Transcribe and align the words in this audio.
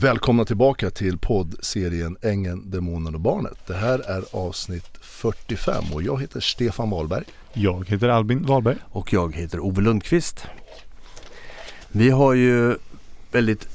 Välkomna 0.00 0.44
tillbaka 0.44 0.90
till 0.90 1.18
poddserien 1.18 2.16
Ängen, 2.22 2.70
Demonen 2.70 3.14
och 3.14 3.20
Barnet. 3.20 3.58
Det 3.66 3.74
här 3.74 3.98
är 3.98 4.24
avsnitt 4.32 4.98
45 5.00 5.84
och 5.94 6.02
jag 6.02 6.20
heter 6.20 6.40
Stefan 6.40 6.90
Wahlberg. 6.90 7.24
Jag 7.52 7.88
heter 7.88 8.08
Albin 8.08 8.42
Wahlberg. 8.42 8.76
Och 8.88 9.12
jag 9.12 9.36
heter 9.36 9.60
Ove 9.60 9.82
Lundqvist. 9.82 10.46
Vi 11.88 12.10
har 12.10 12.34
ju 12.34 12.76
väldigt 13.32 13.68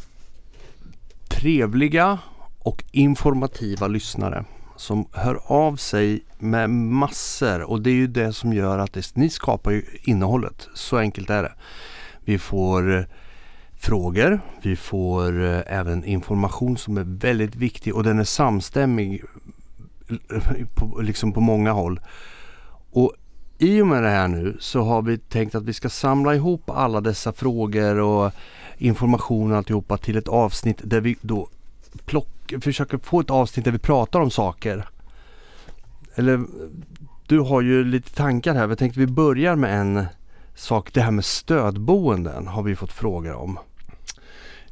trevliga 1.27 2.19
och 2.59 2.83
informativa 2.91 3.87
lyssnare 3.87 4.45
som 4.75 5.07
hör 5.11 5.39
av 5.43 5.75
sig 5.75 6.23
med 6.39 6.69
massor 6.69 7.61
och 7.61 7.81
det 7.81 7.89
är 7.89 7.95
ju 7.95 8.07
det 8.07 8.33
som 8.33 8.53
gör 8.53 8.79
att 8.79 8.93
det, 8.93 9.15
ni 9.15 9.29
skapar 9.29 9.71
ju 9.71 9.85
innehållet. 10.03 10.67
Så 10.73 10.97
enkelt 10.97 11.29
är 11.29 11.43
det. 11.43 11.53
Vi 12.19 12.37
får 12.37 12.97
eh, 12.97 13.03
frågor, 13.85 14.39
vi 14.61 14.75
får 14.75 15.43
eh, 15.43 15.61
även 15.67 16.05
information 16.05 16.77
som 16.77 16.97
är 16.97 17.03
väldigt 17.03 17.55
viktig 17.55 17.95
och 17.95 18.03
den 18.03 18.19
är 18.19 18.23
samstämmig 18.23 19.23
eh, 20.09 20.65
på, 20.75 21.01
liksom 21.01 21.33
på 21.33 21.41
många 21.41 21.71
håll. 21.71 21.99
Och 22.91 23.13
i 23.57 23.81
och 23.81 23.87
med 23.87 24.03
det 24.03 24.09
här 24.09 24.27
nu 24.27 24.57
så 24.59 24.81
har 24.81 25.01
vi 25.01 25.17
tänkt 25.17 25.55
att 25.55 25.63
vi 25.63 25.73
ska 25.73 25.89
samla 25.89 26.35
ihop 26.35 26.69
alla 26.69 27.01
dessa 27.01 27.33
frågor 27.33 27.99
och 27.99 28.31
information 28.77 29.51
och 29.51 29.57
alltihopa 29.57 29.97
till 29.97 30.17
ett 30.17 30.27
avsnitt 30.27 30.81
där 30.83 31.01
vi 31.01 31.15
då 31.21 31.49
plock, 32.05 32.53
försöker 32.61 32.97
få 32.97 33.19
ett 33.19 33.29
avsnitt 33.29 33.65
där 33.65 33.71
vi 33.71 33.79
pratar 33.79 34.19
om 34.19 34.31
saker. 34.31 34.87
Eller 36.15 36.45
du 37.27 37.39
har 37.39 37.61
ju 37.61 37.83
lite 37.83 38.15
tankar 38.15 38.53
här. 38.53 38.67
Jag 38.67 38.77
tänkte 38.77 38.99
vi 38.99 39.07
börjar 39.07 39.55
med 39.55 39.79
en 39.79 40.05
sak. 40.55 40.93
Det 40.93 41.01
här 41.01 41.11
med 41.11 41.25
stödboenden 41.25 42.47
har 42.47 42.63
vi 42.63 42.75
fått 42.75 42.91
frågor 42.91 43.33
om. 43.33 43.59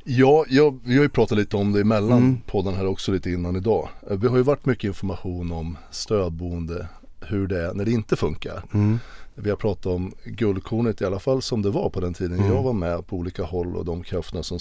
Ja, 0.04 0.46
ja, 0.50 0.74
vi 0.84 0.96
har 0.96 1.04
ju 1.04 1.10
pratat 1.10 1.38
lite 1.38 1.58
om 1.58 1.72
det 1.72 1.82
emellan 1.82 2.18
mm. 2.18 2.38
podden 2.46 2.74
här 2.74 2.86
också 2.86 3.12
lite 3.12 3.32
innan 3.32 3.56
idag. 3.56 3.90
Vi 4.10 4.28
har 4.28 4.38
ju 4.38 4.44
varit 4.44 4.66
mycket 4.66 4.84
information 4.84 5.52
om 5.52 5.78
stödboende, 5.92 6.88
hur 7.22 7.48
det 7.48 7.62
är 7.62 7.74
när 7.74 7.86
det 7.86 7.92
inte 7.92 8.16
funkar. 8.16 8.64
Mm. 8.74 9.00
Vi 9.36 9.50
har 9.50 9.58
pratat 9.58 9.86
om 9.86 10.14
guldkornet 10.24 11.02
i 11.02 11.06
alla 11.06 11.20
fall 11.20 11.42
som 11.42 11.62
det 11.62 11.70
var 11.70 11.90
på 11.90 12.00
den 12.00 12.14
tiden 12.14 12.40
mm. 12.40 12.52
jag 12.54 12.64
var 12.64 12.74
med 12.74 13.08
på 13.08 13.16
olika 13.16 13.44
håll 13.44 13.76
och 13.76 13.86
de 13.86 14.04
krafterna 14.04 14.44
som 14.44 14.60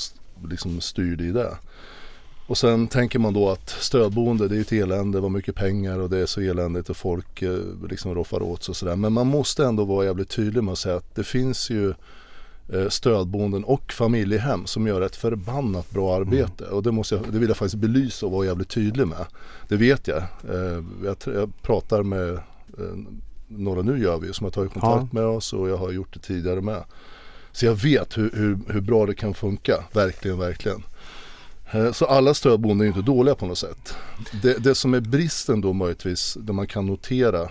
liksom 0.48 0.81
styrde 0.81 1.25
i 1.25 1.31
det. 1.31 1.56
Och 2.47 2.59
sen 2.59 2.88
tänker 2.88 3.19
man 3.19 3.34
då 3.34 3.50
att 3.50 3.70
stödboende 3.70 4.48
det 4.48 4.56
är 4.56 4.61
ett 4.61 4.72
elände, 4.72 5.20
vad 5.20 5.31
mycket 5.31 5.55
pengar 5.55 5.98
och 5.98 6.11
det 6.11 6.19
är 6.19 6.27
så 6.27 6.41
eländigt 6.41 6.91
och 6.91 6.97
folk 6.97 7.42
eh, 7.42 7.59
liksom 7.88 8.14
roffar 8.14 8.42
åt 8.42 8.62
sig 8.62 8.72
och 8.72 8.77
sådär. 8.77 8.97
Men 8.97 9.12
man 9.12 9.27
måste 9.27 9.64
ändå 9.64 9.84
vara 9.84 10.05
jävligt 10.05 10.28
tydlig 10.28 10.64
med 10.64 10.72
att 10.72 10.78
säga 10.78 10.97
att 10.97 11.14
det 11.14 11.25
finns 11.25 11.70
ju 11.70 11.94
stödboenden 12.88 13.64
och 13.64 13.92
familjehem 13.92 14.66
som 14.66 14.86
gör 14.86 15.00
ett 15.00 15.16
förbannat 15.16 15.91
bra 15.91 16.16
arbete. 16.16 16.64
Mm. 16.64 16.77
Och 16.77 16.82
det, 16.82 16.92
måste 16.92 17.14
jag, 17.14 17.24
det 17.32 17.38
vill 17.38 17.48
jag 17.48 17.56
faktiskt 17.56 17.80
belysa 17.80 18.27
och 18.27 18.32
vara 18.32 18.46
jävligt 18.46 18.69
tydlig 18.69 19.06
med. 19.06 19.27
Det 19.69 19.77
vet 19.77 20.08
jag. 20.08 20.19
Eh, 20.19 20.84
jag, 21.04 21.16
jag 21.24 21.62
pratar 21.62 22.02
med 22.02 22.41
några 23.48 23.82
nu 23.82 24.02
gör 24.02 24.19
vi 24.19 24.32
som 24.32 24.44
har 24.44 24.50
tagit 24.50 24.72
kontakt 24.72 25.08
ja. 25.12 25.20
med 25.20 25.24
oss 25.24 25.52
och 25.52 25.69
jag 25.69 25.77
har 25.77 25.91
gjort 25.91 26.14
det 26.14 26.20
tidigare 26.20 26.60
med. 26.60 26.84
Så 27.52 27.66
jag 27.66 27.74
vet 27.74 28.19
hur, 28.19 28.30
hur, 28.34 28.58
hur 28.69 28.80
bra 28.80 29.06
det 29.06 29.14
kan 29.14 29.34
funka, 29.34 29.84
verkligen, 29.92 30.38
verkligen. 30.38 30.82
Eh, 31.72 31.92
så 31.92 32.06
alla 32.06 32.34
stödboenden 32.34 32.84
är 32.84 32.88
inte 32.88 33.02
dåliga 33.02 33.34
på 33.34 33.47
något 33.47 33.58
sätt. 33.58 33.94
Det, 34.42 34.64
det 34.64 34.74
som 34.74 34.94
är 34.94 35.00
bristen 35.00 35.60
då 35.60 35.72
möjligtvis, 35.72 36.36
det 36.41 36.52
man 36.52 36.66
kan 36.66 36.86
notera 36.86 37.42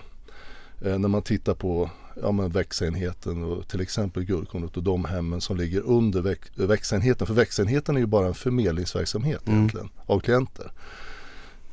eh, 0.80 0.98
när 0.98 1.08
man 1.08 1.22
tittar 1.22 1.54
på 1.54 1.90
ja, 2.22 2.32
men 2.32 2.50
växenheten 2.50 3.44
och 3.44 3.68
till 3.68 3.80
exempel 3.80 4.24
Guldkornet 4.24 4.76
och 4.76 4.82
de 4.82 5.04
hemmen 5.04 5.40
som 5.40 5.56
ligger 5.56 5.80
under 5.80 6.20
väx, 6.20 6.50
växenheten. 6.54 7.26
För 7.26 7.34
växenheten 7.34 7.96
är 7.96 8.00
ju 8.00 8.06
bara 8.06 8.26
en 8.26 8.34
förmedlingsverksamhet 8.34 9.46
mm. 9.46 9.58
egentligen 9.58 9.88
av 10.06 10.20
klienter. 10.20 10.72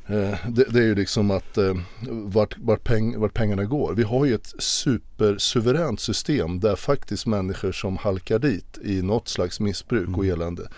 Eh, 0.06 0.38
det, 0.48 0.64
det, 0.64 0.78
är 0.78 0.86
ju 0.86 0.94
liksom 0.94 1.30
att 1.30 1.58
eh, 1.58 1.74
vart, 2.08 2.58
vart, 2.58 2.84
peng, 2.84 3.20
vart 3.20 3.34
pengarna 3.34 3.64
går. 3.64 3.94
Vi 3.94 4.02
har 4.02 4.24
ju 4.24 4.34
ett 4.34 4.54
supersuveränt 4.58 6.00
system 6.00 6.60
där 6.60 6.76
faktiskt 6.76 7.26
människor 7.26 7.72
som 7.72 7.96
halkar 7.96 8.38
dit 8.38 8.78
i 8.84 9.02
något 9.02 9.28
slags 9.28 9.60
missbruk 9.60 10.08
och 10.08 10.24
mm. 10.24 10.32
elände 10.32 10.68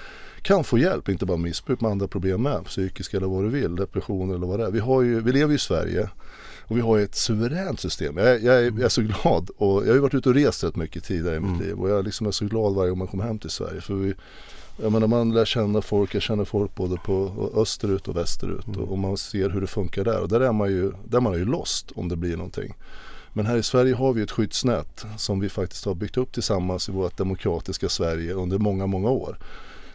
kan 0.42 0.64
få 0.64 0.78
hjälp, 0.78 1.08
inte 1.08 1.26
bara 1.26 1.37
missbruk 1.37 1.81
med 1.81 1.91
andra 1.91 2.08
problem 2.08 2.42
med, 2.42 2.64
psykiska 2.64 3.16
eller 3.16 3.26
vad 3.26 3.44
du 3.44 3.48
vill, 3.48 3.76
depressioner 3.76 4.34
eller 4.34 4.47
vad 4.47 4.58
det 4.58 4.66
är. 4.66 4.70
Vi, 4.70 4.78
har 4.78 5.03
ju, 5.03 5.20
vi 5.20 5.32
lever 5.32 5.48
ju 5.48 5.56
i 5.56 5.58
Sverige 5.58 6.10
och 6.72 6.78
vi 6.78 6.83
har 6.83 6.97
ju 6.97 7.05
ett 7.05 7.15
suveränt 7.15 7.81
system. 7.81 8.16
Jag, 8.16 8.43
jag, 8.43 8.55
är, 8.55 8.62
jag 8.62 8.81
är 8.81 8.88
så 8.88 9.03
glad 9.03 9.50
och 9.56 9.83
jag 9.83 9.88
har 9.88 9.94
ju 9.94 9.99
varit 9.99 10.15
ute 10.15 10.28
och 10.28 10.34
rest 10.34 10.65
rätt 10.65 10.77
mycket 10.77 11.05
tidigare 11.05 11.37
i 11.37 11.41
mitt 11.41 11.50
mm. 11.50 11.62
liv 11.62 11.81
och 11.81 11.91
jag 11.91 12.05
liksom 12.05 12.27
är 12.27 12.31
så 12.31 12.44
glad 12.44 12.75
varje 12.75 12.91
gång 12.91 12.99
man 12.99 13.09
kommer 13.09 13.25
hem 13.25 13.38
till 13.38 13.50
Sverige. 13.50 13.81
För 13.81 13.94
vi, 13.94 14.15
jag 14.82 14.93
menar 14.93 15.06
man 15.06 15.34
lär 15.34 15.44
känna 15.44 15.82
folk, 15.82 16.15
jag 16.15 16.22
känner 16.22 16.44
folk 16.44 16.75
både 16.75 16.97
på 16.97 17.50
österut 17.56 18.09
och 18.09 18.16
västerut 18.16 18.66
mm. 18.66 18.81
och, 18.81 18.93
och 18.93 18.99
man 18.99 19.16
ser 19.16 19.50
hur 19.50 19.61
det 19.61 19.66
funkar 19.66 20.05
där 20.05 20.21
och 20.21 20.28
där 20.28 20.41
är 20.41 20.53
man 20.53 20.71
ju, 20.71 20.93
där 21.05 21.21
man 21.21 21.34
är 21.34 21.38
ju 21.38 21.44
lost 21.44 21.93
om 21.94 22.09
det 22.09 22.16
blir 22.16 22.37
någonting. 22.37 22.75
Men 23.32 23.47
här 23.47 23.56
i 23.56 23.62
Sverige 23.62 23.94
har 23.94 24.12
vi 24.12 24.22
ett 24.22 24.31
skyddsnät 24.31 25.05
som 25.16 25.41
vi 25.41 25.49
faktiskt 25.49 25.84
har 25.84 25.94
byggt 25.94 26.16
upp 26.16 26.32
tillsammans 26.32 26.88
i 26.88 26.93
vårt 26.93 27.16
demokratiska 27.16 27.88
Sverige 27.88 28.34
under 28.34 28.59
många, 28.59 28.87
många 28.87 29.11
år. 29.11 29.38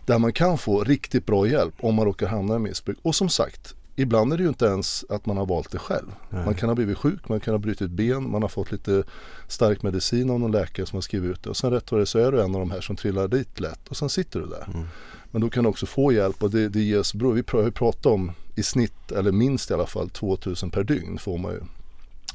Där 0.05 0.19
man 0.19 0.33
kan 0.33 0.57
få 0.57 0.83
riktigt 0.83 1.25
bra 1.25 1.47
hjälp 1.47 1.73
om 1.79 1.95
man 1.95 2.05
råkar 2.05 2.27
hamna 2.27 2.55
i 2.55 2.59
missbruk. 2.59 2.97
Och 3.01 3.15
som 3.15 3.29
sagt, 3.29 3.75
ibland 3.99 4.33
är 4.33 4.37
det 4.37 4.43
ju 4.43 4.49
inte 4.49 4.65
ens 4.65 5.05
att 5.09 5.25
man 5.25 5.37
har 5.37 5.45
valt 5.45 5.71
det 5.71 5.79
själv. 5.79 6.07
Nej. 6.29 6.45
Man 6.45 6.53
kan 6.53 6.69
ha 6.69 6.75
blivit 6.75 6.97
sjuk, 6.97 7.29
man 7.29 7.39
kan 7.39 7.53
ha 7.53 7.59
brutit 7.59 7.91
ben, 7.91 8.31
man 8.31 8.41
har 8.41 8.49
fått 8.49 8.71
lite 8.71 9.03
stark 9.47 9.83
medicin 9.83 10.29
av 10.29 10.39
någon 10.39 10.51
läkare 10.51 10.85
som 10.85 10.97
har 10.97 11.01
skrivit 11.01 11.31
ut 11.31 11.43
det. 11.43 11.49
Och 11.49 11.57
sen 11.57 11.71
rätt 11.71 11.91
vad 11.91 12.01
det 12.01 12.05
så 12.05 12.19
är 12.19 12.31
du 12.31 12.41
en 12.41 12.55
av 12.55 12.59
de 12.59 12.71
här 12.71 12.81
som 12.81 12.95
trillar 12.95 13.27
dit 13.27 13.59
lätt 13.59 13.87
och 13.87 13.97
sen 13.97 14.09
sitter 14.09 14.39
du 14.39 14.45
där. 14.45 14.67
Mm. 14.73 14.87
Men 15.31 15.41
då 15.41 15.49
kan 15.49 15.63
du 15.63 15.69
också 15.69 15.85
få 15.85 16.11
hjälp 16.11 16.43
och 16.43 16.51
det, 16.51 16.69
det 16.69 16.81
ges, 16.81 17.13
bro, 17.13 17.31
vi 17.31 17.43
har 17.51 17.63
ju 17.63 17.71
pratat 17.71 18.05
om 18.05 18.31
i 18.55 18.63
snitt, 18.63 19.11
eller 19.11 19.31
minst 19.31 19.71
i 19.71 19.73
alla 19.73 19.85
fall 19.85 20.09
2000 20.09 20.71
per 20.71 20.83
dygn 20.83 21.17
får 21.17 21.37
man 21.37 21.51
ju. 21.51 21.59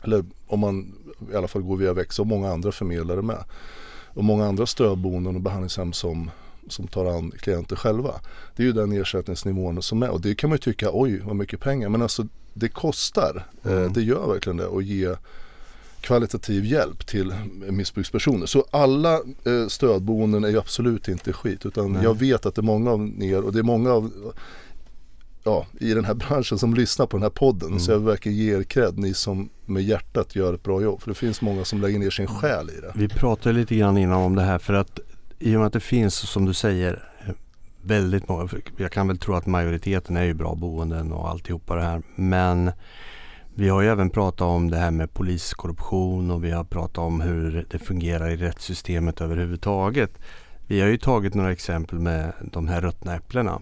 Eller 0.05 0.25
om 0.47 0.61
man 0.61 0.95
i 1.33 1.37
alla 1.37 1.49
fall 1.49 1.63
går 1.63 1.77
via 1.77 1.93
Växa 1.93 2.23
och 2.23 2.29
många 2.29 2.53
andra 2.53 2.73
förmedlare 2.73 3.23
med. 3.23 3.45
Och 4.15 4.25
många 4.25 4.47
andra 4.47 4.67
stödboenden 4.67 5.37
och 5.37 5.43
behandlingshem 5.43 5.93
som 5.93 6.31
som 6.69 6.87
tar 6.87 7.07
an 7.07 7.31
klienter 7.31 7.77
själva. 7.77 8.15
Det 8.57 8.63
är 8.63 8.67
ju 8.67 8.73
den 8.73 8.93
ersättningsnivån 8.93 9.83
som 9.83 10.03
är 10.03 10.11
och 10.11 10.21
det 10.21 10.35
kan 10.35 10.51
man 10.51 10.55
ju 10.55 10.61
tycka, 10.61 10.91
oj 10.93 11.21
vad 11.25 11.37
mycket 11.37 11.61
pengar. 11.61 11.89
Men 11.89 12.03
alltså 12.03 12.27
det 12.55 12.69
kostar, 12.69 13.47
eh, 13.65 13.73
mm. 13.73 13.93
det 13.93 14.03
gör 14.03 14.33
verkligen 14.33 14.57
det 14.57 14.67
att 14.67 14.85
ge 14.85 15.17
kvalitativ 16.01 16.65
hjälp 16.65 17.07
till 17.07 17.35
missbrukspersoner. 17.71 18.47
Så 18.47 18.67
alla 18.71 19.15
eh, 19.15 19.67
stödboenden 19.69 20.45
är 20.45 20.49
ju 20.49 20.59
absolut 20.59 21.09
inte 21.09 21.33
skit 21.33 21.67
utan 21.67 21.93
Nej. 21.93 22.03
jag 22.03 22.19
vet 22.19 22.47
att 22.47 22.55
det 22.55 22.61
är 22.61 22.63
många 22.63 22.91
av 22.91 23.23
er 23.23 23.43
och 23.43 23.53
det 23.53 23.59
är 23.59 23.63
många 23.63 23.93
av 23.93 24.13
ja, 25.45 25.67
i 25.81 25.95
den 25.95 26.05
här 26.05 26.15
branschen 26.29 26.59
som 26.59 26.75
lyssnar 26.75 27.07
på 27.07 27.17
den 27.17 27.23
här 27.23 27.31
podden. 27.31 27.69
Mm. 27.69 27.81
Så 27.81 27.91
jag 27.91 27.99
vill 27.99 28.07
verkligen 28.07 28.39
ge 28.39 28.57
er 28.57 28.63
cred, 28.63 28.99
ni 28.99 29.15
som 29.15 29.49
med 29.67 29.83
hjärtat 29.83 30.37
gör 30.37 30.55
ett 30.55 30.63
bra 30.63 30.83
jobb. 30.83 31.03
För 31.03 31.09
det 31.09 31.15
finns 31.15 31.41
många 31.41 31.65
som 31.65 31.81
lägger 31.81 31.99
ner 31.99 32.11
sin 32.11 32.27
själ 32.27 32.71
i 32.71 32.81
det. 32.81 32.93
Vi 32.95 33.09
pratade 33.09 33.59
lite 33.59 33.77
grann 33.77 33.99
innan 33.99 34.23
om 34.23 34.35
det 34.35 34.43
här 34.43 34.59
för 34.59 34.75
att 34.75 35.01
i 35.43 35.57
och 35.57 35.61
med 35.61 35.67
att 35.67 35.73
det 35.73 35.81
finns 35.81 36.15
som 36.15 36.45
du 36.45 36.55
säger 36.55 37.09
väldigt 37.83 38.29
många, 38.29 38.49
jag 38.77 38.93
kan 38.93 39.09
väl 39.09 39.19
tro 39.19 39.35
att 39.35 39.47
majoriteten 39.47 40.17
är 40.17 40.25
ju 40.25 40.35
bra 40.35 40.55
boenden 40.55 41.13
och 41.13 41.29
alltihopa 41.29 41.75
det 41.75 41.83
här. 41.83 42.03
Men 42.15 42.73
vi 43.55 43.69
har 43.69 43.83
ju 43.83 43.89
även 43.89 44.11
pratat 44.11 44.41
om 44.41 44.71
det 44.71 44.77
här 44.77 44.91
med 44.91 45.15
poliskorruption 45.15 46.31
och 46.31 46.45
vi 46.45 46.51
har 46.51 46.65
pratat 46.65 46.99
om 46.99 47.21
hur 47.21 47.67
det 47.71 47.79
fungerar 47.79 48.31
i 48.31 48.37
rättssystemet 48.37 49.21
överhuvudtaget. 49.21 50.19
Vi 50.67 50.81
har 50.81 50.89
ju 50.89 50.99
tagit 50.99 51.35
några 51.35 51.53
exempel 51.53 51.99
med 51.99 52.33
de 52.53 52.69
här 52.69 52.81
ruttna 52.81 53.15
äpplena. 53.15 53.61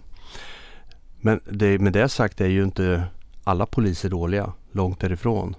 Men 1.21 1.39
det, 1.49 1.79
med 1.79 1.93
det 1.93 2.09
sagt 2.09 2.41
är 2.41 2.49
ju 2.49 2.63
inte 2.63 3.03
alla 3.43 3.65
poliser 3.65 4.09
dåliga, 4.09 4.53
långt 4.71 4.99
därifrån. 4.99 5.55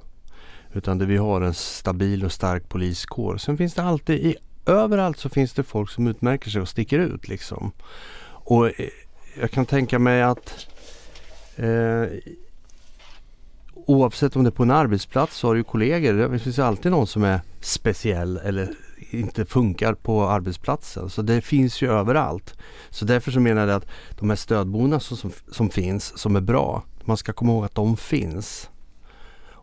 Utan 0.72 0.98
det, 0.98 1.06
vi 1.06 1.16
har 1.16 1.40
en 1.40 1.54
stabil 1.54 2.24
och 2.24 2.32
stark 2.32 2.68
poliskår. 2.68 3.36
Sen 3.36 3.56
finns 3.56 3.74
det 3.74 3.82
alltid 3.82 4.16
i 4.16 4.36
överallt 4.66 5.18
så 5.18 5.28
finns 5.28 5.52
det 5.52 5.62
folk 5.62 5.90
som 5.90 6.06
utmärker 6.06 6.50
sig 6.50 6.60
och 6.60 6.68
sticker 6.68 6.98
ut 6.98 7.28
liksom. 7.28 7.72
Och 8.24 8.66
eh, 8.66 8.88
jag 9.40 9.50
kan 9.50 9.66
tänka 9.66 9.98
mig 9.98 10.22
att 10.22 10.66
eh, 11.56 12.04
oavsett 13.74 14.36
om 14.36 14.44
det 14.44 14.48
är 14.48 14.52
på 14.52 14.62
en 14.62 14.70
arbetsplats 14.70 15.36
så 15.36 15.46
har 15.46 15.54
du 15.54 15.64
kollegor. 15.64 16.12
Det 16.12 16.38
finns 16.38 16.58
alltid 16.58 16.92
någon 16.92 17.06
som 17.06 17.24
är 17.24 17.40
speciell 17.60 18.36
eller 18.36 18.74
inte 19.10 19.44
funkar 19.44 19.94
på 19.94 20.28
arbetsplatsen. 20.28 21.10
Så 21.10 21.22
det 21.22 21.40
finns 21.40 21.82
ju 21.82 21.92
överallt. 21.92 22.54
Så 22.90 23.04
därför 23.04 23.30
så 23.30 23.40
menar 23.40 23.66
jag 23.66 23.76
att 23.76 23.88
de 24.18 24.30
här 24.30 24.36
stödboendena 24.36 25.00
som, 25.00 25.16
som, 25.16 25.32
som 25.50 25.70
finns, 25.70 26.18
som 26.18 26.36
är 26.36 26.40
bra, 26.40 26.84
man 27.04 27.16
ska 27.16 27.32
komma 27.32 27.52
ihåg 27.52 27.64
att 27.64 27.74
de 27.74 27.96
finns. 27.96 28.70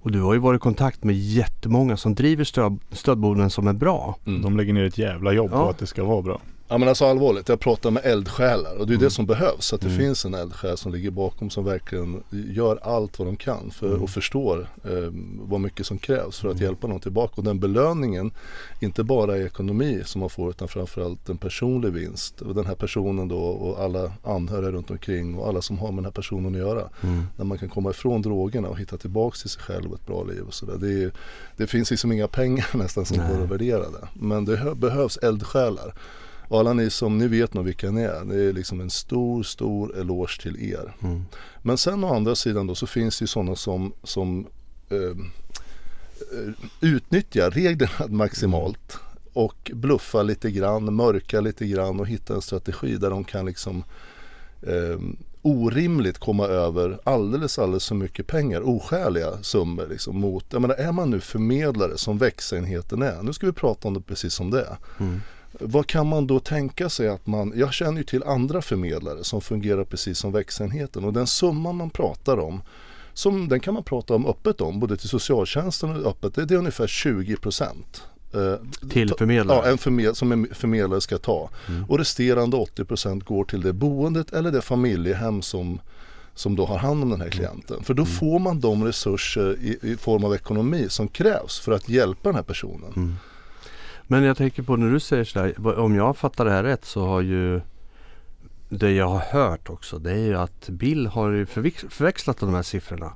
Och 0.09 0.13
du 0.13 0.21
har 0.21 0.33
ju 0.33 0.39
varit 0.39 0.57
i 0.57 0.59
kontakt 0.59 1.03
med 1.03 1.15
jättemånga 1.15 1.97
som 1.97 2.15
driver 2.15 2.43
stöd, 2.43 2.79
stödboenden 2.91 3.49
som 3.49 3.67
är 3.67 3.73
bra. 3.73 4.17
Mm. 4.25 4.41
De 4.41 4.57
lägger 4.57 4.73
ner 4.73 4.83
ett 4.83 4.97
jävla 4.97 5.33
jobb 5.33 5.49
ja. 5.53 5.63
på 5.63 5.69
att 5.69 5.77
det 5.77 5.87
ska 5.87 6.03
vara 6.03 6.21
bra. 6.21 6.41
Ja 6.71 6.77
men 6.77 6.89
alltså 6.89 7.05
allvarligt, 7.05 7.49
jag 7.49 7.59
pratar 7.59 7.91
med 7.91 8.05
eldsjälar 8.05 8.75
och 8.75 8.87
det 8.87 8.93
är 8.93 8.95
Mm. 8.95 9.03
det 9.03 9.09
som 9.09 9.25
behövs. 9.25 9.73
Att 9.73 9.81
det 9.81 9.87
Mm. 9.87 9.99
finns 9.99 10.25
en 10.25 10.33
eldsjäl 10.33 10.77
som 10.77 10.91
ligger 10.93 11.11
bakom 11.11 11.49
som 11.49 11.65
verkligen 11.65 12.23
gör 12.31 12.79
allt 12.83 13.19
vad 13.19 13.27
de 13.27 13.35
kan 13.35 13.71
för, 13.71 13.87
Mm. 13.87 14.01
och 14.01 14.09
förstår 14.09 14.59
eh, 14.83 15.11
vad 15.41 15.61
mycket 15.61 15.85
som 15.85 15.97
krävs 15.97 16.39
för 16.39 16.47
att 16.47 16.53
Mm. 16.55 16.63
hjälpa 16.65 16.87
någon 16.87 16.99
tillbaka. 16.99 17.33
Och 17.35 17.43
den 17.43 17.59
belöningen, 17.59 18.31
inte 18.79 19.03
bara 19.03 19.37
i 19.37 19.45
ekonomi 19.45 20.01
som 20.05 20.19
man 20.19 20.29
får 20.29 20.49
utan 20.49 20.67
framförallt 20.67 21.29
en 21.29 21.37
personlig 21.37 21.93
vinst. 21.93 22.41
Och 22.41 22.55
den 22.55 22.65
här 22.65 22.75
personen 22.75 23.27
då 23.27 23.37
och 23.39 23.79
alla 23.83 24.11
anhöriga 24.23 24.71
runt 24.71 24.91
omkring 24.91 25.35
och 25.37 25.47
alla 25.47 25.61
som 25.61 25.77
har 25.79 25.87
med 25.87 25.97
den 25.97 26.05
här 26.05 26.11
personen 26.11 26.51
att 26.55 26.59
göra. 26.61 26.89
Mm. 27.03 27.23
När 27.37 27.45
man 27.45 27.57
kan 27.57 27.69
komma 27.69 27.89
ifrån 27.89 28.21
drogerna 28.21 28.67
och 28.69 28.79
hitta 28.79 28.97
tillbaka 28.97 29.35
till 29.41 29.49
sig 29.49 29.61
själv 29.61 29.91
och 29.91 29.99
ett 29.99 30.05
bra 30.05 30.23
liv 30.23 30.41
och 30.47 30.53
sådär. 30.53 30.77
Det, 30.77 31.11
det 31.57 31.67
finns 31.67 31.91
liksom 31.91 32.11
inga 32.11 32.27
pengar 32.27 32.67
nästan 32.77 33.05
som 33.05 33.17
Nej. 33.17 33.35
går 33.35 33.43
att 33.43 33.49
värdera 33.51 33.79
det. 33.89 34.07
Men 34.13 34.45
det 34.45 34.57
hö- 34.57 34.75
behövs 34.75 35.17
eldsjälar. 35.17 35.93
Och 36.49 36.59
alla 36.59 36.73
ni 36.73 36.89
som, 36.89 37.17
ni 37.17 37.27
vet 37.27 37.53
nog 37.53 37.65
vilka 37.65 37.91
ni 37.91 38.01
är. 38.01 38.25
Det 38.25 38.43
är 38.43 38.53
liksom 38.53 38.81
en 38.81 38.89
stor, 38.89 39.43
stor 39.43 39.99
eloge 39.99 40.41
till 40.41 40.73
er. 40.73 40.95
Mm. 41.03 41.23
Men 41.61 41.77
sen 41.77 42.03
å 42.03 42.15
andra 42.15 42.35
sidan 42.35 42.67
då 42.67 42.75
så 42.75 42.87
finns 42.87 43.19
det 43.19 43.23
ju 43.23 43.27
sådana 43.27 43.55
som, 43.55 43.93
som 44.03 44.47
eh, 44.89 45.17
eh, 46.37 46.53
utnyttjar 46.81 47.51
reglerna 47.51 48.07
maximalt 48.07 48.97
och 49.33 49.71
bluffar 49.73 50.23
lite 50.23 50.51
grann, 50.51 50.95
mörkar 50.95 51.41
lite 51.41 51.67
grann 51.67 51.99
och 51.99 52.07
hittar 52.07 52.35
en 52.35 52.41
strategi 52.41 52.97
där 52.97 53.09
de 53.09 53.23
kan 53.23 53.45
liksom 53.45 53.83
eh, 54.61 54.99
orimligt 55.41 56.17
komma 56.17 56.47
över 56.47 56.99
alldeles, 57.03 57.59
alldeles 57.59 57.87
för 57.87 57.95
mycket 57.95 58.27
pengar, 58.27 58.61
oskäliga 58.61 59.43
summor 59.43 59.87
liksom 59.89 60.19
mot, 60.19 60.45
jag 60.49 60.61
menar 60.61 60.75
är 60.75 60.91
man 60.91 61.09
nu 61.09 61.19
förmedlare 61.19 61.97
som 61.97 62.17
växenheten 62.17 63.01
är, 63.01 63.23
nu 63.23 63.33
ska 63.33 63.45
vi 63.45 63.53
prata 63.53 63.87
om 63.87 63.93
det 63.93 64.01
precis 64.01 64.33
som 64.33 64.51
det 64.51 64.61
är. 64.61 64.77
Mm. 64.99 65.21
Vad 65.59 65.87
kan 65.87 66.07
man 66.07 66.27
då 66.27 66.39
tänka 66.39 66.89
sig 66.89 67.07
att 67.07 67.27
man, 67.27 67.53
jag 67.55 67.73
känner 67.73 67.97
ju 67.97 68.03
till 68.03 68.23
andra 68.23 68.61
förmedlare 68.61 69.23
som 69.23 69.41
fungerar 69.41 69.83
precis 69.83 70.19
som 70.19 70.31
växenheten 70.31 71.03
och 71.05 71.13
den 71.13 71.27
summa 71.27 71.71
man 71.71 71.89
pratar 71.89 72.39
om 72.39 72.61
som, 73.13 73.47
den 73.49 73.59
kan 73.59 73.73
man 73.73 73.83
prata 73.83 74.15
om 74.15 74.25
öppet 74.25 74.61
om, 74.61 74.79
både 74.79 74.97
till 74.97 75.09
socialtjänsten 75.09 75.89
och 76.05 76.09
öppet, 76.11 76.35
det, 76.47 76.53
är 76.53 76.57
ungefär 76.57 76.87
20 76.87 77.35
procent. 77.35 78.03
Eh, 78.33 78.89
Till 78.89 79.13
förmedlare? 79.17 79.57
Ja, 79.65 79.71
en 79.71 79.77
förmed, 79.77 80.17
som 80.17 80.31
en 80.31 80.47
förmedlare 80.53 81.01
ska 81.01 81.17
ta. 81.17 81.49
Mm. 81.67 81.83
Och 81.85 81.97
resterande 81.97 82.57
80 82.57 82.85
procent 82.85 83.23
går 83.23 83.43
till 83.45 83.61
det 83.61 83.73
boendet 83.73 84.33
eller 84.33 84.51
det 84.51 84.61
familjehem 84.61 85.41
som, 85.41 85.81
som 86.35 86.55
då 86.55 86.65
har 86.65 86.77
hand 86.77 87.03
om 87.03 87.09
den 87.09 87.21
här 87.21 87.29
klienten. 87.29 87.83
För 87.83 87.93
då 87.93 88.03
Mm. 88.03 88.13
får 88.15 88.39
man 88.39 88.59
de 88.59 88.83
resurser 88.85 89.57
i, 89.61 89.79
i 89.81 89.97
form 89.97 90.23
av 90.23 90.35
ekonomi 90.35 90.85
som 90.89 91.07
krävs 91.07 91.59
för 91.59 91.71
att 91.71 91.89
hjälpa 91.89 92.29
den 92.29 92.35
här 92.35 92.43
personen. 92.43 92.93
Mm. 92.95 93.15
Men 94.11 94.23
jag 94.23 94.37
tänker 94.37 94.63
på 94.63 94.75
när 94.75 94.91
du 94.91 94.99
säger 94.99 95.23
sådär, 95.23 95.79
om 95.79 95.95
jag 95.95 96.17
fattar 96.17 96.45
det 96.45 96.51
här 96.51 96.63
rätt 96.63 96.85
så 96.85 97.05
har 97.05 97.21
ju 97.21 97.61
det 98.69 98.91
jag 98.91 99.07
har 99.07 99.19
hört 99.19 99.69
också 99.69 99.99
det 99.99 100.11
är 100.11 100.17
ju 100.25 100.35
att 100.37 100.69
Bill 100.69 101.07
har 101.07 101.45
förväxlat 101.89 102.37
de 102.39 102.53
här 102.53 102.61
siffrorna. 102.63 103.13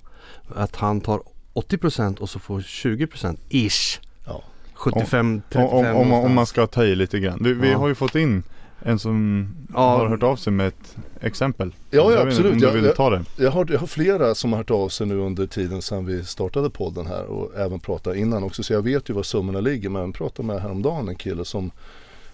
Att 0.55 0.75
han 0.75 1.01
tar 1.01 1.21
80% 1.53 2.19
och 2.19 2.29
så 2.29 2.39
får 2.39 2.59
20% 2.59 3.37
ish. 3.49 3.99
Ja. 4.25 4.43
75, 4.73 5.27
Om, 5.35 5.41
35 5.49 5.95
om, 5.95 6.01
om, 6.01 6.09
man- 6.09 6.25
om 6.25 6.33
man 6.33 6.45
ska 6.45 6.67
ta 6.67 6.83
i 6.83 6.95
lite 6.95 7.19
grann. 7.19 7.39
Vi, 7.41 7.53
vi 7.53 7.71
Ja. 7.71 7.77
har 7.77 7.87
ju 7.87 7.95
fått 7.95 8.15
in 8.15 8.43
en 8.85 8.99
som 8.99 9.47
Ja. 9.73 9.79
har 9.97 10.07
hört 10.07 10.23
av 10.23 10.35
sig 10.35 10.53
med 10.53 10.67
ett 10.67 10.95
exempel. 11.21 11.75
Ja, 11.89 11.97
ja, 11.97 12.11
Jag 12.11 12.27
absolut. 12.27 12.53
Om 12.53 12.59
du 12.59 12.65
Jag- 12.65 12.73
vill 12.73 12.85
jag- 12.85 12.95
ta 12.95 13.09
det. 13.09 13.23
Jag 13.37 13.51
har, 13.51 13.67
jag 13.71 13.79
har 13.79 13.87
flera 13.87 14.35
som 14.35 14.51
har 14.51 14.57
hört 14.57 14.71
av 14.71 14.89
sig 14.89 15.07
nu 15.07 15.17
under 15.17 15.47
tiden 15.47 15.81
sedan 15.81 16.05
vi 16.05 16.23
startade 16.25 16.69
podden 16.69 17.05
här 17.05 17.25
och 17.25 17.55
även 17.57 17.79
pratat 17.79 18.15
innan 18.15 18.43
också. 18.43 18.63
Så 18.63 18.73
jag 18.73 18.81
vet 18.81 19.09
ju 19.09 19.13
var 19.13 19.23
summorna 19.23 19.59
ligger. 19.59 19.89
Men 19.89 20.01
jag 20.01 20.13
pratade 20.13 20.47
med 20.47 20.61
häromdagen 20.61 21.07
en 21.09 21.15
kille 21.15 21.45
som, 21.45 21.71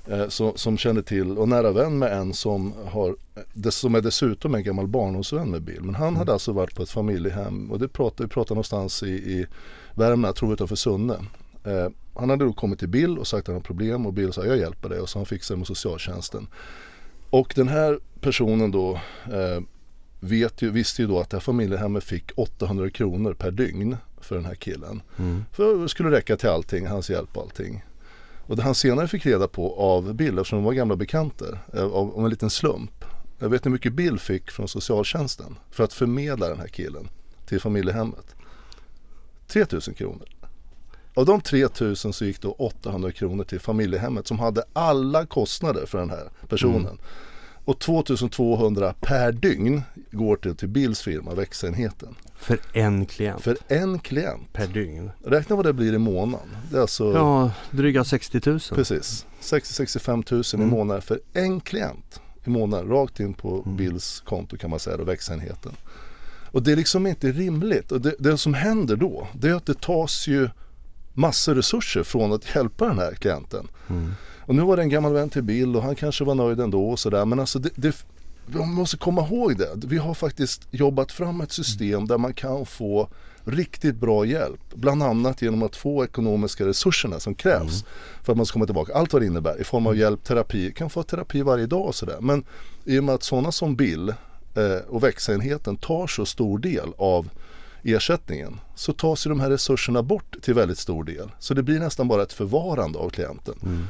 eh, 0.07 0.27
som, 0.27 0.51
som 0.55 0.77
kände 0.77 1.03
till 1.03 1.37
och 1.37 1.49
nära 1.49 1.71
vän 1.71 1.97
med 1.99 2.13
en 2.17 2.33
som, 2.33 2.73
har, 2.91 3.15
som 3.69 3.95
är 3.95 4.01
dessutom 4.01 4.55
en 4.55 4.63
gammal 4.63 4.87
barndomsvän 4.87 5.49
med 5.51 5.61
Bill. 5.61 5.81
Men 5.81 5.95
han 5.95 6.15
hade 6.15 6.33
alltså 6.33 6.51
varit 6.51 6.75
på 6.75 6.83
ett 6.83 6.89
familjehem 6.91 7.71
och 7.71 7.79
det 7.79 7.87
pratade, 7.87 8.23
vi 8.23 8.29
pratade 8.29 8.53
någonstans 8.55 9.03
i, 9.03 9.07
i 9.09 9.45
Värmland, 9.95 10.25
jag 10.25 10.35
tror 10.35 10.53
utanför 10.53 10.75
Sunne. 10.75 11.15
Eh, 11.63 11.89
han 12.15 12.29
hade 12.29 12.45
då 12.45 12.53
kommit 12.53 12.79
till 12.79 12.87
Bill 12.87 13.17
och 13.17 13.27
sagt 13.27 13.41
att 13.41 13.47
han 13.47 13.55
har 13.55 13.61
problem 13.61 14.05
och 14.05 14.13
Bill 14.13 14.33
sa 14.33 14.45
jag 14.45 14.57
hjälper 14.57 14.89
dig 14.89 14.99
och 14.99 15.09
så 15.09 15.19
han 15.19 15.25
fixade 15.25 15.55
det 15.55 15.59
med 15.59 15.67
socialtjänsten. 15.67 16.47
Och 17.29 17.53
den 17.55 17.67
här 17.67 17.99
personen 18.21 18.71
då 18.71 18.99
eh, 19.25 19.61
vet 20.19 20.61
ju, 20.61 20.69
visste 20.71 21.01
ju 21.01 21.07
då 21.07 21.19
att 21.19 21.29
det 21.29 21.37
här 21.37 21.41
familjehemmet 21.41 22.03
fick 22.03 22.31
800 22.35 22.89
kronor 22.89 23.33
per 23.33 23.51
dygn 23.51 23.97
för 24.21 24.35
den 24.35 24.45
här 24.45 24.55
killen. 24.55 25.01
Mm. 25.17 25.45
För 25.51 25.81
det 25.81 25.89
skulle 25.89 26.11
räcka 26.11 26.37
till 26.37 26.49
allting, 26.49 26.87
hans 26.87 27.09
hjälp 27.09 27.37
och 27.37 27.43
allting. 27.43 27.83
Och 28.47 28.55
det 28.55 28.63
han 28.63 28.75
senare 28.75 29.07
fick 29.07 29.25
reda 29.25 29.47
på 29.47 29.75
av 29.75 30.13
Bill, 30.13 30.37
eftersom 30.37 30.57
de 30.57 30.65
var 30.65 30.73
gamla 30.73 30.95
bekanta, 30.95 31.45
eh, 31.73 31.83
av, 31.83 32.17
av 32.17 32.23
en 32.23 32.29
liten 32.29 32.49
slump. 32.49 33.05
Jag 33.39 33.49
vet 33.49 33.65
hur 33.65 33.71
mycket 33.71 33.93
Bill 33.93 34.19
fick 34.19 34.51
från 34.51 34.67
socialtjänsten 34.67 35.55
för 35.71 35.83
att 35.83 35.93
förmedla 35.93 36.47
den 36.47 36.59
här 36.59 36.67
killen 36.67 37.09
till 37.45 37.59
familjehemmet. 37.59 38.35
3000 39.47 39.93
kronor. 39.93 40.27
Av 41.13 41.25
de 41.25 41.41
3000 41.41 42.13
så 42.13 42.25
gick 42.25 42.41
då 42.41 42.51
800 42.51 43.11
kronor 43.11 43.43
till 43.43 43.59
familjehemmet 43.59 44.27
som 44.27 44.39
hade 44.39 44.63
alla 44.73 45.25
kostnader 45.25 45.85
för 45.85 45.97
den 45.97 46.09
här 46.09 46.29
personen. 46.49 46.81
Mm. 46.81 46.97
Och 47.65 47.79
2200 47.79 48.93
per 49.01 49.31
dygn 49.31 49.81
går 50.11 50.35
till, 50.35 50.55
till 50.55 50.67
Bills 50.67 51.01
firma, 51.01 51.33
växenheten. 51.33 52.15
För 52.35 52.59
en 52.73 53.05
klient 53.05 53.41
För 53.41 53.57
en 53.67 53.99
klient. 53.99 54.53
per 54.53 54.67
dygn. 54.67 55.11
Räkna 55.25 55.55
vad 55.55 55.65
det 55.65 55.73
blir 55.73 55.93
i 55.93 55.97
månaden. 55.97 56.47
Det 56.71 56.77
är 56.77 56.81
alltså 56.81 57.13
Ja, 57.13 57.51
dryga 57.71 58.03
60 58.03 58.41
000. 58.49 58.59
precis 58.59 59.25
60-65 59.41 60.31
000 60.31 60.43
Mm. 60.53 60.67
i 60.67 60.71
månaden 60.77 61.01
för 61.01 61.19
en 61.33 61.59
klient 61.59 62.21
i 62.45 62.49
månaden. 62.49 62.87
Rakt 62.89 63.19
in 63.19 63.33
på 63.33 63.61
Mm. 63.65 63.77
Bills 63.77 64.23
konto 64.25 64.57
kan 64.57 64.69
man 64.69 64.79
säga, 64.79 64.97
då, 64.97 65.03
växenheten. 65.03 65.71
Och 66.51 66.63
det 66.63 66.71
är 66.71 66.75
liksom 66.75 67.07
inte 67.07 67.31
rimligt. 67.31 67.91
Och 67.91 68.01
det, 68.01 68.15
det 68.19 68.37
som 68.37 68.53
händer 68.53 68.95
då, 68.95 69.27
det 69.33 69.49
är 69.49 69.53
att 69.53 69.65
det 69.65 69.81
tas 69.81 70.27
ju 70.27 70.49
massor 71.19 71.55
resurser 71.55 72.03
från 72.03 72.33
att 72.33 72.55
hjälpa 72.55 72.87
den 72.87 72.99
här 72.99 73.13
klienten. 73.13 73.67
Mm. 73.89 74.11
Och 74.39 74.55
nu 74.55 74.61
var 74.61 74.77
det 74.77 74.83
en 74.83 74.89
gammal 74.89 75.13
vän 75.13 75.29
till 75.29 75.43
Bill 75.43 75.75
och 75.75 75.83
han 75.83 75.95
kanske 75.95 76.23
var 76.23 76.35
nöjd 76.35 76.59
ändå 76.59 76.89
och 76.89 76.99
sådär. 76.99 77.25
Men 77.25 77.39
alltså 77.39 77.59
det, 77.59 77.69
det, 77.75 78.05
vi 78.45 78.65
måste 78.65 78.97
komma 78.97 79.27
ihåg 79.27 79.57
det. 79.57 79.69
Vi 79.75 79.97
har 79.97 80.13
faktiskt 80.13 80.67
jobbat 80.71 81.11
fram 81.11 81.41
ett 81.41 81.51
system 81.51 82.07
där 82.07 82.17
man 82.17 82.33
kan 82.33 82.65
få 82.65 83.09
riktigt 83.43 83.95
bra 83.95 84.25
hjälp. 84.25 84.59
Bland 84.73 85.03
annat 85.03 85.41
genom 85.41 85.63
att 85.63 85.75
få 85.75 86.03
ekonomiska 86.03 86.65
resurserna 86.65 87.19
som 87.19 87.35
krävs 87.35 87.85
för 88.23 88.33
att 88.33 88.37
man 88.37 88.45
ska 88.45 88.53
komma 88.53 88.65
tillbaka. 88.65 88.93
Allt 88.93 89.13
vad 89.13 89.21
det 89.21 89.25
innebär 89.25 89.61
i 89.61 89.63
form 89.63 89.87
av 89.87 89.97
hjälp, 89.97 90.23
terapi. 90.23 90.71
Kan 90.71 90.89
få 90.89 91.03
terapi 91.03 91.41
varje 91.41 91.65
dag 91.65 91.85
och 91.85 91.95
sådär. 91.95 92.17
Men 92.21 92.45
i 92.85 92.99
och 92.99 93.03
med 93.03 93.15
att 93.15 93.23
sådana 93.23 93.51
som 93.51 93.75
Bill 93.75 94.09
eh, 94.55 94.87
och 94.87 95.03
växenheten 95.03 95.77
tar 95.77 96.07
så 96.07 96.25
stor 96.25 96.59
del 96.59 96.93
av 96.97 97.29
ersättningen 97.83 98.59
så 98.75 98.93
tas 98.93 99.25
ju 99.25 99.29
de 99.29 99.39
här 99.39 99.49
resurserna 99.49 100.03
bort 100.03 100.35
till 100.41 100.53
väldigt 100.53 100.77
stor 100.77 101.03
del. 101.03 101.31
Så 101.39 101.53
det 101.53 101.63
blir 101.63 101.79
nästan 101.79 102.07
bara 102.07 102.23
ett 102.23 102.33
förvarande 102.33 102.99
av 102.99 103.09
klienten. 103.09 103.55
Mm. 103.63 103.87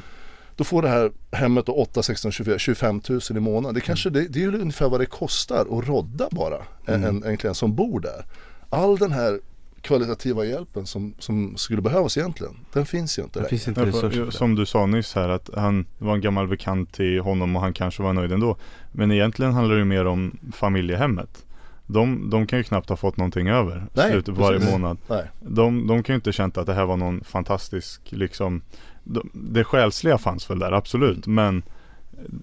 Då 0.56 0.64
får 0.64 0.82
det 0.82 0.88
här 0.88 1.12
hemmet 1.32 1.66
då 1.66 1.72
8, 1.72 2.02
16, 2.02 2.32
24, 2.32 2.58
25 2.58 3.00
000 3.08 3.20
i 3.30 3.40
månaden. 3.40 3.74
Det, 3.74 3.80
kanske, 3.80 4.10
det, 4.10 4.28
det 4.28 4.38
är 4.38 4.40
ju 4.40 4.60
ungefär 4.60 4.88
vad 4.88 5.00
det 5.00 5.06
kostar 5.06 5.60
att 5.60 5.88
rodda 5.88 6.28
bara 6.30 6.58
en, 6.86 7.04
en, 7.04 7.24
en 7.24 7.36
klient 7.36 7.56
som 7.56 7.74
bor 7.74 8.00
där. 8.00 8.24
All 8.70 8.98
den 8.98 9.12
här 9.12 9.40
kvalitativa 9.80 10.44
hjälpen 10.44 10.86
som, 10.86 11.14
som 11.18 11.56
skulle 11.56 11.82
behövas 11.82 12.16
egentligen, 12.16 12.56
den 12.72 12.86
finns 12.86 13.18
ju 13.18 13.22
inte 13.22 13.40
Det 13.40 13.48
finns 13.48 13.68
inte 13.68 13.86
resurser 13.86 14.30
som 14.30 14.54
du 14.54 14.66
sa 14.66 14.86
nyss 14.86 15.14
här 15.14 15.28
att 15.28 15.50
han 15.54 15.86
var 15.98 16.14
en 16.14 16.20
gammal 16.20 16.48
bekant 16.48 16.92
till 16.92 17.20
honom 17.20 17.56
och 17.56 17.62
han 17.62 17.72
kanske 17.72 18.02
var 18.02 18.12
nöjd 18.12 18.32
ändå. 18.32 18.56
Men 18.92 19.12
egentligen 19.12 19.52
handlar 19.52 19.76
det 19.76 19.84
mer 19.84 20.06
om 20.06 20.38
familjehemmet. 20.52 21.44
De, 21.92 22.30
de 22.30 22.46
kan 22.46 22.58
ju 22.58 22.62
knappt 22.62 22.88
ha 22.88 22.96
fått 22.96 23.16
någonting 23.16 23.48
över 23.48 23.86
Nej, 23.94 24.10
slutet 24.10 24.34
på 24.34 24.40
varje 24.40 24.58
precis. 24.58 24.72
månad. 24.72 24.98
Nej. 25.08 25.24
De, 25.40 25.86
de 25.86 26.02
kan 26.02 26.12
ju 26.12 26.16
inte 26.16 26.32
känt 26.32 26.58
att 26.58 26.66
det 26.66 26.74
här 26.74 26.84
var 26.86 26.96
någon 26.96 27.24
fantastisk 27.24 28.00
liksom 28.12 28.62
de, 29.04 29.30
Det 29.32 29.64
själsliga 29.64 30.18
fanns 30.18 30.50
väl 30.50 30.58
där 30.58 30.72
absolut 30.72 31.26
men 31.26 31.62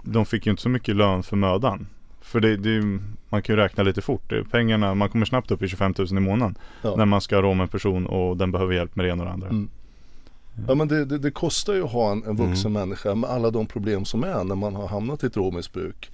De 0.04 0.26
fick 0.26 0.46
ju 0.46 0.50
inte 0.52 0.62
så 0.64 0.70
mycket 0.70 0.96
lön 0.96 1.24
för 1.24 1.36
mödan. 1.36 1.88
För 2.22 2.40
det, 2.40 2.58
det 2.58 3.00
man 3.30 3.42
kan 3.42 3.56
ju 3.56 3.62
räkna 3.62 3.84
lite 3.84 4.02
fort. 4.02 4.34
Pengarna, 4.52 4.94
man 4.96 5.10
kommer 5.10 5.26
snabbt 5.26 5.52
upp 5.52 5.62
i 5.62 5.68
25 5.68 5.94
000 5.98 6.08
i 6.10 6.14
månaden. 6.14 6.58
Ja. 6.82 6.96
När 6.96 7.06
man 7.06 7.22
ska 7.22 7.42
rå 7.42 7.54
med 7.54 7.64
en 7.64 7.68
person 7.70 8.06
och 8.06 8.38
den 8.38 8.52
behöver 8.52 8.74
hjälp 8.74 8.96
med 8.96 9.06
det 9.06 9.10
ena 9.10 9.24
och 9.24 9.28
det 9.28 9.34
andra. 9.34 9.48
Mm. 9.48 9.70
Ja 10.68 10.76
men 10.76 10.88
det, 10.88 11.06
det, 11.06 11.18
det 11.18 11.32
kostar 11.32 11.74
ju 11.74 11.84
att 11.84 11.92
ha 11.92 12.12
en, 12.12 12.24
en 12.24 12.36
vuxen 12.36 12.72
Mm. 12.72 12.74
människa 12.90 13.16
med 13.16 13.30
alla 13.30 13.52
de 13.52 13.66
problem 13.66 14.06
som 14.06 14.24
är 14.24 14.44
när 14.44 14.56
man 14.56 14.76
har 14.76 14.88
hamnat 14.88 15.24
i 15.24 15.28
ett 15.28 15.34
drogmissbruk. 15.34 16.12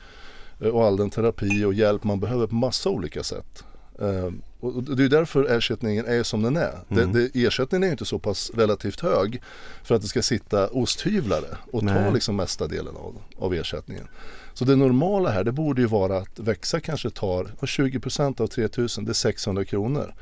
Eh, 0.62 0.68
Och 0.68 0.86
all 0.86 0.98
den 0.98 1.10
terapi 1.10 1.64
och 1.66 1.74
hjälp 1.74 2.04
man 2.04 2.20
behöver 2.20 2.48
på 2.48 2.56
massa 2.56 2.90
olika 2.90 3.24
sätt. 3.24 3.64
Eh, 4.00 4.32
Och 4.60 4.84
det 4.84 5.04
är 5.04 5.10
därför 5.10 5.52
ersättningen 5.58 6.06
är 6.06 6.24
som 6.24 6.42
den 6.42 6.58
är. 6.58 6.80
Mm. 6.90 7.12
Det, 7.14 7.28
det, 7.34 7.46
ersättningen 7.46 7.84
är 7.84 7.88
ju 7.88 7.92
inte 7.92 8.06
så 8.06 8.20
pass 8.20 8.52
relativt 8.56 9.00
hög 9.00 9.42
för 9.84 9.96
att 9.96 10.02
det 10.02 10.08
ska 10.08 10.22
sitta 10.22 10.68
osthyvlare 10.68 11.58
och 11.72 11.80
ta 11.82 11.86
Nej. 11.94 12.14
liksom 12.14 12.36
mesta 12.36 12.68
delen 12.68 12.96
av, 12.96 13.16
av 13.38 13.54
ersättningen. 13.54 14.08
Så 14.54 14.66
det 14.66 14.76
normala 14.76 15.30
här 15.30 15.44
det 15.44 15.52
borde 15.52 15.82
ju 15.82 15.88
vara 15.88 16.18
att 16.18 16.40
växa 16.40 16.80
kanske 16.80 17.10
tar 17.10 17.44
vad 17.60 17.68
20% 17.68 18.42
av 18.42 18.48
3000, 18.48 19.06
det 19.06 19.12
är 19.12 19.14
600 19.14 19.66
kronor. 19.66 20.14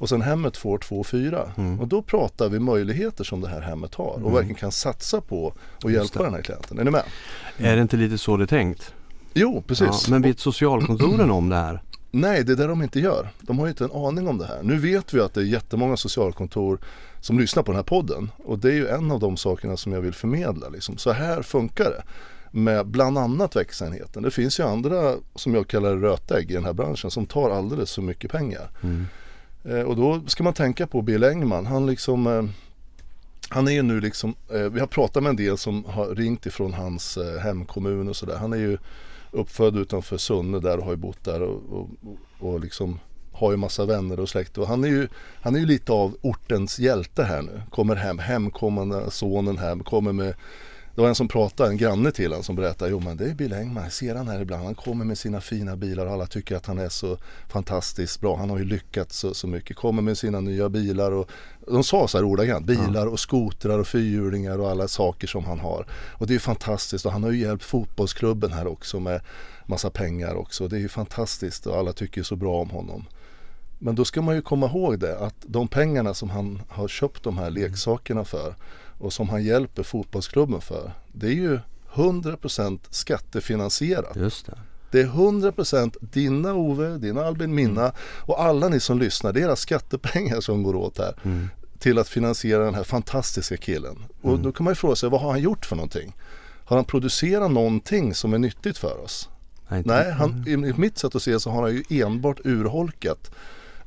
och 0.00 0.08
sen 0.08 0.22
hemmet 0.22 0.56
får 0.56 0.78
2-4. 0.78 1.50
Mm. 1.56 1.80
Och 1.80 1.88
då 1.88 2.02
pratar 2.02 2.48
vi 2.48 2.58
möjligheter 2.58 3.24
som 3.24 3.40
det 3.40 3.48
här 3.48 3.60
hemmet 3.60 3.94
har 3.94 4.04
och 4.10 4.18
Mm. 4.20 4.32
verkligen 4.32 4.54
kan 4.54 4.72
satsa 4.72 5.20
på 5.20 5.54
och 5.84 5.90
Just 5.90 5.94
hjälpa 6.14 6.22
den 6.24 6.34
här 6.34 6.42
klienten. 6.42 6.78
Är 6.78 6.84
ni 6.84 6.90
med? 6.90 7.02
Är 7.58 7.76
det 7.76 7.82
inte 7.82 7.96
lite 7.96 8.18
så 8.18 8.36
det 8.36 8.44
är 8.44 8.46
tänkt? 8.46 8.94
Jo, 9.38 9.62
precis. 9.66 9.86
Ja, 9.86 10.10
men 10.10 10.22
vet 10.22 10.40
socialkontoren 10.40 11.30
om 11.30 11.48
det 11.48 11.56
här? 11.56 11.82
Nej, 12.10 12.44
det 12.44 12.52
är 12.52 12.56
det 12.56 12.66
de 12.66 12.82
inte 12.82 13.00
gör. 13.00 13.28
De 13.40 13.58
har 13.58 13.66
ju 13.66 13.70
inte 13.70 13.84
en 13.84 13.92
aning 13.92 14.28
om 14.28 14.38
det 14.38 14.46
här. 14.46 14.62
Nu 14.62 14.78
vet 14.78 15.14
vi 15.14 15.20
att 15.20 15.34
det 15.34 15.40
är 15.40 15.44
jättemånga 15.44 15.96
socialkontor 15.96 16.78
som 17.20 17.38
lyssnar 17.38 17.62
på 17.62 17.72
den 17.72 17.76
här 17.76 17.84
podden. 17.84 18.30
Och 18.36 18.58
det 18.58 18.68
är 18.68 18.74
ju 18.74 18.88
en 18.88 19.10
av 19.10 19.20
de 19.20 19.36
sakerna 19.36 19.76
som 19.76 19.92
jag 19.92 20.00
vill 20.00 20.14
förmedla. 20.14 20.68
Liksom. 20.68 20.98
Så 20.98 21.12
här 21.12 21.42
funkar 21.42 21.84
det. 21.84 22.02
Med 22.50 22.86
bland 22.86 23.18
annat 23.18 23.56
växenheten. 23.56 24.22
Det 24.22 24.30
finns 24.30 24.60
ju 24.60 24.64
andra 24.64 25.14
som 25.34 25.54
jag 25.54 25.68
kallar 25.68 25.96
rötägg 25.96 26.50
i 26.50 26.54
den 26.54 26.64
här 26.64 26.72
branschen 26.72 27.10
som 27.10 27.26
tar 27.26 27.50
alldeles 27.50 27.94
för 27.94 28.02
mycket 28.02 28.30
pengar. 28.30 28.70
Mm. 28.82 29.06
Eh, 29.64 29.82
och 29.82 29.96
då 29.96 30.20
ska 30.26 30.44
man 30.44 30.54
tänka 30.54 30.86
på 30.86 31.02
Bill 31.02 31.24
Engman. 31.24 31.66
Han 31.66 31.86
liksom 31.86 32.26
eh, 32.26 32.42
han 33.50 33.68
är 33.68 33.72
ju 33.72 33.82
nu 33.82 34.00
liksom, 34.00 34.34
eh, 34.52 34.60
vi 34.60 34.80
har 34.80 34.86
pratat 34.86 35.22
med 35.22 35.30
en 35.30 35.36
del 35.36 35.58
som 35.58 35.84
har 35.84 36.06
ringt 36.06 36.46
ifrån 36.46 36.72
hans 36.72 37.16
eh, 37.16 37.40
hemkommun 37.40 38.08
och 38.08 38.16
sådär. 38.16 38.36
Han 38.36 38.52
är 38.52 38.56
ju 38.56 38.78
uppfödd 39.32 39.76
utanför 39.76 40.16
Sunne 40.16 40.60
där 40.60 40.78
och 40.78 40.84
har 40.84 40.90
ju 40.90 40.96
bott 40.96 41.24
där 41.24 41.42
och, 41.42 41.62
och, 41.72 41.88
och 42.38 42.60
liksom 42.60 42.98
har 43.32 43.50
ju 43.50 43.56
massa 43.56 43.86
vänner 43.86 44.20
och 44.20 44.28
släkt 44.28 44.58
och 44.58 44.66
han 44.66 44.84
är 44.84 44.88
ju, 44.88 45.08
han 45.42 45.54
är 45.54 45.58
ju 45.60 45.66
lite 45.66 45.92
av 45.92 46.16
ortens 46.22 46.78
hjälte 46.78 47.24
här 47.24 47.42
nu. 47.42 47.62
Kommer 47.70 47.96
hem, 47.96 48.18
hemkommande 48.18 49.10
sonen 49.10 49.58
hem, 49.58 49.84
kommer 49.84 50.12
med 50.12 50.34
det 50.98 51.02
var 51.02 51.08
en 51.08 51.14
som 51.14 51.28
pratade, 51.28 51.70
en 51.70 51.76
granne 51.76 52.10
till 52.10 52.30
honom 52.30 52.44
som 52.44 52.56
berättade, 52.56 52.90
jo 52.90 53.00
men 53.00 53.16
det 53.16 53.24
är 53.24 53.34
Bill 53.34 53.52
Engman, 53.52 53.82
jag 53.82 53.92
ser 53.92 54.14
han 54.14 54.28
här 54.28 54.40
ibland, 54.40 54.64
han 54.64 54.74
kommer 54.74 55.04
med 55.04 55.18
sina 55.18 55.40
fina 55.40 55.76
bilar 55.76 56.06
och 56.06 56.12
alla 56.12 56.26
tycker 56.26 56.56
att 56.56 56.66
han 56.66 56.78
är 56.78 56.88
så 56.88 57.18
fantastiskt 57.48 58.20
bra, 58.20 58.36
han 58.36 58.50
har 58.50 58.58
ju 58.58 58.64
lyckats 58.64 59.18
så, 59.18 59.34
så 59.34 59.46
mycket, 59.46 59.76
kommer 59.76 60.02
med 60.02 60.18
sina 60.18 60.40
nya 60.40 60.68
bilar 60.68 61.12
och 61.12 61.30
de 61.66 61.84
sa 61.84 62.08
så 62.08 62.18
här 62.18 62.24
ordagrant, 62.24 62.66
bilar 62.66 63.06
och 63.06 63.20
skotrar 63.20 63.78
och 63.78 63.86
fyrhjulingar 63.86 64.58
och 64.58 64.70
alla 64.70 64.88
saker 64.88 65.26
som 65.26 65.44
han 65.44 65.60
har. 65.60 65.86
Och 65.90 66.26
det 66.26 66.30
är 66.30 66.34
ju 66.34 66.40
fantastiskt 66.40 67.06
och 67.06 67.12
han 67.12 67.22
har 67.22 67.30
ju 67.30 67.40
hjälpt 67.40 67.64
fotbollsklubben 67.64 68.52
här 68.52 68.66
också 68.66 69.00
med 69.00 69.20
massa 69.66 69.90
pengar 69.90 70.34
också. 70.34 70.68
Det 70.68 70.76
är 70.76 70.80
ju 70.80 70.88
fantastiskt 70.88 71.66
och 71.66 71.76
alla 71.76 71.92
tycker 71.92 72.22
så 72.22 72.36
bra 72.36 72.60
om 72.60 72.70
honom. 72.70 73.04
Men 73.78 73.94
då 73.94 74.04
ska 74.04 74.22
man 74.22 74.34
ju 74.34 74.42
komma 74.42 74.66
ihåg 74.66 74.98
det 74.98 75.18
att 75.18 75.36
de 75.46 75.68
pengarna 75.68 76.14
som 76.14 76.30
han 76.30 76.62
har 76.68 76.88
köpt 76.88 77.22
de 77.22 77.38
här 77.38 77.50
leksakerna 77.50 78.24
för 78.24 78.54
och 78.98 79.12
som 79.12 79.28
han 79.28 79.44
hjälper 79.44 79.82
fotbollsklubben 79.82 80.60
för. 80.60 80.92
Det 81.12 81.26
är 81.26 81.32
ju 81.32 81.58
100% 81.94 82.78
skattefinansierat. 82.90 84.16
Just 84.16 84.46
det. 84.46 84.58
Det 84.90 85.00
är 85.00 85.06
100% 85.06 85.96
dina 86.00 86.54
Ove, 86.54 86.98
dina 86.98 87.24
Albin, 87.24 87.54
mina 87.54 87.92
och 88.00 88.42
alla 88.42 88.68
ni 88.68 88.80
som 88.80 88.98
lyssnar. 88.98 89.32
Det 89.32 89.40
är 89.40 89.44
era 89.44 89.56
skattepengar 89.56 90.40
som 90.40 90.62
går 90.62 90.74
åt 90.76 90.98
här 90.98 91.14
Mm. 91.24 91.48
till 91.78 91.98
att 91.98 92.08
finansiera 92.08 92.64
den 92.64 92.74
här 92.74 92.84
fantastiska 92.84 93.56
killen. 93.56 94.04
Och 94.22 94.38
då 94.38 94.52
kan 94.52 94.64
man 94.64 94.70
ju 94.70 94.74
fråga 94.74 94.96
sig, 94.96 95.08
vad 95.10 95.20
har 95.20 95.30
han 95.30 95.40
gjort 95.40 95.66
för 95.66 95.76
någonting? 95.76 96.16
Har 96.64 96.76
han 96.76 96.84
producerat 96.84 97.50
någonting 97.50 98.14
som 98.14 98.32
är 98.34 98.38
nyttigt 98.38 98.78
för 98.78 99.00
oss? 99.04 99.28
Nej, 99.68 99.82
Nej, 99.86 100.12
han, 100.12 100.44
enligt 100.48 100.76
mitt 100.76 100.98
sätt 100.98 101.14
att 101.14 101.22
se 101.22 101.40
så 101.40 101.50
har 101.50 101.62
han 101.62 101.72
ju 101.88 102.02
enbart 102.02 102.40
urholkat 102.44 103.30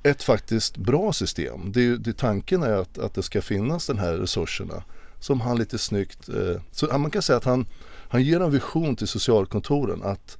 ett 0.03 0.23
faktiskt 0.23 0.77
bra 0.77 1.13
system. 1.13 1.71
Det, 1.71 1.97
det, 1.97 2.17
tanken 2.17 2.63
är 2.63 2.73
att, 2.73 2.97
att 2.97 3.13
det 3.13 3.23
ska 3.23 3.41
finnas 3.41 3.87
den 3.87 3.97
här 3.99 4.13
resurserna 4.13 4.83
som 5.21 5.41
han 5.41 5.57
lite 5.57 5.77
snyggt, 5.77 6.29
eh, 6.29 6.61
så 6.71 6.97
man 6.97 7.11
kan 7.11 7.21
säga 7.21 7.37
att 7.37 7.45
han, 7.45 7.65
han 8.09 8.23
ger 8.23 8.39
en 8.39 8.51
vision 8.51 8.95
till 8.95 9.07
socialkontoren 9.07 10.03
att 10.03 10.37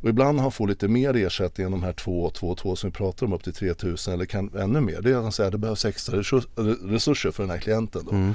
och 0.00 0.08
ibland 0.08 0.38
har 0.38 0.42
han 0.42 0.52
får 0.52 0.68
lite 0.68 0.88
mer 0.88 1.16
ersättning 1.16 1.64
än 1.64 1.70
de 1.70 1.82
här 1.82 1.92
2 1.92 2.30
2 2.30 2.54
2 2.54 2.76
som 2.76 2.90
vi 2.90 2.94
pratar 2.94 3.26
om 3.26 3.32
upp 3.32 3.44
till 3.44 3.52
3000 3.52 4.14
eller 4.14 4.24
kan, 4.24 4.50
ännu 4.58 4.80
mer. 4.80 5.00
Det 5.00 5.10
är 5.10 5.16
att 5.16 5.22
han 5.22 5.32
säger 5.32 5.48
att 5.48 5.52
det 5.52 5.58
behövs 5.58 5.84
extra 5.84 6.18
resurs- 6.18 6.90
resurser 6.90 7.30
för 7.30 7.42
den 7.42 7.50
här 7.50 7.58
klienten. 7.58 8.02
Då. 8.04 8.10
Mm. 8.10 8.34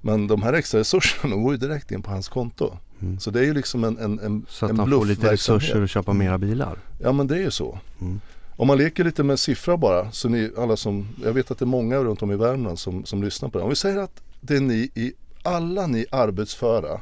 Men 0.00 0.26
de 0.26 0.42
här 0.42 0.52
extra 0.52 0.80
resurserna 0.80 1.36
går 1.42 1.52
ju 1.52 1.58
direkt 1.58 1.90
in 1.90 2.02
på 2.02 2.10
hans 2.10 2.28
konto. 2.28 2.76
Mm. 3.00 3.20
Så 3.20 3.30
det 3.30 3.40
är 3.40 3.44
ju 3.44 3.54
liksom 3.54 3.84
en, 3.84 3.98
en, 3.98 4.18
en, 4.18 4.46
Så 4.48 4.64
att 4.64 4.70
en 4.70 4.78
han 4.78 4.90
får 4.90 5.06
lite 5.06 5.32
resurser 5.32 5.82
att 5.82 5.90
köpa 5.90 6.12
mera 6.12 6.38
bilar. 6.38 6.78
Ja 6.98 7.12
men 7.12 7.26
det 7.26 7.34
är 7.34 7.42
ju 7.42 7.50
så. 7.50 7.78
Mm. 8.00 8.20
Om 8.56 8.66
man 8.66 8.78
leker 8.78 9.04
lite 9.04 9.22
med 9.22 9.38
siffror 9.38 9.76
bara, 9.76 10.12
så 10.12 10.28
ni 10.28 10.50
alla 10.58 10.76
som, 10.76 11.08
jag 11.24 11.32
vet 11.32 11.50
att 11.50 11.58
det 11.58 11.64
är 11.64 11.66
många 11.66 11.98
runt 11.98 12.22
om 12.22 12.32
i 12.32 12.36
Värmland 12.36 12.78
som, 12.78 13.04
som 13.04 13.22
lyssnar 13.22 13.48
på 13.48 13.58
det. 13.58 13.64
Om 13.64 13.70
vi 13.70 13.76
säger 13.76 13.98
att 13.98 14.22
det 14.40 14.56
är 14.56 14.60
ni 14.60 14.90
i, 14.94 15.12
alla 15.42 15.86
ni 15.86 16.06
arbetsföra 16.10 17.00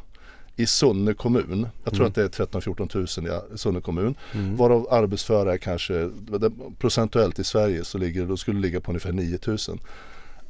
i 0.56 0.66
Sunne 0.66 1.14
kommun, 1.14 1.66
jag 1.84 1.92
tror 1.92 2.00
Mm. 2.02 2.08
att 2.08 2.14
det 2.14 2.22
är 2.22 2.28
13-14 2.46 2.88
tusen 2.88 3.26
i 3.26 3.58
Sunne 3.58 3.80
kommun, 3.80 4.14
Mm. 4.34 4.56
varav 4.56 4.86
arbetsföra 4.90 5.52
är 5.52 5.58
kanske, 5.58 6.10
procentuellt 6.78 7.38
i 7.38 7.44
Sverige 7.44 7.84
så 7.84 7.98
ligger, 7.98 8.26
då 8.26 8.36
skulle 8.36 8.58
det 8.58 8.62
ligga 8.62 8.80
på 8.80 8.90
ungefär 8.90 9.12
9 9.12 9.38
000. 9.46 9.58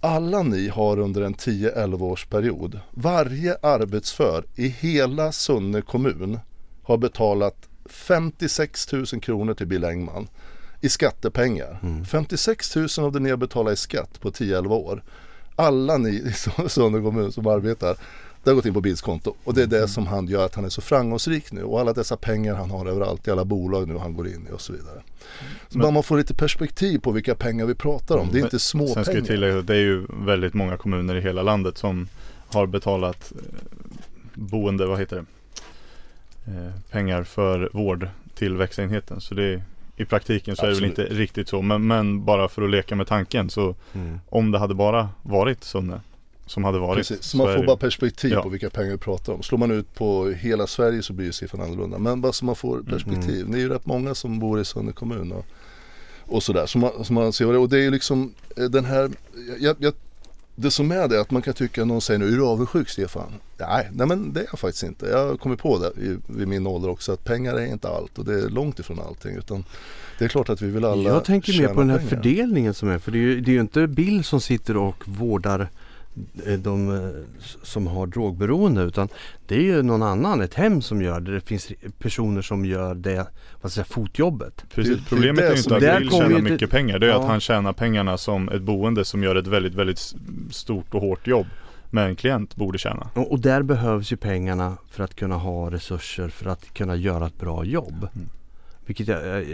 Alla 0.01 0.43
ni 0.43 0.69
har 0.69 0.99
under 0.99 1.23
en 1.23 1.35
10-11 1.35 2.03
års 2.05 2.27
period, 2.27 2.81
varje 2.91 3.57
arbetsför 3.63 4.45
i 4.57 4.69
hela 4.69 5.33
Sunne 5.33 5.81
kommun 5.83 6.39
har 6.83 6.97
betalat 6.99 7.69
56 7.87 8.93
000 8.93 9.07
kronor 9.07 9.55
till 9.55 9.67
Bill 9.67 9.85
Engman 9.85 10.29
i 10.81 10.89
skattepengar. 10.89 11.79
Mm. 11.83 12.05
56 12.05 12.77
000 12.77 12.89
av 12.99 13.13
det 13.13 13.21
ni 13.21 13.31
har 13.31 13.37
betalat 13.37 13.73
i 13.73 13.77
skatt 13.77 14.21
på 14.21 14.31
10-11 14.31 14.69
år. 14.75 15.03
Alla 15.59 15.99
ni 15.99 16.09
i 16.11 16.33
Sunne 16.69 17.01
kommun 17.03 17.33
som 17.33 17.47
arbetar, 17.47 17.97
det 18.45 18.51
har 18.51 18.55
gått 18.55 18.67
in 18.67 18.75
på 18.75 18.81
Bills 18.81 19.01
konto. 19.01 19.35
Och 19.45 19.55
det 19.55 19.61
är 19.63 19.67
Mm. 19.67 19.81
det 19.81 19.89
som 19.89 20.07
han 20.07 20.27
gör 20.27 20.45
att 20.47 20.55
han 20.55 20.65
är 20.65 20.69
så 20.69 20.81
framgångsrik 20.81 21.53
nu. 21.53 21.63
Och 21.63 21.81
alla 21.81 21.93
dessa 21.93 22.17
pengar 22.17 22.55
han 22.55 22.71
har 22.71 22.87
överallt 22.87 23.29
i 23.29 23.31
alla 23.31 23.45
bolag 23.45 23.89
nu 23.89 23.97
han 23.99 24.15
går 24.15 24.29
in 24.29 24.47
i 24.51 24.53
och 24.55 24.61
så 24.61 24.73
vidare. 24.73 25.03
Så 25.69 25.79
Men- 25.79 25.95
man 25.95 26.03
får 26.03 26.17
lite 26.19 26.35
perspektiv 26.35 26.99
på 26.99 27.11
vilka 27.11 27.35
pengar 27.35 27.67
vi 27.67 27.75
pratar 27.75 28.17
om. 28.17 28.27
Det 28.27 28.33
är 28.33 28.35
Men 28.35 28.45
inte 28.45 28.59
små 28.59 28.87
Sen 28.87 29.05
ska 29.05 29.15
jag 29.15 29.27
tillägga 29.27 29.59
att 29.59 29.67
det 29.67 29.75
är 29.75 29.81
ju 29.81 30.07
väldigt 30.25 30.55
många 30.55 30.77
kommuner 30.77 31.15
i 31.17 31.21
hela 31.21 31.43
landet 31.43 31.79
som 31.79 32.09
har 32.49 32.67
betalat 32.67 33.33
eh, 33.37 33.43
boende, 34.35 34.87
vad 34.87 34.99
heter 34.99 35.17
det? 35.17 35.25
Eh, 36.53 36.73
pengar 36.91 37.23
för 37.25 37.71
vård 37.73 38.09
till 38.35 38.57
växenheten. 38.57 39.21
Så 39.21 39.35
det 39.35 39.45
är, 39.45 39.63
i 39.99 40.05
praktiken 40.05 40.57
så 40.57 40.63
är 40.63 40.67
det 40.67 40.73
Absolut. 40.73 40.99
väl 40.99 41.07
inte 41.07 41.15
riktigt 41.15 41.49
så. 41.49 41.63
Men, 41.63 41.87
men 41.87 42.25
bara 42.25 42.49
för 42.49 42.63
att 42.63 42.71
leka 42.71 42.97
med 42.97 43.07
tanken 43.07 43.51
så 43.51 43.75
Mm. 43.95 44.19
om 44.29 44.51
det 44.51 44.59
hade 44.59 44.75
bara 44.75 45.09
varit 45.23 45.65
Sunne 45.65 46.01
som 46.47 46.65
hade 46.65 46.79
varit. 46.79 46.97
Precis, 46.97 47.23
så 47.23 47.37
man 47.37 47.55
får 47.57 47.65
bara 47.67 47.77
perspektiv 47.77 48.33
Ja. 48.33 48.43
på 48.43 48.49
vilka 48.49 48.71
pengar 48.71 48.91
vi 48.91 48.99
pratar 48.99 49.33
om. 49.33 49.43
Slår 49.43 49.59
man 49.59 49.71
ut 49.71 49.95
på 49.95 50.29
hela 50.29 50.67
Sverige 50.67 51.03
så 51.03 51.13
blir 51.13 51.27
ju 51.27 51.33
siffran 51.33 51.61
annorlunda. 51.63 51.99
Men 51.99 52.21
bara 52.21 52.33
så 52.33 52.45
man 52.45 52.57
får 52.57 52.83
perspektiv. 52.83 53.47
Det 53.51 53.59
är 53.59 53.61
ju 53.61 53.69
rätt 53.69 53.87
många 53.87 54.15
som 54.15 54.39
bor 54.39 54.61
i 54.61 54.65
Sunne 54.65 54.93
kommun 54.93 55.33
och, 55.33 55.47
och 56.27 56.43
sådär. 56.43 56.67
Så 56.67 56.79
man, 56.79 57.05
så 57.05 57.13
man 57.13 57.33
ser 57.33 57.53
det 57.53 57.59
Och 57.59 57.69
det 57.69 57.77
är 57.79 57.83
ju 57.83 57.91
liksom 57.91 58.35
eh, 58.57 58.65
den 58.65 58.85
här, 58.85 59.11
jag, 59.59 59.77
jag, 59.79 59.95
det 60.61 60.71
som 60.71 60.93
är 60.93 61.09
det 61.09 61.17
är 61.17 61.21
att 61.21 61.31
man 61.31 61.43
kan 61.43 61.55
tycka, 61.55 61.85
någon 61.85 62.01
säger 62.01 62.19
nu, 62.19 62.27
är 62.33 62.37
du 62.37 62.45
avundsjuk 62.45 62.89
Stefan? 62.89 63.33
Nej, 63.59 63.89
nej 63.93 64.07
men 64.07 64.33
det 64.33 64.41
är 64.41 64.47
jag 64.51 64.59
faktiskt 64.59 64.83
inte. 64.83 65.07
Jag 65.07 65.29
har 65.29 65.37
kommit 65.37 65.59
på 65.59 65.79
det 65.79 66.03
i, 66.03 66.19
vid 66.27 66.49
min 66.49 66.67
ålder 66.67 66.89
också 66.89 67.13
att 67.13 67.25
pengar 67.25 67.55
är 67.55 67.67
inte 67.67 67.89
allt 67.89 68.19
och 68.19 68.25
det 68.25 68.35
är 68.35 68.49
långt 68.49 68.79
ifrån 68.79 69.01
allting. 69.01 69.37
Utan 69.37 69.65
det 70.19 70.25
är 70.25 70.29
klart 70.29 70.49
att 70.49 70.63
vi 70.63 70.71
vill 70.71 70.85
alla 70.85 71.11
Jag 71.11 71.25
tänker 71.25 71.61
mer 71.63 71.69
på 71.69 71.81
den 71.81 71.91
här 71.91 71.99
pengar. 71.99 72.11
fördelningen 72.11 72.75
som 72.75 72.89
är. 72.89 72.99
För 72.99 73.13
det 73.13 73.19
är 73.19 73.21
ju, 73.21 73.41
det 73.41 73.51
är 73.51 73.53
ju 73.53 73.61
inte 73.61 73.87
Bill 73.87 74.25
som 74.25 74.41
sitter 74.41 74.77
och 74.77 75.05
vårdar 75.09 75.69
de 76.59 76.95
eh, 76.95 77.11
som 77.63 77.87
har 77.87 78.07
drogberoende 78.07 78.83
utan 78.83 79.09
det 79.47 79.55
är 79.57 79.63
ju 79.63 79.83
någon 79.83 80.03
annan, 80.03 80.41
ett 80.41 80.55
hem 80.55 80.83
som 80.83 81.03
gör 81.03 81.21
det. 81.21 81.35
Det 81.35 81.41
finns 81.41 81.73
personer 81.99 82.43
som 82.43 82.65
gör 82.65 82.95
det, 82.95 83.27
vad 83.61 83.73
säga, 83.73 83.85
fotjobbet. 83.85 84.65
Precis, 84.75 85.09
problemet 85.09 85.37
det 85.37 85.47
är 85.47 85.53
ju 85.53 85.59
inte 85.59 85.95
att 85.95 85.99
Bill 85.99 86.11
tjänar 86.11 86.41
mycket 86.41 86.71
pengar. 86.71 86.99
Det 86.99 87.07
är 87.07 87.11
Ja. 87.11 87.21
att 87.21 87.27
han 87.27 87.41
tjänar 87.41 87.73
pengarna 87.73 88.19
som 88.19 88.49
ett 88.49 88.63
boende 88.63 89.05
som 89.05 89.23
gör 89.23 89.37
ett 89.37 89.47
väldigt, 89.47 89.75
väldigt 89.75 90.15
stort 90.51 90.95
och 90.95 91.01
hårt 91.01 91.27
jobb. 91.27 91.47
Men 91.91 92.09
en 92.09 92.17
klient 92.17 92.57
borde 92.57 92.79
tjäna. 92.79 93.11
Och, 93.15 93.33
och 93.33 93.41
där 93.41 93.63
behövs 93.63 94.13
ju 94.13 94.17
pengarna 94.17 94.77
för 94.91 95.05
att 95.05 95.15
kunna 95.15 95.35
ha 95.37 95.71
resurser 95.71 96.29
för 96.29 96.51
att 96.51 96.75
kunna 96.75 96.97
göra 96.97 97.27
ett 97.27 97.39
bra 97.41 97.65
jobb. 97.65 98.09
Mm. 98.15 98.29
Vilket 98.87 99.09
jag, 99.09 99.27
jag, 99.27 99.45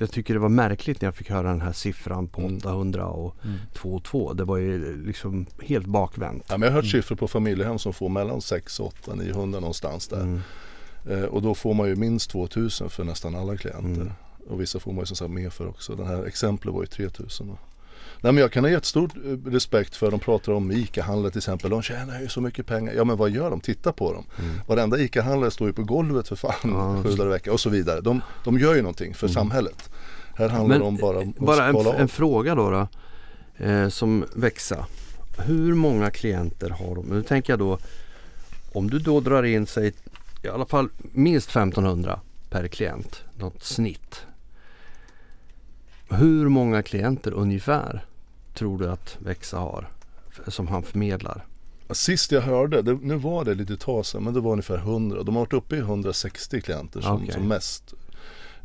jag 0.00 0.10
tycker 0.10 0.34
det 0.34 0.40
var 0.40 0.48
märkligt 0.48 1.00
när 1.00 1.06
jag 1.06 1.14
fick 1.14 1.30
höra 1.30 1.48
den 1.48 1.60
här 1.60 1.72
siffran 1.72 2.28
på 2.28 2.40
Mm. 2.40 2.56
800 2.56 3.06
och 3.06 3.36
Mm. 3.44 3.56
2,2. 3.74 4.34
Det 4.34 4.44
var 4.44 4.56
ju 4.56 5.02
liksom 5.06 5.46
helt 5.62 5.86
bakvänt. 5.86 6.44
Ja, 6.48 6.56
men 6.58 6.66
jag 6.66 6.72
har 6.74 6.82
hört 6.82 6.90
siffror 6.90 7.16
på 7.16 7.28
familjehem 7.28 7.78
som 7.78 7.92
får 7.92 8.08
mellan 8.08 8.40
6, 8.40 8.80
8, 8.80 9.14
900 9.14 9.60
någonstans 9.60 10.08
där. 10.08 10.22
Mm. 10.22 10.40
Eh, 11.10 11.24
och 11.24 11.42
då 11.42 11.54
får 11.54 11.74
man 11.74 11.88
ju 11.88 11.96
minst 11.96 12.30
2000 12.30 12.90
för 12.90 13.04
nästan 13.04 13.34
alla 13.34 13.56
klienter. 13.56 14.00
Mm. 14.00 14.12
Och 14.48 14.60
vissa 14.60 14.80
får 14.80 14.92
man 14.92 15.00
ju 15.02 15.06
som 15.06 15.16
sagt 15.16 15.30
mer 15.30 15.50
för 15.50 15.68
också. 15.68 15.94
Den 15.96 16.06
här 16.06 16.24
exemplet 16.24 16.74
var 16.74 16.80
ju 16.82 16.86
3000. 16.86 17.46
då. 17.48 17.58
Nej 18.22 18.32
men 18.32 18.36
jag 18.40 18.52
kan 18.52 18.64
ha 18.64 18.70
jättestor 18.70 19.10
eh, 19.24 19.50
respekt 19.50 19.96
för 19.96 20.10
de 20.10 20.20
pratar 20.20 20.52
om 20.52 20.72
ICA-handlare 20.72 21.30
till 21.30 21.38
exempel. 21.38 21.70
De 21.70 21.82
tjänar 21.82 22.20
ju 22.20 22.28
så 22.28 22.40
mycket 22.40 22.66
pengar. 22.66 22.92
Ja 22.92 23.04
men 23.04 23.16
vad 23.16 23.30
gör 23.30 23.50
de? 23.50 23.60
Titta 23.60 23.92
på 23.92 24.12
dem. 24.12 24.24
Mm. 24.38 24.60
Varenda 24.66 24.98
ICA-handlare 24.98 25.50
står 25.50 25.66
ju 25.68 25.72
på 25.72 25.82
golvet 25.82 26.28
för 26.28 26.36
fan 26.36 26.54
Ja, 26.62 27.02
sju 27.04 27.10
dagar 27.14 27.26
i 27.26 27.32
veckan 27.32 27.52
och 27.52 27.60
så 27.60 27.70
vidare. 27.70 28.00
De, 28.00 28.20
de 28.44 28.58
gör 28.58 28.74
ju 28.74 28.82
någonting 28.82 29.14
för 29.14 29.26
Mm. 29.26 29.34
samhället. 29.34 29.90
Här 30.34 30.48
handlar 30.48 30.78
det 30.78 30.84
om 30.84 30.96
bara 30.96 31.18
om 31.18 31.28
att 31.28 31.36
bara 31.36 31.66
en, 31.68 31.76
en 32.00 32.08
fråga 32.08 32.54
då, 32.54 32.70
då 32.70 32.88
eh, 33.64 33.88
som 33.88 34.24
växa. 34.34 34.86
Hur 35.38 35.74
många 35.74 36.10
klienter 36.10 36.70
har 36.70 36.94
de? 36.94 37.06
Nu 37.06 37.22
tänker 37.22 37.52
jag 37.52 37.58
då 37.58 37.78
om 38.72 38.90
du 38.90 38.98
då 38.98 39.20
drar 39.20 39.42
in 39.42 39.66
sig 39.66 39.92
i 40.42 40.48
alla 40.48 40.66
fall 40.66 40.88
minst 41.12 41.48
1500 41.50 42.20
per 42.50 42.68
klient, 42.68 43.22
något 43.38 43.62
snitt. 43.64 44.20
Hur 46.10 46.48
många 46.48 46.82
klienter 46.82 47.32
ungefär 47.32 48.04
tror 48.54 48.78
du 48.78 48.90
att 48.90 49.16
Växa 49.18 49.58
har? 49.58 49.90
Som 50.46 50.68
han 50.68 50.82
förmedlar? 50.82 51.46
Sist 51.90 52.32
jag 52.32 52.40
hörde, 52.40 52.82
det, 52.82 52.98
nu 53.02 53.14
var 53.14 53.44
det 53.44 53.54
lite 53.54 53.76
tag 53.76 54.06
sedan, 54.06 54.24
men 54.24 54.34
det 54.34 54.40
var 54.40 54.52
ungefär 54.52 54.78
100. 54.78 55.22
De 55.22 55.36
har 55.36 55.42
varit 55.42 55.52
uppe 55.52 55.76
i 55.76 55.78
160 55.78 56.60
klienter 56.60 57.00
som, 57.00 57.16
Okej. 57.16 57.32
som 57.32 57.48
mest. 57.48 57.94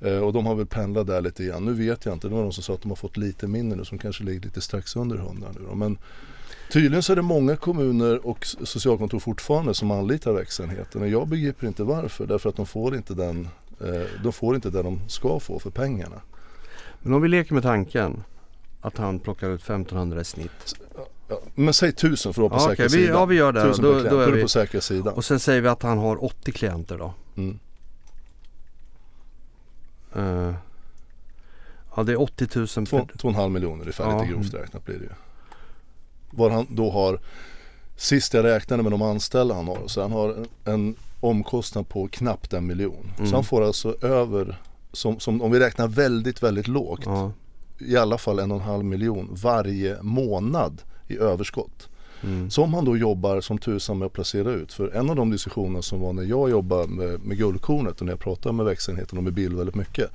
Eh, 0.01 0.17
och 0.17 0.33
de 0.33 0.45
har 0.45 0.55
väl 0.55 0.65
pendlat 0.65 1.07
där 1.07 1.21
lite 1.21 1.43
grann. 1.45 1.65
Nu 1.65 1.73
vet 1.73 2.05
jag 2.05 2.13
inte, 2.13 2.27
det 2.27 2.35
var 2.35 2.43
de 2.43 2.51
som 2.51 2.63
sa 2.63 2.73
att 2.73 2.81
de 2.81 2.91
har 2.91 2.95
fått 2.95 3.17
lite 3.17 3.47
mindre 3.47 3.77
nu 3.77 3.85
som 3.85 3.97
kanske 3.97 4.23
ligger 4.23 4.41
lite 4.41 4.61
strax 4.61 4.95
under 4.95 5.15
100 5.17 5.47
nu 5.59 5.65
då. 5.69 5.75
Men 5.75 5.97
tydligen 6.71 7.03
så 7.03 7.11
är 7.11 7.15
det 7.15 7.21
många 7.21 7.55
kommuner 7.55 8.27
och 8.27 8.45
socialkontor 8.45 9.19
fortfarande 9.19 9.73
som 9.73 9.91
anlitar 9.91 10.33
växenheten. 10.33 11.01
Och 11.01 11.07
jag 11.07 11.27
begriper 11.27 11.67
inte 11.67 11.83
varför. 11.83 12.27
Därför 12.27 12.49
att 12.49 12.55
de 12.55 12.65
får 12.65 12.95
inte 12.95 13.13
den 13.13 13.47
eh, 13.81 14.23
de 14.23 14.33
får 14.33 14.55
inte 14.55 14.69
det 14.69 14.83
de 14.83 14.99
ska 15.07 15.39
få 15.39 15.59
för 15.59 15.69
pengarna. 15.69 16.21
Men 16.99 17.13
om 17.13 17.21
vi 17.21 17.27
leker 17.27 17.53
med 17.53 17.63
tanken 17.63 18.23
att 18.87 18.97
han 18.97 19.19
plockar 19.19 19.49
ut 19.49 19.61
1500 19.61 20.21
i 20.21 20.25
snitt. 20.25 20.75
Ja, 21.27 21.39
men 21.55 21.73
säg 21.73 21.91
tusen 21.91 22.33
för 22.33 22.45
att 22.45 22.51
vara 22.51 22.59
på 22.59 22.65
Ja, 22.65 22.69
säkra 22.69 22.85
okej, 22.85 22.97
vi, 22.99 23.05
sidan. 23.05 23.19
ja 23.19 23.25
vi 23.25 23.35
gör 23.35 23.51
det. 23.51 23.63
Tusen 23.63 23.83
Då, 23.85 23.91
per 23.93 23.99
klient, 23.99 24.09
då 24.11 24.15
då 24.17 24.21
är 24.21 24.27
är 24.27 24.31
du 24.31 24.37
vi, 24.37 24.41
på 24.43 24.47
säkra 24.49 24.81
sidan. 24.81 25.13
och 25.13 25.25
sen 25.25 25.39
säger 25.39 25.61
vi 25.61 25.67
att 25.67 25.83
han 25.83 25.97
har 25.97 26.23
80 26.23 26.51
klienter 26.51 26.97
då. 26.97 27.13
Mm. 27.37 27.59
Eh, 30.15 30.53
ja 31.95 32.03
det 32.03 32.11
är 32.11 32.21
80 32.21 32.47
000 32.55 32.67
Två, 32.67 32.83
per... 33.05 33.17
två 33.17 33.27
och 33.27 33.33
en 33.33 33.35
halv 33.39 33.51
miljon 33.51 33.81
ungefär, 33.81 34.03
Ja. 34.09 34.21
lite 34.21 34.33
grovt 34.33 34.53
räknat 34.53 34.85
blir 34.85 34.95
det 34.95 35.03
ju. 35.03 35.09
Vad 36.29 36.51
han 36.51 36.67
då 36.69 36.91
har, 36.91 37.19
sist 37.95 38.33
jag 38.33 38.43
räknade 38.45 38.83
med 38.83 38.91
de 38.91 39.01
anställda 39.01 39.55
han 39.55 39.67
har, 39.67 39.87
så 39.87 40.01
han 40.01 40.11
har 40.11 40.29
en, 40.33 40.47
en 40.73 40.95
omkostnad 41.19 41.89
på 41.89 42.07
knappt 42.07 42.53
en 42.53 42.67
miljon. 42.67 43.11
Mm. 43.17 43.29
Så 43.29 43.35
han 43.35 43.43
får 43.43 43.63
alltså 43.63 43.95
över, 44.01 44.59
som, 44.91 45.19
som, 45.19 45.41
om 45.41 45.51
vi 45.51 45.59
räknar 45.59 45.87
väldigt, 45.87 46.43
väldigt 46.43 46.67
lågt, 46.67 47.01
Ja. 47.05 47.31
I 47.77 47.97
alla 47.97 48.17
fall 48.17 48.39
en 48.39 48.51
och 48.51 48.57
en 48.57 48.63
halv 48.63 48.85
miljon 48.85 49.29
varje 49.31 50.01
månad 50.01 50.81
i 51.07 51.17
överskott. 51.17 51.89
Mm. 52.23 52.49
Som 52.49 52.73
han 52.73 52.85
då 52.85 52.97
jobbar 52.97 53.41
som 53.41 53.57
tusan 53.57 53.97
med 53.97 54.05
att 54.05 54.13
placera 54.13 54.51
ut. 54.51 54.73
För 54.73 54.89
en 54.89 55.09
av 55.09 55.15
de 55.15 55.31
diskussioner 55.31 55.81
som 55.81 55.99
var 55.99 56.13
när 56.13 56.23
jag 56.23 56.49
jobbade 56.49 56.87
med, 56.87 57.19
med 57.19 57.37
Guldkornet 57.37 57.99
och 57.99 58.05
när 58.05 58.13
jag 58.13 58.19
pratade 58.19 58.55
med 58.55 58.65
växenheten 58.65 59.17
och 59.17 59.23
med 59.23 59.33
Bill 59.33 59.55
väldigt 59.55 59.75
mycket. 59.75 60.11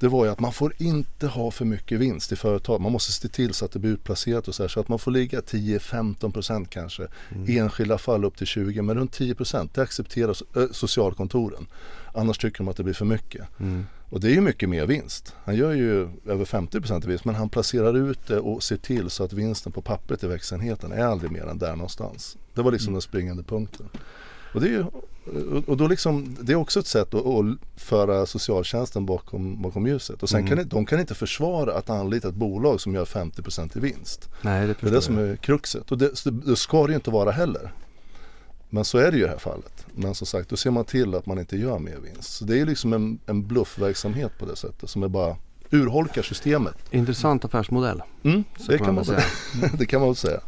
Det 0.00 0.08
var 0.08 0.24
ju 0.24 0.30
att 0.30 0.40
man 0.40 0.52
får 0.52 0.72
inte 0.78 1.26
ha 1.26 1.50
för 1.50 1.64
mycket 1.64 2.00
vinst 2.00 2.32
i 2.32 2.36
företag. 2.36 2.80
Man 2.80 2.92
måste 2.92 3.12
se 3.12 3.28
till 3.28 3.54
så 3.54 3.64
att 3.64 3.72
det 3.72 3.78
blir 3.78 3.90
utplacerat 3.90 4.48
och 4.48 4.54
så 4.54 4.62
här. 4.62 4.68
Så 4.68 4.80
att 4.80 4.88
man 4.88 4.98
får 4.98 5.10
ligga 5.10 5.40
10-15% 5.40 6.66
kanske. 6.70 7.06
I 7.46 7.58
enskilda 7.58 7.98
fall 7.98 8.24
upp 8.24 8.36
till 8.36 8.46
20 8.46 8.82
men 8.82 8.96
runt 8.96 9.18
10% 9.18 9.68
det 9.74 9.82
accepterar 9.82 10.36
äh, 10.56 10.66
socialkontoren. 10.72 11.66
Annars 12.14 12.38
tycker 12.38 12.58
de 12.58 12.68
att 12.68 12.76
det 12.76 12.82
blir 12.82 12.94
för 12.94 13.04
mycket. 13.04 13.60
Mm. 13.60 13.86
Och 14.10 14.20
det 14.20 14.28
är 14.28 14.34
ju 14.34 14.40
mycket 14.40 14.68
mer 14.68 14.86
vinst. 14.86 15.34
Han 15.44 15.56
gör 15.56 15.72
ju 15.72 16.08
över 16.26 16.44
50% 16.44 17.04
i 17.04 17.08
vinst 17.08 17.24
men 17.24 17.34
han 17.34 17.48
placerar 17.48 17.96
ut 17.96 18.26
det 18.26 18.38
och 18.38 18.62
ser 18.62 18.76
till 18.76 19.10
så 19.10 19.24
att 19.24 19.32
vinsten 19.32 19.72
på 19.72 19.82
pappret 19.82 20.24
i 20.24 20.26
växenheten 20.26 20.92
är 20.92 21.04
aldrig 21.04 21.32
mer 21.32 21.46
än 21.46 21.58
där 21.58 21.76
någonstans. 21.76 22.36
Det 22.54 22.62
var 22.62 22.72
liksom 22.72 22.92
den 22.92 23.02
springande 23.02 23.42
punkten. 23.42 23.88
Och 24.54 24.60
det 24.60 24.66
är 24.66 24.70
ju 24.70 24.84
och 25.66 25.76
då 25.76 25.86
liksom, 25.88 26.36
det 26.40 26.52
är 26.52 26.56
också 26.56 26.80
ett 26.80 26.86
sätt 26.86 27.14
att, 27.14 27.26
att 27.26 27.46
föra 27.76 28.26
socialtjänsten 28.26 29.06
bakom, 29.06 29.62
bakom 29.62 29.86
ljuset. 29.86 30.22
Och 30.22 30.28
sen 30.28 30.40
Mm. 30.46 30.56
kan 30.58 30.68
de 30.68 30.86
kan 30.86 31.00
inte 31.00 31.14
försvara 31.14 31.74
att 31.74 31.90
anlita 31.90 32.28
ett 32.28 32.34
bolag 32.34 32.80
som 32.80 32.94
gör 32.94 33.04
50% 33.04 33.76
i 33.76 33.80
vinst. 33.80 34.28
Nej 34.42 34.66
det 34.66 34.74
Det 34.80 34.86
är 34.86 34.90
det 34.90 35.02
som 35.02 35.18
är 35.18 35.36
kruxet 35.36 35.90
och 35.92 35.98
det, 35.98 36.24
det 36.46 36.56
ska 36.56 36.86
det 36.86 36.90
ju 36.92 36.96
inte 36.96 37.10
vara 37.10 37.30
heller. 37.30 37.72
Men 38.72 38.84
så 38.84 38.98
är 38.98 39.10
det 39.10 39.16
ju 39.16 39.22
i 39.22 39.26
det 39.26 39.30
här 39.32 39.38
fallet. 39.38 39.86
Men 39.94 40.14
som 40.14 40.26
sagt, 40.26 40.48
då 40.48 40.56
ser 40.56 40.70
man 40.70 40.84
till 40.84 41.14
att 41.14 41.26
man 41.26 41.38
inte 41.38 41.56
gör 41.56 41.78
mer 41.78 41.96
vinst. 42.04 42.32
Så 42.34 42.44
det 42.44 42.60
är 42.60 42.66
liksom 42.66 42.92
en, 42.92 43.18
en 43.26 43.46
bluffverksamhet 43.46 44.38
på 44.38 44.46
det 44.46 44.56
sättet 44.56 44.90
som 44.90 45.02
är 45.02 45.08
bara 45.08 45.36
urholkar 45.70 46.22
systemet. 46.22 46.74
Intressant 46.90 47.44
affärsmodell. 47.44 48.02
Mm, 48.22 48.44
det 48.68 48.78
kan 48.78 48.86
man 48.86 49.04
väl 49.04 49.04
säga. 49.04 49.22
det 49.78 49.86
kan 49.86 50.00
man 50.00 50.14
säga. 50.14 50.40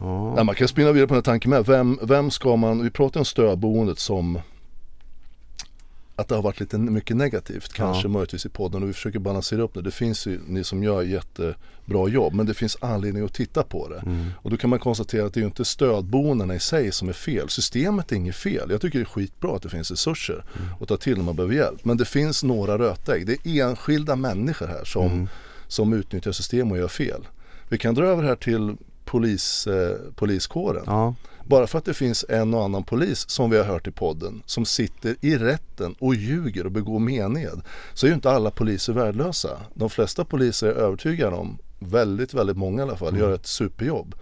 Ja. 0.00 0.34
Ja, 0.36 0.44
man 0.44 0.54
kan 0.54 0.68
spinna 0.68 0.92
vidare 0.92 1.06
på 1.08 1.14
den 1.14 1.18
här 1.18 1.22
tanken 1.22 1.50
med. 1.50 1.66
Vem, 1.66 1.98
vem 2.02 2.30
ska 2.30 2.56
man, 2.56 2.82
vi 2.82 2.90
pratar 2.90 3.20
om 3.20 3.24
stödboendet 3.26 3.98
som 3.98 4.38
att 6.16 6.28
det 6.28 6.34
har 6.34 6.42
varit 6.42 6.60
lite 6.60 6.78
mycket 6.78 7.16
negativt 7.16 7.72
kanske 7.72 8.04
Ja. 8.04 8.08
möjligtvis 8.08 8.46
i 8.46 8.48
podden 8.48 8.82
och 8.82 8.88
vi 8.88 8.92
försöker 8.92 9.18
balansera 9.18 9.62
upp 9.62 9.74
det. 9.74 9.82
Det 9.82 9.90
finns 9.90 10.26
ju 10.26 10.40
ni 10.46 10.64
som 10.64 10.82
gör 10.82 11.02
jättebra 11.02 12.08
jobb 12.08 12.34
men 12.34 12.46
det 12.46 12.54
finns 12.54 12.76
anledning 12.80 13.24
att 13.24 13.34
titta 13.34 13.62
på 13.62 13.88
det. 13.88 13.98
Mm. 13.98 14.26
Och 14.36 14.50
då 14.50 14.56
kan 14.56 14.70
man 14.70 14.78
konstatera 14.78 15.26
att 15.26 15.34
det 15.34 15.38
är 15.38 15.42
ju 15.42 15.46
inte 15.46 15.64
stödboendena 15.64 16.54
i 16.54 16.60
sig 16.60 16.92
som 16.92 17.08
är 17.08 17.12
fel. 17.12 17.48
Systemet 17.48 18.12
är 18.12 18.16
inget 18.16 18.36
fel. 18.36 18.70
Jag 18.70 18.80
tycker 18.80 18.98
det 18.98 19.02
är 19.02 19.06
skitbra 19.06 19.56
att 19.56 19.62
det 19.62 19.68
finns 19.68 19.90
resurser 19.90 20.44
att 20.80 20.88
ta 20.88 20.96
till 20.96 21.16
när 21.16 21.24
man 21.24 21.36
behöver 21.36 21.54
hjälp. 21.54 21.84
Men 21.84 21.96
det 21.96 22.04
finns 22.04 22.44
några 22.44 22.78
rötägg. 22.78 23.26
Det 23.26 23.46
är 23.46 23.68
enskilda 23.68 24.16
människor 24.16 24.66
här 24.66 24.84
som, 24.84 25.06
Mm. 25.06 25.28
som 25.68 25.92
utnyttjar 25.92 26.32
system 26.32 26.70
och 26.72 26.78
gör 26.78 26.88
fel. 26.88 27.26
Vi 27.68 27.78
kan 27.78 27.94
dra 27.94 28.04
över 28.06 28.22
här 28.22 28.36
till 28.36 28.76
polis, 29.10 29.66
eh, 29.66 29.96
poliskåren. 30.14 30.82
Ja. 30.86 31.14
Bara 31.44 31.66
för 31.66 31.78
att 31.78 31.84
det 31.84 31.94
finns 31.94 32.24
en 32.28 32.54
och 32.54 32.64
annan 32.64 32.84
polis 32.84 33.30
som 33.30 33.50
vi 33.50 33.56
har 33.58 33.64
hört 33.64 33.86
i 33.86 33.90
podden 33.90 34.42
som 34.46 34.64
sitter 34.64 35.16
i 35.20 35.36
rätten 35.38 35.94
och 35.98 36.14
ljuger 36.14 36.64
och 36.66 36.72
begår 36.72 36.98
mened 36.98 37.60
så 37.94 38.06
är 38.06 38.08
ju 38.08 38.14
inte 38.14 38.30
alla 38.30 38.50
poliser 38.50 38.92
värdelösa. 38.92 39.50
De 39.74 39.90
flesta 39.90 40.24
poliser 40.24 40.66
är 40.68 40.72
övertygade 40.72 41.36
om, 41.36 41.58
väldigt, 41.78 42.34
väldigt 42.34 42.56
många 42.56 42.82
i 42.82 42.82
alla 42.82 42.96
fall, 42.96 43.18
gör 43.18 43.32
ett 43.34 43.46
superjobb. 43.46 44.14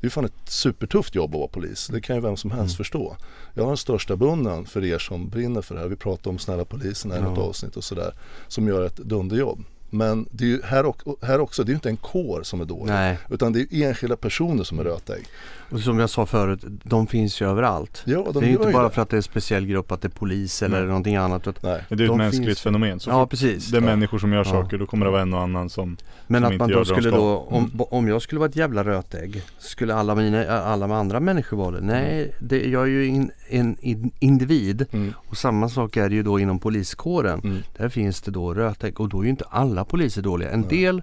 Det 0.00 0.04
är 0.04 0.06
ju 0.06 0.10
fan 0.10 0.24
ett 0.24 0.32
supertufft 0.50 1.14
jobb 1.14 1.30
att 1.34 1.38
vara 1.38 1.48
polis. 1.48 1.86
Det 1.92 2.00
kan 2.00 2.16
ju 2.16 2.22
vem 2.22 2.36
som 2.36 2.50
helst 2.50 2.76
förstå. 2.76 3.16
Jag 3.54 3.62
har 3.62 3.70
den 3.70 3.76
största 3.76 4.16
beundran 4.16 4.66
för 4.66 4.84
er 4.84 4.98
som 4.98 5.28
brinner 5.28 5.62
för 5.62 5.74
det 5.74 5.80
här. 5.80 5.88
Vi 5.88 5.96
pratar 5.96 6.30
om 6.30 6.38
snälla 6.38 6.64
polisen 6.64 7.12
i 7.12 7.20
något 7.20 7.38
Ja. 7.38 7.44
avsnitt 7.44 7.76
och 7.76 7.84
sådär. 7.84 8.14
Som 8.48 8.68
gör 8.68 8.84
ett 8.86 8.96
dunderjobb. 8.96 9.64
Men 9.90 10.28
det 10.30 10.44
är 10.44 10.48
ju 10.48 10.62
här, 10.62 10.86
och, 10.86 11.16
här 11.22 11.40
också, 11.40 11.64
det 11.64 11.68
är 11.68 11.72
ju 11.72 11.76
inte 11.76 11.88
en 11.88 11.96
kår 11.96 12.42
som 12.42 12.60
är 12.60 12.64
dålig. 12.64 12.92
Nej. 12.92 13.18
Utan 13.30 13.52
det 13.52 13.60
är 13.60 13.88
enskilda 13.88 14.16
personer 14.16 14.64
som 14.64 14.78
är 14.78 14.84
rötägg. 14.84 15.24
Och 15.70 15.80
som 15.80 15.98
jag 15.98 16.10
sa 16.10 16.26
förut, 16.26 16.60
de 16.82 17.06
finns 17.06 17.40
ju 17.42 17.48
överallt. 17.50 18.02
Ja, 18.06 18.24
de 18.32 18.40
det 18.40 18.46
är 18.46 18.50
ju 18.50 18.56
inte 18.56 18.72
bara 18.72 18.82
det. 18.88 18.90
för 18.90 19.02
att 19.02 19.10
det 19.10 19.14
är 19.14 19.18
en 19.18 19.22
speciell 19.22 19.66
grupp, 19.66 19.92
att 19.92 20.02
det 20.02 20.08
är 20.08 20.10
polis 20.10 20.62
eller 20.62 20.78
Nej. 20.78 20.86
någonting 20.88 21.16
annat. 21.16 21.44
Nej. 21.46 21.52
Det 21.88 21.94
är 21.94 22.00
ett 22.02 22.08
De 22.08 22.18
mänskligt 22.18 22.46
finns- 22.46 22.60
fenomen. 22.60 23.00
Så 23.00 23.10
Ja 23.10 23.26
precis. 23.26 23.68
det 23.70 23.76
är 23.78 23.80
Ja. 23.80 23.86
människor 23.86 24.18
som 24.18 24.32
gör 24.32 24.38
Ja. 24.38 24.44
saker 24.44 24.78
då 24.78 24.86
kommer 24.86 25.06
det 25.06 25.12
vara 25.12 25.22
en 25.22 25.34
och 25.34 25.40
annan 25.42 25.70
som 25.70 25.96
Men 26.26 26.40
som 26.42 26.46
att 26.46 26.52
inte 26.52 26.62
man 26.62 26.70
gör 26.70 26.78
då 26.78 26.84
skulle 26.84 27.08
ska. 27.10 27.16
då, 27.18 27.36
om, 27.48 27.70
om 27.90 28.08
jag 28.08 28.22
skulle 28.22 28.38
vara 28.38 28.48
ett 28.48 28.56
jävla 28.56 28.84
rötägg, 28.84 29.42
skulle 29.58 29.94
alla, 29.94 30.14
mina, 30.14 30.46
alla 30.60 30.86
de 30.86 30.94
andra 30.94 31.20
människor 31.20 31.56
vara 31.56 31.70
det? 31.70 31.80
Nej, 31.80 32.34
det, 32.40 32.68
jag 32.68 32.82
är 32.82 32.86
ju 32.86 33.06
in, 33.06 33.30
en 33.48 33.76
in, 33.80 34.10
individ 34.20 34.86
Mm. 34.92 35.12
och 35.28 35.36
samma 35.36 35.68
sak 35.68 35.96
är 35.96 36.08
det 36.08 36.14
ju 36.14 36.22
då 36.22 36.40
inom 36.40 36.58
poliskåren. 36.58 37.40
Mm. 37.44 37.58
Där 37.76 37.88
finns 37.88 38.20
det 38.22 38.30
då 38.30 38.54
rötägg 38.54 39.00
och 39.00 39.08
då 39.08 39.20
är 39.20 39.24
ju 39.24 39.30
inte 39.30 39.44
alla 39.50 39.84
poliser 39.84 40.22
dåliga. 40.22 40.50
En 40.50 40.68
del 40.68 41.02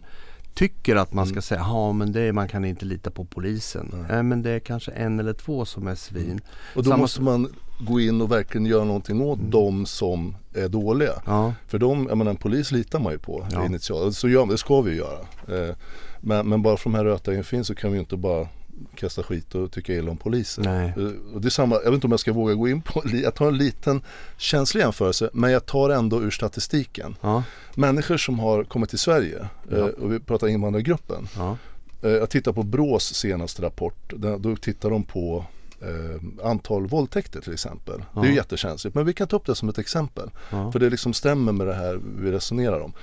tycker 0.56 0.96
att 0.96 1.14
man 1.14 1.26
ska 1.26 1.34
Mm. 1.34 1.42
säga, 1.42 1.60
ja 1.60 1.92
men 1.94 2.12
det, 2.12 2.34
man 2.34 2.48
kan 2.48 2.66
inte 2.66 2.86
lita 2.86 3.12
på 3.12 3.26
polisen. 3.26 3.90
Nej. 3.94 4.06
Nej. 4.10 4.24
men 4.24 4.42
det 4.42 4.50
är 4.52 4.60
kanske 4.60 4.92
en 4.92 5.20
eller 5.20 5.34
två 5.34 5.66
som 5.66 5.88
är 5.88 5.96
svin. 5.96 6.40
Och 6.76 6.84
då 6.84 6.90
Samma 6.90 7.02
måste 7.02 7.22
man 7.22 7.48
gå 7.80 8.00
in 8.00 8.22
och 8.22 8.32
verkligen 8.32 8.66
göra 8.66 8.84
någonting 8.84 9.22
åt 9.22 9.40
Mm. 9.40 9.52
de 9.52 9.86
som 9.86 10.36
är 10.54 10.70
dåliga. 10.70 11.14
Ja, 11.26 11.54
För 11.68 11.78
de, 11.80 12.06
jag 12.10 12.18
menar 12.18 12.32
en 12.32 12.38
polis 12.38 12.72
litar 12.72 13.00
man 13.00 13.12
ju 13.14 13.20
på 13.20 13.48
Ja. 13.52 13.66
initialt. 13.66 14.16
Så 14.16 14.30
gör, 14.30 14.46
det 14.46 14.58
ska 14.58 14.82
vi 14.82 14.92
ju 14.92 14.98
göra. 14.98 15.20
Eh, 15.48 15.76
Men, 16.22 16.50
men 16.50 16.62
bara 16.62 16.78
för 16.78 16.90
de 16.90 16.96
här 16.96 17.04
rötäggen 17.06 17.44
finns 17.44 17.68
så 17.68 17.76
kan 17.76 17.92
vi 17.92 18.00
inte 18.00 18.18
bara 18.18 18.48
kasta 18.96 19.24
skit 19.24 19.56
och 19.56 19.72
tycka 19.72 19.94
illa 19.94 20.12
om 20.12 20.18
poliser. 20.18 20.62
nej. 20.64 20.94
Eh, 20.98 21.34
Och 21.36 21.42
det 21.42 21.48
är 21.48 21.50
samma, 21.50 21.76
jag 21.76 21.84
vet 21.84 21.94
inte 21.94 22.08
om 22.08 22.12
jag 22.12 22.20
ska 22.20 22.34
våga 22.34 22.54
gå 22.54 22.68
in 22.70 22.82
på, 22.82 23.02
jag 23.14 23.36
tar 23.36 23.48
en 23.48 23.58
liten 23.58 24.02
känslig 24.38 24.82
jämförelse 24.82 25.30
men 25.34 25.52
jag 25.52 25.66
tar 25.66 25.90
ändå 25.90 26.22
ur 26.22 26.32
statistiken. 26.32 27.16
Ja, 27.22 27.44
Människor 27.76 28.18
som 28.18 28.40
har 28.40 28.64
kommit 28.64 28.90
till 28.90 29.00
Sverige 29.00 29.40
eh, 29.72 29.78
Ja. 29.78 29.90
och 30.02 30.12
vi 30.14 30.20
pratar 30.20 30.48
invandrargruppen. 30.48 31.28
ja, 31.38 31.58
Eh, 32.02 32.12
Jag 32.12 32.30
tittar 32.30 32.54
på 32.54 32.64
Brås 32.64 33.14
senaste 33.14 33.62
rapport. 33.62 34.14
Då 34.40 34.56
tittar 34.56 34.90
de 34.90 35.04
på 35.04 35.46
eh, 35.82 36.48
antal 36.50 36.88
våldtäkter 36.88 37.42
till 37.42 37.54
exempel. 37.54 38.04
Det 38.14 38.20
är 38.20 38.24
ju 38.24 38.30
Ja. 38.30 38.36
jättekänsligt 38.36 38.96
men 38.96 39.06
vi 39.06 39.14
kan 39.14 39.28
ta 39.28 39.36
upp 39.36 39.46
det 39.46 39.56
som 39.56 39.70
ett 39.70 39.78
exempel. 39.78 40.30
ja. 40.52 40.72
För 40.72 40.80
det 40.80 40.90
liksom 40.90 41.14
stämmer 41.14 41.52
med 41.52 41.68
det 41.68 41.74
här 41.74 42.00
vi 42.22 42.32
resonerar 42.32 42.80
om. 42.80 42.94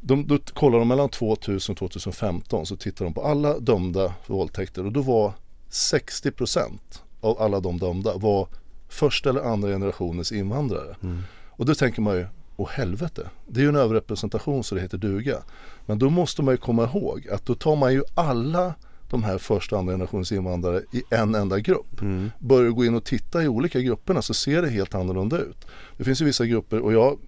De, 0.00 0.26
då 0.26 0.38
kollar 0.38 0.78
de 0.78 0.88
mellan 0.88 1.08
2000 1.08 1.72
och 1.72 1.78
2015 1.78 2.66
så 2.66 2.76
tittar 2.76 3.04
de 3.04 3.14
på 3.14 3.22
alla 3.22 3.58
dömda 3.58 4.14
för 4.22 4.34
våldtäkter 4.34 4.86
och 4.86 4.92
då 4.92 5.02
var 5.02 5.32
60% 5.70 6.78
av 7.20 7.42
alla 7.42 7.60
de 7.60 7.78
dömda 7.78 8.16
var 8.16 8.48
första 8.88 9.30
eller 9.30 9.40
andra 9.40 9.68
generationens 9.68 10.32
invandrare. 10.32 10.96
Mm. 11.02 11.22
Och 11.50 11.66
då 11.66 11.74
tänker 11.74 12.02
man 12.02 12.16
ju, 12.16 12.26
åh 12.56 12.68
helvete, 12.68 13.30
det 13.46 13.60
är 13.60 13.62
ju 13.62 13.68
en 13.68 13.76
överrepresentation 13.76 14.64
så 14.64 14.74
det 14.74 14.80
heter 14.80 14.98
duga. 14.98 15.36
Men 15.86 15.98
då 15.98 16.10
måste 16.10 16.42
man 16.42 16.54
ju 16.54 16.58
komma 16.58 16.84
ihåg 16.84 17.28
att 17.32 17.46
då 17.46 17.54
tar 17.54 17.76
man 17.76 17.92
ju 17.92 18.02
alla 18.14 18.74
de 19.10 19.22
här 19.22 19.38
första 19.38 19.76
och 19.76 19.80
andra 19.80 19.92
generationens 19.92 20.32
invandrare 20.32 20.82
i 20.92 21.02
en 21.10 21.34
enda 21.34 21.58
grupp. 21.58 22.00
Mm. 22.00 22.30
Börjar 22.38 22.70
gå 22.70 22.84
in 22.84 22.94
och 22.94 23.04
titta 23.04 23.42
i 23.42 23.48
olika 23.48 23.80
grupperna 23.80 24.22
så 24.22 24.34
ser 24.34 24.62
det 24.62 24.68
helt 24.68 24.94
annorlunda 24.94 25.38
ut. 25.38 25.66
Det 25.96 26.04
finns 26.04 26.20
ju 26.20 26.24
vissa 26.24 26.46
grupper 26.46 26.80
och 26.80 26.92
jag, 26.92 27.18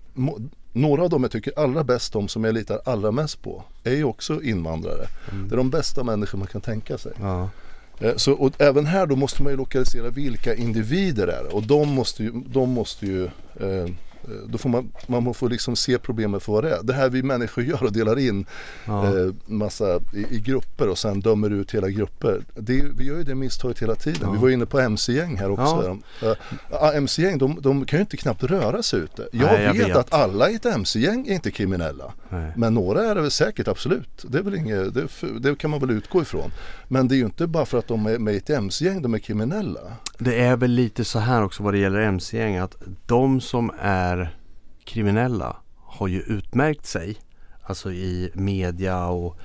några 0.73 1.03
av 1.03 1.11
dem 1.11 1.23
jag 1.23 1.33
tycker 1.33 1.53
allra 1.57 1.85
bäst 1.85 2.17
om 2.17 2.29
som 2.29 2.45
jag 2.45 2.55
litar 2.55 2.81
allra 2.85 3.11
mest 3.11 3.43
på 3.43 3.65
är 3.85 3.95
ju 3.95 4.05
också 4.05 4.43
invandrare. 4.43 5.07
Det 5.49 5.55
är 5.55 5.57
de 5.57 5.71
bästa 5.71 6.05
människor 6.05 6.39
man 6.39 6.47
kan 6.49 6.61
tänka 6.61 6.99
sig. 6.99 7.13
ja. 7.21 7.49
Eh, 8.01 8.17
Så, 8.17 8.33
och 8.33 8.53
även 8.61 8.87
här 8.87 9.07
då 9.07 9.17
måste 9.17 9.43
man 9.43 9.53
ju 9.53 9.57
lokalisera 9.57 10.11
vilka 10.11 10.55
individer 10.55 11.27
det 11.27 11.33
är 11.33 11.55
och 11.55 11.63
de 11.63 11.89
måste 11.89 12.23
ju, 12.23 12.31
de 12.47 12.71
måste 12.71 13.07
ju 13.07 13.29
Eh, 13.61 13.87
Då 14.49 14.59
får 14.59 14.69
man, 14.69 14.93
man 15.07 15.35
får 15.35 15.49
liksom 15.49 15.77
se 15.77 15.99
problemet 15.99 16.43
för 16.43 16.53
vad 16.53 16.65
det 16.65 16.71
är. 16.77 16.83
Det 16.83 16.93
här 16.93 17.09
vi 17.11 17.23
människor 17.23 17.65
gör 17.65 17.83
och 17.83 17.93
delar 17.93 18.19
in 18.19 18.47
Ja. 18.87 19.07
eh, 19.07 19.33
massa 19.47 20.01
i, 20.15 20.37
i 20.37 20.41
grupper 20.41 20.89
och 20.89 20.99
sen 20.99 21.21
dömer 21.21 21.51
ut 21.51 21.75
hela 21.75 21.89
grupper. 21.89 22.43
Det, 22.55 22.83
vi 22.99 23.05
gör 23.05 23.17
ju 23.17 23.23
det 23.23 23.35
misstaget 23.35 23.83
hela 23.83 23.95
tiden. 23.95 24.21
Ja. 24.23 24.31
Vi 24.31 24.39
var 24.39 24.49
inne 24.51 24.67
på 24.67 24.81
MC-gäng 24.81 25.37
här 25.37 25.51
också. 25.51 25.99
Eh, 26.23 26.33
ja, 26.71 26.93
MC-gäng 26.93 27.39
de, 27.39 27.59
de 27.61 27.85
kan 27.85 27.97
ju 27.99 28.01
inte 28.01 28.17
knappt 28.17 28.43
röra 28.45 28.83
sig 28.83 29.01
ute. 29.01 29.29
Jag, 29.33 29.47
Nej, 29.53 29.63
jag 29.65 29.75
vet, 29.75 29.89
vet. 29.89 29.97
att 29.97 30.13
alla 30.13 30.51
i 30.51 30.55
ett 30.55 30.67
MC-gäng 30.67 31.27
är 31.29 31.33
inte 31.35 31.51
kriminella. 31.51 32.13
Nej. 32.29 32.53
Men 32.57 32.75
några 32.75 33.05
är 33.05 33.15
det 33.15 33.21
väl 33.21 33.31
säkert 33.31 33.69
absolut. 33.69 34.25
Det, 34.29 34.39
är 34.39 34.43
väl 34.43 34.55
inget, 34.55 34.95
det, 34.95 35.07
det 35.41 35.59
kan 35.59 35.71
man 35.71 35.81
väl 35.81 35.91
utgå 35.91 36.23
ifrån. 36.23 36.51
Men 36.89 37.09
det 37.09 37.15
är 37.15 37.17
ju 37.17 37.25
inte 37.25 37.47
bara 37.47 37.67
för 37.67 37.79
att 37.79 37.87
de 37.89 38.07
är 38.07 38.19
med 38.19 38.35
i 38.35 38.37
ett 38.37 38.51
MC-gäng 38.51 39.03
de 39.03 39.15
är 39.15 39.19
kriminella. 39.19 39.81
Det 40.19 40.41
är 40.41 40.57
väl 40.57 40.71
lite 40.71 41.05
så 41.05 41.19
här 41.19 41.43
också 41.45 41.63
vad 41.63 41.75
det 41.75 41.79
gäller 41.79 41.99
MC-gäng 42.01 42.57
att 42.57 42.77
de 43.07 43.41
som 43.41 43.71
är 43.81 44.10
kriminella 44.85 45.57
har 45.77 46.09
ju 46.09 46.21
utmärkt 46.21 46.87
sig. 46.87 47.17
Alltså 47.63 47.93
i 47.93 48.31
media 48.35 49.07
och 49.07 49.37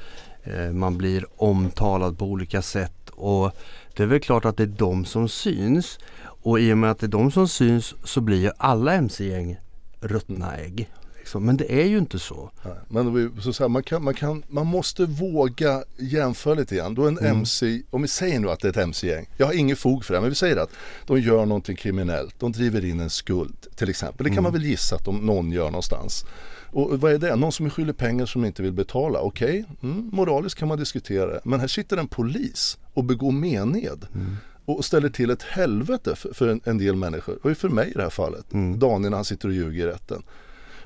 eh, 0.44 0.72
man 0.72 0.98
blir 0.98 1.26
omtalad 1.38 2.18
på 2.18 2.26
olika 2.26 2.62
sätt 2.62 3.10
och 3.10 3.52
det 3.96 4.04
är 4.04 4.08
väl 4.08 4.20
klart 4.20 4.46
att 4.46 4.58
det 4.58 4.64
är 4.64 4.68
de 4.78 5.06
som 5.06 5.30
syns. 5.30 6.00
Och 6.22 6.60
i 6.60 6.74
och 6.74 6.78
med 6.78 6.92
att 6.92 7.00
det 7.00 7.06
är 7.06 7.08
de 7.08 7.32
som 7.32 7.48
syns 7.48 7.96
så 8.04 8.22
blir 8.22 8.42
ju 8.42 8.52
alla 8.58 8.94
MC-gäng 8.94 9.58
ruttna 10.00 10.58
ägg. 10.58 10.90
Liksom. 11.26 11.46
Men 11.46 11.58
det 11.58 11.82
är 11.82 11.86
ju 11.86 11.98
inte 11.98 12.20
så. 12.20 12.52
Nej, 12.66 12.74
Men 12.88 13.32
så 13.42 13.54
så 13.54 13.64
här, 13.64 13.70
man, 13.70 13.84
kan, 13.84 14.04
man, 14.04 14.14
kan, 14.14 14.44
man 14.48 14.68
måste 14.68 15.06
våga 15.06 15.84
jämföra 15.98 16.54
lite 16.54 16.76
grann. 16.76 16.96
Då 16.96 17.08
en 17.08 17.18
Mm. 17.18 17.38
MC, 17.38 17.82
om 17.90 18.02
vi 18.02 18.08
säger 18.08 18.40
nu 18.40 18.50
att 18.50 18.60
det 18.60 18.68
är 18.68 18.70
ett 18.70 18.78
MC-gäng. 18.78 19.30
Jag 19.38 19.46
har 19.46 19.54
ingen 19.54 19.76
fog 19.78 20.06
för 20.06 20.14
det, 20.14 20.22
men 20.22 20.30
vi 20.30 20.36
säger 20.36 20.58
att 20.58 20.70
de 21.06 21.20
gör 21.20 21.46
någonting 21.46 21.76
kriminellt. 21.76 22.36
De 22.40 22.52
driver 22.52 22.86
in 22.86 23.00
en 23.00 23.10
skuld 23.10 23.56
till 23.76 23.90
exempel. 23.90 24.24
Det 24.24 24.30
kan 24.30 24.44
man 24.44 24.52
Mm. 24.52 24.62
väl 24.62 24.70
gissa 24.70 24.96
att 24.96 25.06
de, 25.06 25.18
någon 25.26 25.52
gör 25.52 25.66
någonstans. 25.66 26.26
Och 26.72 27.00
vad 27.02 27.14
är 27.14 27.18
det? 27.18 27.36
Någon 27.36 27.52
som 27.52 27.66
är 27.66 27.70
skyldig 27.70 27.98
pengar 27.98 28.26
som 28.26 28.46
inte 28.46 28.62
vill 28.62 28.74
betala. 28.74 29.20
Okej, 29.20 29.66
mm, 29.84 30.10
moraliskt 30.14 30.60
kan 30.60 30.68
man 30.68 30.78
diskutera 30.78 31.26
det. 31.26 31.42
Men 31.44 31.60
här 31.60 31.68
sitter 31.68 31.98
en 31.98 32.08
polis 32.08 32.78
och 32.94 33.04
begår 33.04 33.32
mened. 33.32 34.06
Mm. 34.16 34.38
Och 34.66 34.86
ställer 34.86 35.10
till 35.10 35.30
ett 35.30 35.44
helvete 35.44 36.16
för, 36.16 36.34
för 36.34 36.48
en, 36.48 36.62
en 36.64 36.78
del 36.78 36.96
människor. 36.96 37.40
Och 37.44 37.58
för 37.58 37.70
mig 37.70 37.90
i 37.90 37.94
det 37.94 38.02
här 38.04 38.10
fallet. 38.10 38.54
Mm. 38.54 38.80
Daniel 38.80 39.10
när 39.10 39.18
han 39.18 39.26
sitter 39.26 39.48
och 39.48 39.54
ljuger 39.54 39.88
i 39.88 39.92
rätten. 39.92 40.24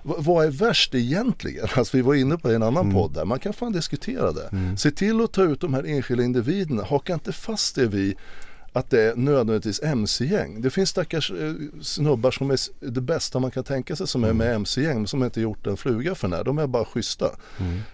Vad 0.04 0.46
är 0.46 0.52
värst 0.52 0.96
egentligen? 0.96 1.68
Alltså 1.76 1.98
vi 1.98 2.04
var 2.04 2.16
inne 2.16 2.38
på 2.38 2.48
det 2.48 2.52
i 2.52 2.56
en 2.56 2.64
annan 2.64 2.94
podd 2.94 3.14
där. 3.14 3.26
Man 3.26 3.40
kan 3.40 3.54
fan 3.54 3.72
diskutera 3.72 4.32
det. 4.32 4.50
Se 4.78 4.92
till 4.92 5.22
att 5.22 5.32
ta 5.32 5.44
ut 5.44 5.62
de 5.62 5.74
här 5.74 5.84
enskilda 5.84 6.24
individerna. 6.24 6.84
Haka 6.84 7.14
inte 7.14 7.32
fast 7.32 7.76
det 7.76 7.88
vid 7.88 8.16
att 8.74 8.90
det 8.90 9.02
är 9.02 9.16
nödvändigtvis 9.16 9.82
MC-gäng. 9.84 10.62
Det 10.62 10.70
finns 10.70 10.90
stackars 10.90 11.32
eh, 11.32 11.54
snubbar 11.82 12.32
som 12.32 12.52
är 12.52 12.60
det 12.80 13.02
bästa 13.02 13.40
man 13.40 13.52
kan 13.52 13.64
tänka 13.64 13.96
sig 13.96 14.08
som 14.08 14.24
är 14.24 14.34
med 14.34 14.56
MC-gäng 14.56 15.08
som 15.08 15.24
inte 15.24 15.42
gjort 15.42 15.68
en 15.68 15.78
fluga 15.78 16.16
för 16.16 16.28
när. 16.28 16.44
De 16.44 16.60
är 16.60 16.68
bara 16.68 16.86
schyssta. 16.86 17.32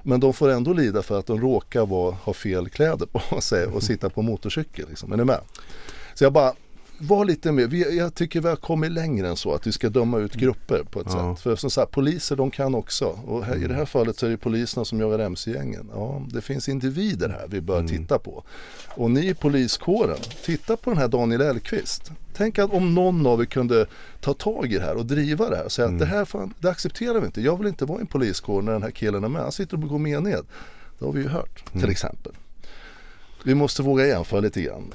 Men 0.03 0.19
de 0.19 0.33
får 0.33 0.49
ändå 0.49 0.73
lida 0.73 1.01
för 1.01 1.19
att 1.19 1.25
de 1.25 1.41
råkar 1.41 1.85
vara, 1.85 2.11
ha 2.11 2.33
fel 2.33 2.69
kläder 2.69 3.05
på 3.05 3.41
sig 3.41 3.65
och 3.65 3.83
sitta 3.83 4.09
på 4.09 4.21
motorcykel. 4.21 4.85
Liksom. 4.89 5.11
Är 5.11 5.17
ni 5.17 5.23
med? 5.23 5.39
Så 6.13 6.23
jag 6.23 6.33
bara, 6.33 6.53
var 6.99 7.25
lite 7.25 7.51
mer, 7.51 7.67
vi, 7.67 7.97
jag 7.97 8.15
tycker 8.15 8.41
vi 8.41 8.47
har 8.49 8.55
kommit 8.55 8.91
längre 8.91 9.27
än 9.27 9.35
så 9.35 9.53
att 9.53 9.67
vi 9.67 9.71
ska 9.71 9.89
döma 9.89 10.17
ut 10.19 10.33
grupper 10.33 10.83
på 10.91 10.99
ett 11.01 11.07
Ja. 11.09 11.35
sätt. 11.35 11.43
För 11.43 11.55
som 11.55 11.69
sagt, 11.69 11.91
poliser 11.91 12.35
de 12.35 12.51
kan 12.51 12.75
också. 12.75 13.05
Och 13.27 13.43
här, 13.45 13.55
i 13.63 13.67
det 13.67 13.73
här 13.73 13.85
fallet 13.85 14.17
så 14.19 14.25
är 14.25 14.29
det 14.29 14.37
poliserna 14.37 14.85
som 14.85 14.99
jagar 14.99 15.19
MC-gängen. 15.19 15.89
Ja, 15.93 16.21
det 16.33 16.41
finns 16.41 16.69
individer 16.69 17.29
här 17.29 17.45
vi 17.49 17.61
bör 17.61 17.87
titta 17.87 18.19
på. 18.19 18.43
Och 18.95 19.11
ni 19.11 19.27
i 19.29 19.33
poliskåren, 19.33 20.17
titta 20.45 20.77
på 20.77 20.89
den 20.89 20.99
här 20.99 21.07
Daniel 21.07 21.41
Elkvist. 21.41 22.11
Tänk 22.33 22.59
att 22.59 22.73
om 22.73 22.93
någon 22.95 23.27
av 23.27 23.41
er 23.41 23.45
kunde 23.45 23.85
ta 24.21 24.33
tag 24.33 24.71
i 24.73 24.75
det 24.77 24.83
här 24.83 24.95
och 24.95 25.05
driva 25.05 25.49
det 25.49 25.55
här 25.55 25.65
och 25.65 25.71
säga 25.71 25.87
att 25.87 25.99
det 25.99 26.05
här 26.05 26.25
fan, 26.25 26.53
det 26.59 26.69
accepterar 26.69 27.19
vi 27.19 27.25
inte. 27.25 27.41
Jag 27.41 27.57
vill 27.57 27.67
inte 27.67 27.85
vara 27.85 27.97
i 27.97 28.01
en 28.01 28.07
poliskår 28.07 28.61
när 28.61 28.71
den 28.71 28.83
här 28.83 28.91
killen 28.91 29.23
är 29.23 29.29
med. 29.29 29.41
Han 29.41 29.51
sitter 29.51 29.73
och 29.73 29.79
begår 29.79 29.99
mened. 29.99 30.45
Det 30.99 31.05
har 31.05 31.11
vi 31.11 31.21
ju 31.21 31.27
hört 31.27 31.71
till 31.71 31.89
exempel. 31.89 32.31
Vi 33.43 33.55
måste 33.55 33.81
våga 33.81 34.07
jämföra 34.07 34.39
lite 34.39 34.61
grann. 34.61 34.93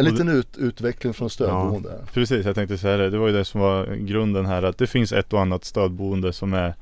En 0.00 0.12
liten 0.12 0.28
ut, 0.28 0.56
utveckling 0.56 1.14
från 1.14 1.30
stödboende. 1.30 1.90
här. 1.90 1.98
Precis, 2.12 2.46
jag 2.46 2.54
tänkte 2.54 2.78
säga 2.78 2.96
det. 2.96 3.10
Det 3.10 3.18
var 3.18 3.26
ju 3.26 3.32
det 3.32 3.44
som 3.44 3.60
var 3.60 3.86
grunden 3.94 4.46
här. 4.46 4.62
Att 4.62 4.78
det 4.78 4.86
finns 4.86 5.12
ett 5.12 5.32
och 5.32 5.40
annat 5.40 5.64
stödboende 5.64 6.32
som 6.32 6.52
är 6.54 6.74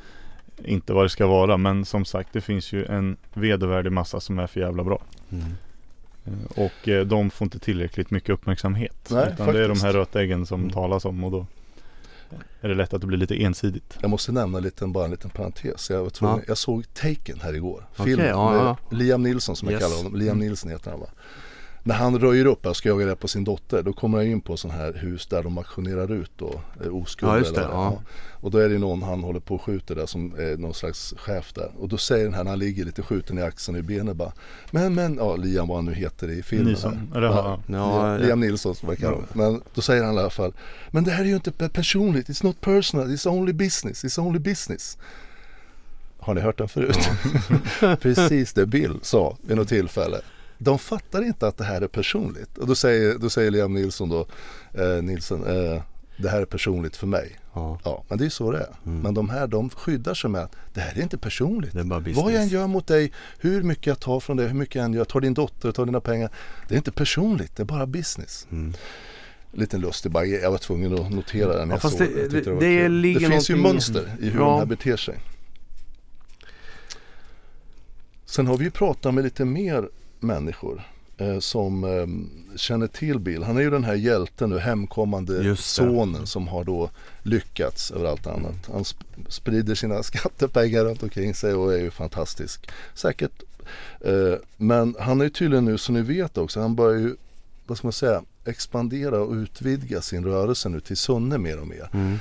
inte 0.65 0.93
vad 0.93 1.05
det 1.05 1.09
ska 1.09 1.27
vara. 1.27 1.57
Men 1.57 1.85
som 1.85 2.05
sagt, 2.05 2.29
det 2.33 2.41
finns 2.41 2.73
ju 2.73 2.85
en 2.85 3.17
vedervärdig 3.35 3.93
massa 3.93 4.21
som 4.21 4.39
är 4.39 4.47
för 4.47 4.61
jävla 4.61 4.85
bra. 4.85 5.03
Mm. 5.31 5.45
Eh, 6.25 6.63
Och 6.65 6.89
eh, 6.89 7.05
de 7.07 7.31
får 7.31 7.45
inte 7.45 7.59
tillräckligt 7.59 8.11
mycket 8.11 8.31
uppmärksamhet. 8.31 9.09
Nej, 9.11 9.31
utan 9.33 9.47
det 9.47 9.59
är 9.59 9.63
de 9.63 9.69
faktiskt. 9.69 9.85
här 9.85 9.93
rötäggen 9.93 10.47
som 10.47 10.61
Mm. 10.61 10.73
talas 10.73 11.05
om 11.05 11.25
och 11.25 11.31
då 11.31 11.47
är 12.61 12.69
det 12.69 12.75
lätt 12.75 12.95
att 12.95 13.01
det 13.01 13.07
blir 13.07 13.19
lite 13.19 13.43
ensidigt. 13.43 13.99
Jag 14.01 14.11
måste 14.11 14.33
nämna 14.33 14.59
en 14.59 14.65
liten, 14.65 14.93
bara 14.93 15.05
en 15.05 15.11
liten 15.11 15.31
parentes. 15.31 15.91
Jag, 15.91 16.13
tvungen, 16.13 16.37
Ja. 16.37 16.43
jag 16.49 16.59
såg 16.59 16.95
Taken 16.95 17.41
här 17.41 17.55
igår. 17.55 17.85
Okej, 17.93 18.05
Filmen 18.05 18.27
ja, 18.27 18.51
med 18.53 18.61
ja. 18.61 18.77
Liam 18.91 19.23
Nilsson 19.23 19.57
som 19.57 19.69
jag 19.69 19.73
Yes. 19.73 19.83
kallar 19.83 19.97
honom. 19.97 20.15
Liam 20.21 20.37
Mm. 20.37 20.47
Nilsson 20.49 20.71
heter 20.71 20.91
han 20.91 21.01
va. 21.01 21.07
När 21.88 21.94
han 21.94 22.18
röjer 22.18 22.46
upp 22.46 22.66
och 22.66 22.77
ska 22.77 22.88
jaga 22.88 23.07
rätt 23.07 23.20
på 23.20 23.29
sin 23.29 23.44
dotter 23.44 23.83
då 23.83 23.92
kommer 23.92 24.18
han 24.18 24.27
in 24.27 24.40
på 24.40 24.57
sån 24.57 24.70
här 24.70 24.92
hus 24.92 25.27
där 25.27 25.42
de 25.42 25.59
auktionerar 25.59 26.12
ut 26.12 26.31
då 26.37 26.61
eh, 26.85 26.96
oskuld. 26.96 27.33
Ja, 27.33 27.38
just 27.38 27.55
det, 27.55 27.61
eller 27.61 27.70
vad 27.74 27.87
ja. 27.87 28.03
Och 28.40 28.51
då 28.51 28.59
är 28.59 28.68
det 28.68 28.79
någon 28.79 29.03
han 29.03 29.22
håller 29.22 29.40
på 29.40 29.55
och 29.55 29.62
skjuter 29.62 29.94
där 29.94 30.07
som 30.07 30.35
är 30.38 30.57
någon 30.57 30.74
slags 30.74 31.14
chef 31.16 31.53
där. 31.53 31.70
Och 31.79 31.88
då 31.88 31.96
säger 31.96 32.24
den 32.24 32.35
här 32.35 32.44
när 32.44 32.51
han 32.51 32.59
ligger 32.59 32.85
lite 32.85 33.03
skjuten 33.03 33.38
i 33.38 33.42
axeln 33.42 33.79
i 33.79 33.83
benet 33.83 34.16
bara 34.16 34.33
Men 34.70 34.94
men, 34.94 35.16
ja 35.16 35.37
Liam 35.37 35.68
vad 35.68 35.77
han 35.77 35.85
nu 35.85 35.94
heter 35.94 36.31
i 36.31 36.42
filmen. 36.42 36.66
Nilsson, 36.66 37.12
eller, 37.14 37.27
ja. 37.27 37.61
ja. 37.66 37.74
Ja, 37.77 38.16
Liam, 38.16 38.27
Liam 38.27 38.40
Nilsson 38.40 38.74
som 38.74 38.88
jag 38.88 38.98
kallar 38.98 39.12
honom. 39.12 39.29
Men 39.33 39.62
då 39.74 39.81
säger 39.81 40.05
han 40.05 40.14
i 40.14 40.18
alla 40.18 40.31
fall 40.31 40.53
Men 40.90 41.05
det 41.05 41.11
här 41.11 41.24
är 41.24 41.29
ju 41.29 41.35
inte 41.35 41.51
pe- 41.51 41.68
personligt, 41.68 42.29
it's 42.29 42.44
not 42.44 42.61
personal, 42.61 43.07
it's 43.07 43.29
only 43.29 43.53
business, 43.53 44.05
it's 44.05 44.20
only 44.20 44.38
business. 44.38 44.98
Har 46.18 46.35
ni 46.35 46.40
hört 46.40 46.59
den 46.59 46.68
förut? 46.68 46.98
Precis 48.01 48.53
det 48.53 48.66
Bill 48.66 48.98
sa 49.03 49.37
vid 49.42 49.57
något 49.57 49.68
tillfälle. 49.68 50.20
De 50.59 50.79
fattar 50.79 51.23
inte 51.25 51.47
att 51.49 51.57
det 51.57 51.64
här 51.64 51.81
är 51.83 51.88
personligt. 51.88 52.59
Och 52.59 52.66
då 52.66 52.75
säger, 52.75 53.18
då 53.18 53.31
säger 53.31 53.51
Liam 53.51 53.75
Nilsson 53.75 54.09
då, 54.09 54.27
eh, 54.75 55.03
Nilsson, 55.03 55.44
eh, 55.47 55.83
det 56.16 56.29
här 56.29 56.40
är 56.40 56.44
personligt 56.47 56.97
för 56.97 57.07
mig. 57.07 57.38
Ja, 57.55 57.79
Ja, 57.85 58.05
men 58.09 58.18
det 58.18 58.25
är 58.25 58.29
så 58.31 58.53
det 58.53 58.59
är. 58.59 58.75
Mm. 58.87 59.01
Men 59.01 59.14
de 59.14 59.29
här 59.31 59.47
de 59.47 59.71
skyddar 59.71 60.14
sig 60.14 60.31
med 60.31 60.42
att 60.42 60.57
det 60.75 60.81
här 60.81 60.99
är 60.99 61.03
inte 61.03 61.18
personligt. 61.18 61.73
det 61.73 61.81
är. 61.81 62.14
Vad 62.14 62.33
jag 62.33 62.42
än 62.42 62.49
gör 62.49 62.66
mot 62.66 62.87
dig, 62.87 63.12
hur 63.38 63.62
mycket 63.62 63.87
jag 63.87 64.01
tar 64.01 64.21
från 64.21 64.37
dig, 64.37 64.47
hur 64.47 64.55
mycket 64.55 64.75
jag 64.75 64.85
än 64.85 64.92
gör, 64.92 65.05
tar 65.05 65.21
din 65.21 65.35
dotter, 65.35 65.73
tar 65.73 65.87
dina 65.87 66.01
pengar. 66.01 66.31
Det 66.68 66.75
är 66.75 66.77
inte 66.79 66.92
personligt, 66.92 67.57
det 67.57 67.62
är 67.62 67.64
bara 67.64 67.87
business. 67.87 68.47
Mm. 68.51 68.75
Liten 69.53 69.81
lustig 69.81 70.12
bara, 70.12 70.25
jag 70.25 70.51
var 70.51 70.59
tvungen 70.59 70.94
att 70.94 71.11
notera 71.12 71.57
den. 71.57 71.71
Ja, 71.71 71.79
fast 71.79 71.99
det- 71.99 72.29
det- 72.31 72.61
det 72.61 72.88
ligger 72.88 73.21
det 73.21 73.27
finns 73.27 73.51
ju 73.51 73.57
mönster 73.57 74.16
i 74.21 74.29
hur 74.29 74.40
Ja. 74.40 74.47
de 74.47 74.59
här 74.59 74.66
beter 74.66 74.97
sig. 74.97 75.18
Sen 78.25 78.47
har 78.47 78.57
vi 78.57 78.64
ju 78.64 78.71
pratat 78.71 79.14
med 79.14 79.25
lite 79.25 79.44
mer 79.44 79.88
människor 80.23 80.83
eh, 81.19 81.39
som 81.39 81.85
eh, 81.85 82.57
känner 82.57 82.87
till 82.87 83.19
Bill. 83.19 83.43
Han 83.43 83.57
är 83.57 83.61
ju 83.61 83.71
den 83.71 83.85
här 83.85 83.95
hjälten 83.95 84.51
nu, 84.51 84.59
hemkommande 84.59 85.57
sonen 85.57 86.27
som 86.27 86.49
har 86.49 86.65
då 86.65 86.91
lyckats 87.23 87.91
över 87.91 88.05
allt 88.05 88.27
annat. 88.27 88.55
Han 88.73 88.83
sp- 88.83 89.29
sprider 89.29 89.75
sina 89.75 90.03
skattepengar 90.03 90.85
runt 90.85 91.03
omkring 91.03 91.35
sig 91.35 91.55
och 91.55 91.75
är 91.75 91.79
ju 91.79 91.91
fantastisk. 91.91 92.69
Säkert. 92.95 93.43
Eh, 94.01 94.35
men 94.57 94.97
han 95.01 95.21
är 95.21 95.25
ju 95.25 95.31
tydligen 95.31 95.65
nu, 95.65 95.79
som 95.79 95.95
ni 95.95 96.03
vet 96.03 96.39
också, 96.39 96.61
han 96.61 96.75
börjar 96.75 97.01
ju, 97.01 97.15
vad 97.67 97.79
ska 97.79 97.87
man 97.87 97.93
säga, 97.93 98.23
expandera 98.45 99.21
och 99.21 99.33
utvidga 99.33 100.03
sin 100.03 100.25
rörelse 100.25 100.69
nu 100.69 100.81
till 100.81 100.97
Sunne 100.97 101.39
mer 101.39 101.61
och 101.61 101.67
mer. 101.67 101.91
Mm. 101.93 102.19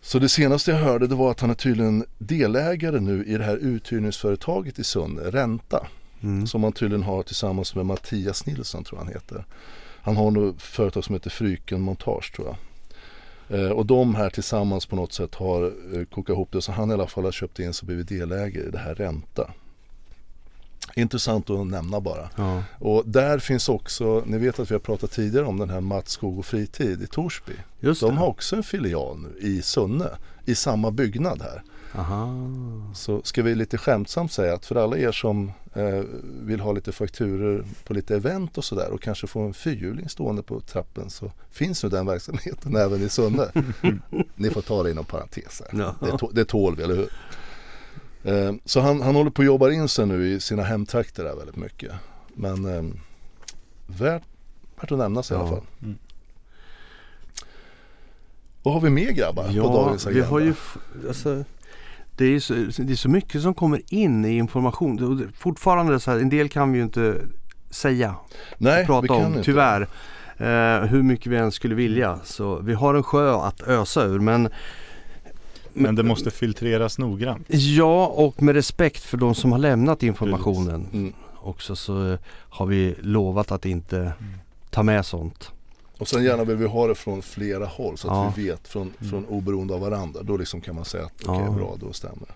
Så 0.00 0.18
det 0.18 0.28
senaste 0.28 0.70
jag 0.70 0.78
hörde 0.78 1.06
det 1.06 1.14
var 1.14 1.30
att 1.30 1.40
han 1.40 1.50
är 1.50 1.54
tydligen 1.54 2.04
delägare 2.18 3.00
nu 3.00 3.24
i 3.24 3.38
det 3.38 3.44
här 3.44 3.56
uthyrningsföretaget 3.56 4.78
i 4.78 4.84
Sunne, 4.84 5.20
Ränta. 5.20 5.86
Mm. 6.26 6.46
Som 6.46 6.62
han 6.62 6.72
tydligen 6.72 7.02
har 7.02 7.22
tillsammans 7.22 7.74
med 7.74 7.86
Mattias 7.86 8.46
Nilsson 8.46 8.84
tror 8.84 8.98
jag 9.00 9.04
han 9.04 9.14
heter. 9.14 9.44
Han 10.02 10.16
har 10.16 10.30
nog 10.30 10.54
ett 10.54 10.62
företag 10.62 11.04
som 11.04 11.14
heter 11.14 11.30
Fryken 11.30 11.80
Montage 11.80 12.32
tror 12.36 12.46
jag. 12.46 12.56
Eh, 13.48 13.70
och 13.70 13.86
de 13.86 14.14
här 14.14 14.30
tillsammans 14.30 14.86
på 14.86 14.96
något 14.96 15.12
sätt 15.12 15.34
har 15.34 15.72
eh, 15.94 16.04
kokat 16.04 16.34
ihop 16.34 16.52
det 16.52 16.62
så 16.62 16.72
han 16.72 16.90
i 16.90 16.94
alla 16.94 17.06
fall 17.06 17.24
har 17.24 17.32
köpt 17.32 17.58
in 17.58 17.74
sig 17.74 17.82
och 17.82 17.86
blivit 17.86 18.08
delägare 18.08 18.68
i 18.68 18.70
det 18.70 18.78
här 18.78 18.94
Ränta. 18.94 19.50
Intressant 20.94 21.50
att 21.50 21.66
nämna 21.66 22.00
bara. 22.00 22.30
Ja. 22.36 22.62
Och 22.78 23.02
där 23.06 23.38
finns 23.38 23.68
också, 23.68 24.22
ni 24.26 24.38
vet 24.38 24.58
att 24.58 24.70
vi 24.70 24.74
har 24.74 24.80
pratat 24.80 25.10
tidigare 25.10 25.46
om 25.46 25.58
den 25.58 25.70
här 25.70 25.80
Mats 25.80 26.10
Skog 26.10 26.38
och 26.38 26.46
Fritid 26.46 27.02
i 27.02 27.06
Torsby. 27.06 27.52
Just 27.80 28.00
De 28.00 28.10
det. 28.10 28.16
har 28.16 28.26
också 28.26 28.56
en 28.56 28.62
filial 28.62 29.18
nu 29.18 29.48
i 29.48 29.62
Sunne, 29.62 30.08
i 30.44 30.54
samma 30.54 30.90
byggnad 30.90 31.42
här. 31.42 31.62
Aha. 31.94 32.28
Så 32.94 33.20
ska 33.24 33.42
vi 33.42 33.54
lite 33.54 33.78
skämtsamt 33.78 34.32
säga 34.32 34.54
att 34.54 34.66
för 34.66 34.74
alla 34.76 34.98
er 34.98 35.12
som 35.12 35.52
eh, 35.74 36.02
vill 36.42 36.60
ha 36.60 36.72
lite 36.72 36.92
fakturer 36.92 37.64
på 37.84 37.94
lite 37.94 38.16
event 38.16 38.58
och 38.58 38.64
sådär 38.64 38.90
och 38.90 39.02
kanske 39.02 39.26
få 39.26 39.40
en 39.40 39.54
fyrhjuling 39.54 40.08
stående 40.08 40.42
på 40.42 40.60
trappen 40.60 41.10
så 41.10 41.32
finns 41.50 41.82
nu 41.84 41.88
den 41.90 42.06
verksamheten 42.06 42.76
även 42.86 43.02
i 43.02 43.08
Sunne. 43.08 43.48
Ni 44.34 44.50
får 44.50 44.62
ta 44.62 44.82
det 44.82 44.90
inom 44.90 45.04
parentes 45.04 45.62
här. 45.70 45.80
Ja. 45.80 45.94
Det, 46.06 46.18
tå- 46.18 46.30
det 46.32 46.44
tål 46.44 46.76
vi, 46.76 46.82
eller 46.82 46.96
hur? 46.96 47.08
Eh, 48.24 48.52
så 48.64 48.80
han, 48.80 49.00
han 49.02 49.14
håller 49.14 49.30
på 49.30 49.42
att 49.42 49.46
jobba 49.46 49.70
in 49.72 49.88
sig 49.88 50.06
nu 50.06 50.28
i 50.28 50.40
sina 50.40 50.62
hemtrakter 50.62 51.24
där 51.24 51.36
väldigt 51.36 51.56
mycket. 51.56 51.92
Men 52.34 52.64
eh, 52.64 52.82
värt, 53.86 54.22
värt 54.80 54.92
att 54.92 54.98
nämnas 54.98 55.30
i 55.30 55.34
alla 55.34 55.44
Ja. 55.44 55.48
fall. 55.50 55.62
Mm. 55.82 55.98
Vad 58.62 58.74
har 58.74 58.80
vi 58.80 58.90
mer 58.90 59.10
grabbar 59.12 59.44
på 59.44 59.52
dagens 59.76 60.06
agenda? 60.06 60.24
vi 60.24 60.30
har 60.30 60.40
ju 60.40 60.54
alltså, 61.08 61.44
det, 62.16 62.24
är 62.24 62.40
så, 62.40 62.54
det 62.82 62.92
är 62.92 62.96
så 62.96 63.08
mycket 63.08 63.42
som 63.42 63.54
kommer 63.54 63.80
in 63.94 64.24
i 64.24 64.36
information. 64.36 65.28
Fortfarande 65.38 66.00
så 66.00 66.10
här, 66.10 66.18
en 66.18 66.28
del 66.28 66.48
kan 66.48 66.72
vi 66.72 66.78
ju 66.78 66.84
inte 66.84 67.20
säga 67.70 68.14
Nej, 68.58 68.86
prata 68.86 69.06
kan 69.06 69.16
om 69.16 69.26
inte. 69.32 69.42
tyvärr. 69.42 69.88
Eh, 70.38 70.86
hur 70.86 71.02
mycket 71.02 71.26
vi 71.32 71.36
än 71.36 71.52
skulle 71.52 71.74
vilja. 71.74 72.18
Så 72.24 72.56
vi 72.58 72.74
har 72.74 72.94
en 72.94 73.02
sjö 73.02 73.34
att 73.36 73.60
ösa 73.62 74.04
ur. 74.04 74.18
Men, 74.20 74.48
Men 75.72 75.94
det 75.94 76.02
måste 76.02 76.30
filtreras 76.30 76.98
noggrant. 76.98 77.46
Ja, 77.48 78.06
och 78.06 78.42
med 78.42 78.54
respekt 78.54 79.02
för 79.02 79.16
de 79.16 79.34
som 79.34 79.52
har 79.52 79.58
lämnat 79.58 80.02
informationen 80.02 80.88
Mm. 80.92 81.12
också 81.42 81.76
så 81.76 82.18
har 82.28 82.66
vi 82.66 82.94
lovat 83.00 83.52
att 83.52 83.66
inte 83.66 84.12
ta 84.70 84.82
med 84.82 85.06
sånt. 85.06 85.50
Och 85.98 86.08
sen 86.08 86.24
gärna 86.24 86.44
vill 86.44 86.56
vi 86.56 86.66
ha 86.66 86.86
det 86.86 86.94
från 86.94 87.22
flera 87.22 87.66
håll 87.66 87.98
så 87.98 88.08
att 88.08 88.14
Ja. 88.14 88.32
vi 88.36 88.48
vet 88.48 88.68
från, 88.68 88.92
från 89.10 89.26
oberoende 89.26 89.74
av 89.74 89.80
varandra. 89.80 90.22
Då 90.22 90.36
liksom 90.36 90.60
kan 90.60 90.74
man 90.74 90.84
säga 90.84 91.04
att 91.04 91.24
okej 91.26 91.44
Ja. 91.44 91.50
bra, 91.50 91.76
då 91.80 91.92
stämmer. 91.92 92.28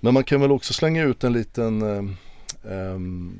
Men 0.00 0.14
man 0.14 0.24
kan 0.24 0.40
väl 0.40 0.52
också 0.52 0.72
slänga 0.72 1.02
ut 1.04 1.24
en 1.24 1.32
liten 1.32 1.82
ehm, 2.70 3.32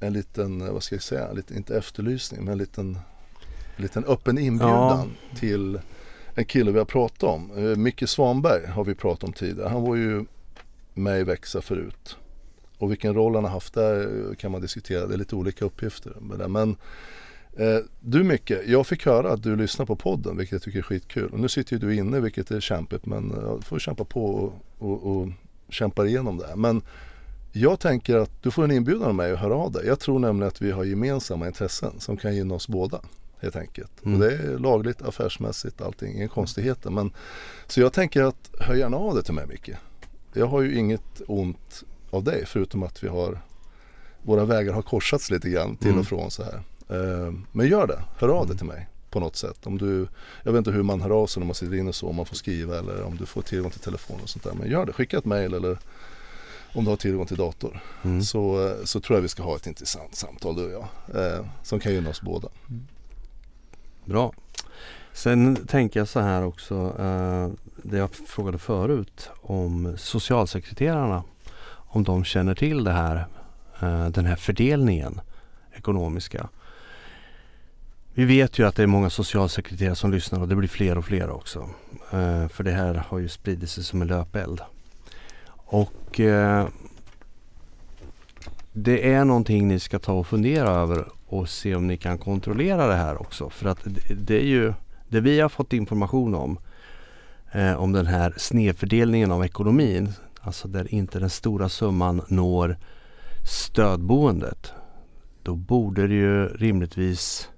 en 0.00 0.12
liten, 0.12 0.60
eh, 0.60 0.72
vad 0.72 0.82
ska 0.82 0.94
jag 0.94 1.02
säga, 1.02 1.32
lite, 1.32 1.54
inte 1.54 1.76
efterlysning 1.78 2.44
men 2.44 2.52
en 2.52 2.58
liten, 2.58 2.98
en 3.76 3.82
liten 3.82 4.04
öppen 4.04 4.38
inbjudan 4.38 5.10
till 5.38 5.80
en 6.34 6.44
kille 6.44 6.70
vi 6.72 6.78
har 6.78 6.84
pratat 6.84 7.22
om. 7.22 7.50
Eh, 7.56 7.76
Micke 7.76 8.08
Svanberg 8.08 8.66
har 8.66 8.84
vi 8.84 8.94
pratat 8.94 9.24
om 9.24 9.32
tidigare. 9.32 9.68
Han 9.68 9.82
var 9.82 9.94
ju 9.96 10.24
med 10.94 11.20
i 11.20 11.24
Växa 11.24 11.60
förut. 11.62 12.16
Och 12.78 12.90
vilken 12.90 13.14
roll 13.14 13.34
han 13.34 13.44
har 13.44 13.50
haft 13.50 13.74
där 13.74 14.28
eh, 14.30 14.34
kan 14.36 14.50
man 14.52 14.60
diskutera. 14.60 15.06
Det 15.06 15.14
är 15.14 15.18
lite 15.18 15.36
olika 15.36 15.64
uppgifter. 15.64 16.16
Men 16.20 16.76
du 18.00 18.24
Micke, 18.24 18.52
jag 18.66 18.86
fick 18.86 19.06
höra 19.06 19.32
att 19.32 19.42
du 19.42 19.56
lyssnar 19.56 19.86
på 19.86 19.96
podden 19.96 20.36
vilket 20.36 20.52
jag 20.52 20.62
tycker 20.62 20.78
är 20.78 20.82
skitkul. 20.82 21.30
Och 21.32 21.40
nu 21.40 21.48
sitter 21.48 21.72
ju 21.72 21.78
du 21.78 21.94
inne 21.94 22.20
vilket 22.20 22.50
är 22.50 22.60
kämpigt 22.60 23.06
men 23.06 23.30
eh, 23.30 23.56
du 23.56 23.62
får 23.62 23.78
kämpa 23.78 24.04
på 24.04 24.26
och, 24.26 24.52
och, 24.78 25.16
och 25.16 25.28
kämpa 25.68 26.06
igenom 26.06 26.38
det. 26.38 26.46
här. 26.46 26.56
Men 26.56 26.82
jag 27.52 27.80
tänker 27.80 28.16
att 28.16 28.42
du 28.42 28.50
får 28.50 28.64
en 28.64 28.70
inbjudan 28.70 29.08
av 29.08 29.14
mig 29.14 29.32
att 29.32 29.38
höra 29.38 29.54
av 29.54 29.72
dig. 29.72 29.86
Jag 29.86 30.00
tror 30.00 30.18
nämligen 30.18 30.48
att 30.48 30.62
vi 30.62 30.70
har 30.70 30.84
gemensamma 30.84 31.46
intressen 31.46 32.00
som 32.00 32.16
kan 32.16 32.36
gynna 32.36 32.54
oss 32.54 32.68
båda. 32.68 33.00
Helt 33.40 33.56
enkelt. 33.56 34.04
Mm. 34.04 34.14
Och 34.14 34.26
det 34.26 34.34
är 34.34 34.58
lagligt, 34.58 35.02
affärsmässigt, 35.02 35.80
allting, 35.80 36.14
inga 36.16 36.28
konstigheter. 36.28 36.90
Men, 36.90 37.10
så 37.66 37.80
jag 37.80 37.92
tänker 37.92 38.22
att 38.22 38.50
hör 38.60 38.74
gärna 38.74 38.96
av 38.96 39.14
dig 39.14 39.24
till 39.24 39.34
mig 39.34 39.46
Micke. 39.46 39.70
Jag 40.32 40.46
har 40.46 40.62
ju 40.62 40.78
inget 40.78 41.22
ont 41.26 41.82
av 42.10 42.24
dig 42.24 42.44
förutom 42.46 42.82
att 42.82 43.04
vi 43.04 43.08
har 43.08 43.38
våra 44.22 44.44
vägar 44.44 44.72
har 44.72 44.82
korsats 44.82 45.30
lite 45.30 45.50
grann 45.50 45.76
till 45.76 45.88
Mm. 45.88 46.00
och 46.00 46.06
från 46.06 46.30
så 46.30 46.42
här. 46.42 46.62
Eh, 46.88 47.32
Men 47.52 47.68
gör 47.68 47.86
det, 47.86 48.02
hör 48.18 48.28
av 48.28 48.46
dig 48.46 48.56
till 48.56 48.66
mig 48.66 48.88
på 49.10 49.20
något 49.20 49.36
sätt. 49.36 49.66
Om 49.66 49.78
du, 49.78 50.08
jag 50.42 50.52
vet 50.52 50.58
inte 50.58 50.70
hur 50.70 50.82
man 50.82 51.00
hör 51.00 51.10
av 51.10 51.26
sig 51.26 51.40
när 51.40 51.46
man 51.46 51.54
sitter 51.54 51.74
inne 51.74 51.88
och 51.88 51.94
så, 51.94 52.08
om 52.08 52.16
man 52.16 52.26
får 52.26 52.36
skriva 52.36 52.78
eller 52.78 53.02
om 53.02 53.16
du 53.16 53.26
får 53.26 53.42
tillgång 53.42 53.70
till 53.70 53.80
telefon 53.80 54.20
och 54.22 54.28
sånt 54.28 54.44
där. 54.44 54.52
Men 54.52 54.70
gör 54.70 54.86
det, 54.86 54.92
skicka 54.92 55.18
ett 55.18 55.24
mail 55.24 55.54
eller 55.54 55.78
om 56.74 56.84
du 56.84 56.90
har 56.90 56.96
tillgång 56.96 57.26
till 57.26 57.36
dator. 57.36 57.80
Mm. 58.02 58.22
Så, 58.22 58.68
eh, 58.68 58.84
så 58.84 59.00
tror 59.00 59.16
jag 59.16 59.22
vi 59.22 59.28
ska 59.28 59.42
ha 59.42 59.56
ett 59.56 59.66
intressant 59.66 60.14
samtal 60.14 60.56
du 60.56 60.64
och 60.64 60.72
jag. 60.72 61.24
Eh, 61.24 61.44
som 61.62 61.80
kan 61.80 61.92
gynna 61.92 62.10
oss 62.10 62.22
båda. 62.22 62.48
Bra. 64.04 64.32
Sen 65.12 65.56
tänker 65.66 66.00
jag 66.00 66.08
så 66.08 66.20
här 66.20 66.44
också, 66.44 66.74
eh, 66.98 67.48
det 67.82 67.98
jag 67.98 68.14
frågade 68.14 68.58
förut 68.58 69.30
om 69.42 69.94
socialsekreterarna. 69.98 71.24
Om 71.68 72.04
de 72.04 72.24
känner 72.24 72.54
till 72.54 72.84
det 72.84 72.92
här, 72.92 73.26
eh, 73.80 74.08
den 74.08 74.26
här 74.26 74.36
fördelningen 74.36 75.20
ekonomiska. 75.76 76.48
Vi 78.18 78.24
vet 78.24 78.58
ju 78.58 78.66
att 78.66 78.76
det 78.76 78.82
är 78.82 78.86
många 78.86 79.10
socialsekreterare 79.10 79.94
som 79.94 80.12
lyssnar 80.12 80.40
och 80.40 80.48
det 80.48 80.56
blir 80.56 80.68
fler 80.68 80.98
och 80.98 81.04
fler 81.04 81.30
också. 81.30 81.68
Eh, 82.12 82.48
för 82.48 82.64
det 82.64 82.70
här 82.70 82.94
har 82.94 83.18
ju 83.18 83.28
spridit 83.28 83.70
sig 83.70 83.84
som 83.84 84.02
en 84.02 84.08
löpeld. 84.08 84.60
Och 85.48 86.20
eh, 86.20 86.68
det 88.72 89.12
är 89.12 89.24
någonting 89.24 89.68
ni 89.68 89.80
ska 89.80 89.98
ta 89.98 90.12
och 90.12 90.26
fundera 90.26 90.68
över 90.68 91.08
och 91.26 91.48
se 91.48 91.74
om 91.74 91.86
ni 91.86 91.96
kan 91.96 92.18
kontrollera 92.18 92.86
det 92.86 92.94
här 92.94 93.20
också. 93.20 93.50
För 93.50 93.68
att 93.68 93.78
det, 93.84 94.14
det 94.14 94.36
är 94.36 94.46
ju 94.46 94.72
det 95.08 95.20
vi 95.20 95.40
har 95.40 95.48
fått 95.48 95.72
information 95.72 96.34
om 96.34 96.58
eh, 97.52 97.74
om 97.74 97.92
den 97.92 98.06
här 98.06 98.34
snedfördelningen 98.36 99.32
av 99.32 99.44
ekonomin. 99.44 100.12
Alltså 100.40 100.68
där 100.68 100.94
inte 100.94 101.18
den 101.18 101.30
stora 101.30 101.68
summan 101.68 102.22
når 102.28 102.76
stödboendet. 103.44 104.72
Då 105.42 105.54
borde 105.54 106.06
det 106.06 106.14
ju 106.14 106.48
rimligtvis 106.48 107.48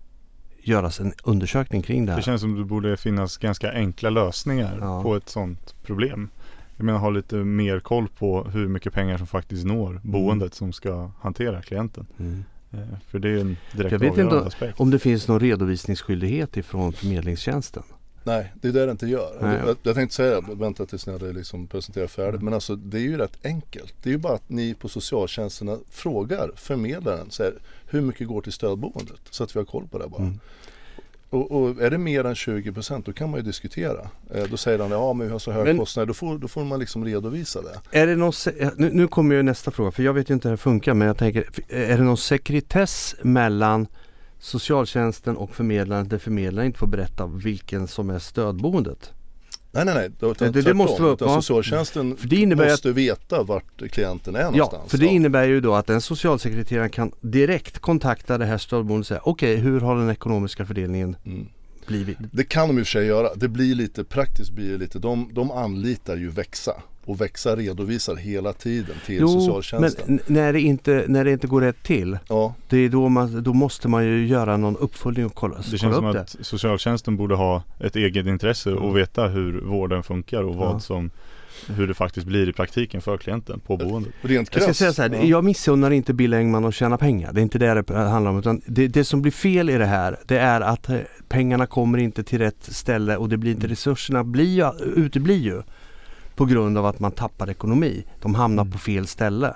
göras 0.68 1.00
en 1.00 1.12
undersökning 1.24 1.82
kring 1.82 2.06
det 2.06 2.12
här. 2.12 2.18
Det 2.18 2.22
känns 2.24 2.40
som 2.40 2.54
det 2.58 2.64
borde 2.64 2.96
finnas 2.96 3.36
ganska 3.36 3.72
enkla 3.72 4.10
lösningar 4.10 4.78
Ja. 4.80 5.02
på 5.02 5.16
ett 5.16 5.28
sådant 5.28 5.74
problem. 5.82 6.28
Jag 6.76 6.84
menar 6.84 6.98
ha 6.98 7.10
lite 7.10 7.34
mer 7.36 7.80
koll 7.80 8.08
på 8.18 8.44
hur 8.44 8.68
mycket 8.68 8.92
pengar 8.92 9.18
som 9.18 9.26
faktiskt 9.26 9.64
når 9.66 10.00
boendet 10.04 10.54
som 10.54 10.72
ska 10.72 11.10
hantera 11.20 11.62
klienten. 11.62 12.06
Mm. 12.18 12.44
Eh, 12.72 12.78
För 13.10 13.18
det 13.18 13.28
är 13.28 13.38
en 13.40 13.56
direkt 13.72 13.92
Jag 13.92 13.98
vet 13.98 14.18
inte 14.18 14.40
aspekt. 14.40 14.80
Om 14.80 14.90
det 14.90 14.98
finns 14.98 15.28
någon 15.28 15.40
redovisningsskyldighet 15.40 16.56
ifrån 16.56 16.92
förmedlingstjänsten. 16.92 17.82
Nej, 18.24 18.52
det 18.54 18.68
är 18.68 18.72
det 18.72 18.86
det 18.86 18.90
inte 18.92 19.06
gör. 19.06 19.30
Nej. 19.40 19.60
Jag, 19.66 19.76
jag 19.82 19.94
tänkte 19.94 20.16
säga, 20.16 20.40
vänta 20.40 20.86
tills 20.86 21.06
ni 21.06 21.12
hade 21.12 21.32
liksom 21.32 21.66
presenterat 21.66 22.10
färdigt. 22.10 22.42
Men 22.42 22.54
alltså 22.54 22.76
det 22.76 22.96
är 22.98 23.02
ju 23.02 23.16
rätt 23.16 23.38
enkelt. 23.44 23.94
Det 24.02 24.08
är 24.10 24.12
ju 24.12 24.18
bara 24.18 24.34
att 24.34 24.48
ni 24.48 24.74
på 24.74 24.88
socialtjänsterna 24.88 25.78
frågar 25.90 26.50
förmedlaren 26.56 27.30
så 27.30 27.42
här, 27.42 27.52
hur 27.90 28.00
mycket 28.00 28.28
går 28.28 28.40
till 28.42 28.52
stödboendet? 28.52 29.20
Så 29.30 29.44
att 29.44 29.56
vi 29.56 29.60
har 29.60 29.64
koll 29.66 29.88
på 29.88 29.98
det 29.98 30.08
bara. 30.08 30.22
Mm. 30.22 30.38
Och, 31.30 31.50
och 31.52 31.82
är 31.82 31.90
det 31.90 31.98
mer 31.98 32.24
än 32.24 32.34
20% 32.34 33.02
då 33.06 33.12
kan 33.12 33.30
man 33.30 33.40
ju 33.40 33.44
diskutera. 33.46 34.08
Eh, 34.34 34.44
då 34.50 34.56
säger 34.56 34.78
han 34.78 34.90
ja 34.90 35.12
men 35.12 35.26
vi 35.26 35.32
har 35.32 35.38
så 35.38 35.52
hög 35.52 35.64
Men- 35.66 35.78
kostnad. 35.78 36.08
Då 36.08 36.14
får, 36.14 36.38
då 36.38 36.48
får 36.48 36.64
man 36.64 36.80
liksom 36.80 37.04
redovisa 37.04 37.62
det. 37.62 37.98
Är 37.98 38.06
det 38.06 38.16
någon, 38.16 38.32
se- 38.32 38.70
nu, 38.76 38.90
nu 38.92 39.08
kommer 39.08 39.34
ju 39.34 39.42
nästa 39.42 39.70
fråga 39.70 39.90
för 39.90 40.02
jag 40.02 40.12
vet 40.12 40.30
ju 40.30 40.34
inte 40.34 40.48
hur 40.48 40.52
det 40.52 40.56
funkar 40.62 40.94
men 40.94 41.06
jag 41.08 41.16
tänker 41.18 41.44
Är 41.68 41.98
det 41.98 42.04
någon 42.04 42.16
sekretess 42.16 43.14
mellan 43.22 43.86
socialtjänsten 44.38 45.36
och 45.36 45.54
förmedlaren 45.54 46.08
där 46.08 46.18
förmedlaren 46.18 46.66
inte 46.66 46.78
får 46.78 46.86
berätta 46.86 47.26
vilken 47.26 47.86
som 47.88 48.10
är 48.10 48.18
stödboendet? 48.18 49.12
Nej 49.72 49.84
nej 49.84 49.94
nej, 49.94 50.10
då, 50.18 50.32
Det- 50.32 50.50
det 50.62 50.74
måste 50.74 51.02
vara 51.02 51.12
upp, 51.12 51.22
utan 51.22 51.34
ja. 51.34 51.42
socialtjänsten 51.42 52.16
För 52.16 52.28
det 52.28 52.36
innebär 52.36 52.64
att- 52.64 52.70
måste 52.70 52.92
veta 52.92 53.42
vart 53.42 53.82
klienten 53.90 54.36
är 54.36 54.40
Ja, 54.40 54.50
någonstans. 54.50 54.90
för 54.90 54.98
det 54.98 55.06
innebär 55.06 55.44
ju 55.44 55.60
då 55.60 55.74
att 55.74 55.86
den 55.86 56.00
socialsekreteraren 56.00 56.90
kan 56.90 57.12
direkt 57.20 57.78
kontakta 57.78 58.38
det 58.38 58.44
här 58.46 58.58
stödboendet 58.58 59.02
och 59.04 59.06
säga 59.06 59.20
okej 59.24 59.56
hur 59.56 59.80
har 59.80 59.96
den 59.96 60.10
ekonomiska 60.10 60.66
fördelningen 60.66 61.16
Mm. 61.26 61.46
blivit? 61.86 62.18
Det 62.32 62.44
kan 62.44 62.68
de 62.68 62.78
i 62.78 62.82
och 62.82 62.86
för 62.86 62.90
sig 62.90 63.06
göra. 63.06 63.34
Det 63.34 63.48
blir 63.48 63.74
lite 63.74 64.04
praktiskt 64.04 64.50
blir 64.52 64.72
det 64.72 64.78
lite. 64.78 64.98
De, 64.98 65.30
de 65.32 65.50
anlitar 65.50 66.16
ju 66.16 66.30
Växa. 66.30 66.72
Och 67.08 67.20
Växa 67.20 67.56
redovisar 67.56 68.16
hela 68.16 68.52
tiden 68.52 68.96
till 69.06 69.20
men 69.20 69.28
socialtjänsten. 69.28 70.04
n- 70.08 70.20
när 70.26 70.52
det, 70.52 70.60
inte, 70.60 71.04
när 71.08 71.24
det 71.24 71.32
inte 71.32 71.46
går 71.46 71.60
rätt 71.60 71.82
till 71.82 72.18
Ja, 72.28 72.54
det 72.68 72.76
är 72.78 72.88
då, 72.88 73.08
man, 73.08 73.42
då 73.42 73.52
måste 73.54 73.88
man 73.88 74.04
ju 74.04 74.26
göra 74.26 74.56
någon 74.56 74.76
uppföljning 74.76 75.26
och 75.26 75.34
kolla, 75.34 75.56
Det 75.56 75.62
kolla 75.64 75.78
känns 75.78 75.96
som 75.96 76.06
upp 76.06 76.12
det. 76.14 76.20
att 76.20 76.36
socialtjänsten 76.40 77.16
borde 77.16 77.34
ha 77.34 77.62
ett 77.80 77.96
eget 77.96 78.26
intresse 78.26 78.72
och 78.72 78.96
veta 78.96 79.26
hur 79.28 79.60
vården 79.60 80.02
funkar 80.02 80.42
och 80.42 80.54
vad 80.54 80.74
Ja. 80.74 80.80
som 80.80 81.10
hur 81.68 81.86
det 81.88 81.94
faktiskt 81.94 82.26
blir 82.26 82.48
i 82.48 82.52
praktiken 82.52 83.00
för 83.00 83.16
klienten 83.16 83.60
på 83.60 83.76
boendet. 83.76 84.12
rent 84.20 84.54
Jag 84.54 84.62
ska 84.62 84.74
säga 84.74 84.92
så 84.92 85.02
här, 85.02 85.10
ja. 85.10 85.22
jag 85.22 85.44
missunnar 85.44 85.90
inte 85.90 86.12
Bill 86.14 86.34
Engman 86.34 86.64
att 86.64 86.74
tjäna 86.74 86.98
pengar. 86.98 87.32
Det 87.32 87.40
är 87.40 87.42
inte 87.42 87.58
det 87.58 87.82
det 87.86 87.94
handlar 87.94 88.30
om. 88.30 88.38
Utan 88.38 88.60
det, 88.66 88.88
det 88.88 89.04
som 89.04 89.22
blir 89.22 89.32
fel 89.32 89.70
i 89.70 89.78
det 89.78 89.86
här, 89.86 90.16
det 90.26 90.38
är 90.38 90.60
att 90.60 90.88
eh, 90.88 90.96
pengarna 91.28 91.66
kommer 91.66 91.98
inte 91.98 92.22
till 92.22 92.38
rätt 92.38 92.56
ställe 92.60 93.16
och 93.16 93.28
det 93.28 93.36
blir 93.36 93.50
inte, 93.52 93.66
resurserna 93.66 94.24
blir 94.24 94.72
uteblir 94.98 95.36
ju. 95.42 95.62
På 96.38 96.44
grund 96.44 96.78
av 96.78 96.86
att 96.86 97.00
man 97.00 97.12
tappar 97.12 97.50
ekonomi. 97.50 98.04
De 98.20 98.34
hamnar 98.34 98.64
på 98.64 98.78
fel 98.78 99.06
ställe. 99.06 99.54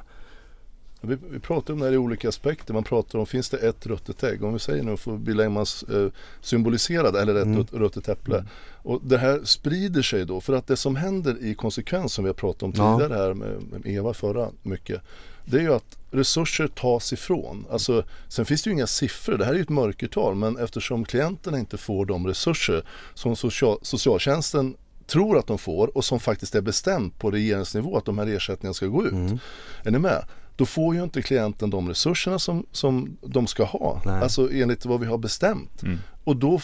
Vi, 1.05 1.17
vi 1.31 1.39
pratar 1.41 1.75
om 1.75 1.81
det 1.81 1.87
här 1.87 1.93
i 1.93 1.97
olika 1.97 2.29
aspekter. 2.29 2.75
Man 2.75 2.85
pratar 2.85 3.19
om, 3.19 3.27
finns 3.27 3.51
det 3.51 3.57
ett 3.57 3.87
ruttet 3.87 4.23
ägg? 4.23 4.45
Om 4.45 4.53
vi 4.53 4.59
säger 4.59 4.83
nu 4.83 4.97
för 4.97 5.17
Bill 5.17 5.41
Engmans 5.41 5.83
eh, 5.83 6.09
symboliserade 6.41 7.21
eller 7.23 7.35
ett 7.35 7.45
Mm. 7.47 7.59
rut- 7.59 7.73
ruttet 7.73 8.09
äpple. 8.09 8.45
Och 8.75 9.01
det 9.05 9.19
här 9.19 9.41
sprider 9.45 10.03
sig 10.03 10.25
då. 10.27 10.41
För 10.41 10.53
att 10.53 10.67
det 10.67 10.77
som 10.77 10.97
händer 10.97 11.37
i 11.45 11.55
konsekvens 11.55 12.13
som 12.13 12.25
vi 12.25 12.29
har 12.29 12.35
pratat 12.35 12.63
om 12.63 12.73
Ja. 12.77 12.99
tidigare 12.99 13.19
här 13.23 13.35
med, 13.35 13.63
med 13.71 13.87
Eva 13.87 14.15
förra 14.15 14.49
mycket. 14.63 15.01
Det 15.45 15.57
är 15.57 15.61
ju 15.63 15.75
att 15.75 15.99
resurser 16.11 16.69
tas 16.69 17.13
ifrån. 17.13 17.67
Alltså, 17.71 18.05
sen 18.29 18.45
finns 18.45 18.63
det 18.63 18.71
ju 18.71 18.75
inga 18.75 18.87
siffror, 18.87 19.39
det 19.39 19.45
här 19.45 19.53
är 19.53 19.57
ju 19.57 19.63
ett 19.63 19.69
mörkertal. 19.69 20.35
Men 20.35 20.57
eftersom 20.59 21.05
klienterna 21.05 21.59
inte 21.59 21.77
får 21.77 22.07
de 22.07 22.27
resurser 22.27 22.85
som 23.15 23.37
social, 23.37 23.79
socialtjänsten 23.83 24.77
tror 25.13 25.39
att 25.39 25.47
de 25.47 25.59
får 25.59 25.97
och 25.97 26.05
som 26.05 26.21
faktiskt 26.21 26.55
är 26.55 26.61
bestämt 26.61 27.19
på 27.19 27.31
regeringsnivå 27.31 27.97
att 27.97 28.05
de 28.05 28.19
här 28.19 28.27
ersättningarna 28.27 28.75
ska 28.75 28.87
gå 28.87 29.07
ut. 29.07 29.13
Mm. 29.13 29.39
Är 29.85 29.91
ni 29.91 29.99
med? 29.99 30.25
Då 30.57 30.67
får 30.67 30.95
ju 30.95 31.03
inte 31.03 31.23
klienten 31.23 31.71
de 31.71 31.89
resurserna 31.89 32.39
som, 32.39 32.67
som 32.73 33.17
de 33.21 33.47
ska 33.47 33.65
ha. 33.65 34.03
Nej. 34.05 34.23
Alltså 34.23 34.53
enligt 34.53 34.87
vad 34.87 35.01
vi 35.01 35.07
har 35.07 35.19
bestämt. 35.19 35.83
Mm. 35.83 35.99
Och 36.25 36.37
då, 36.37 36.61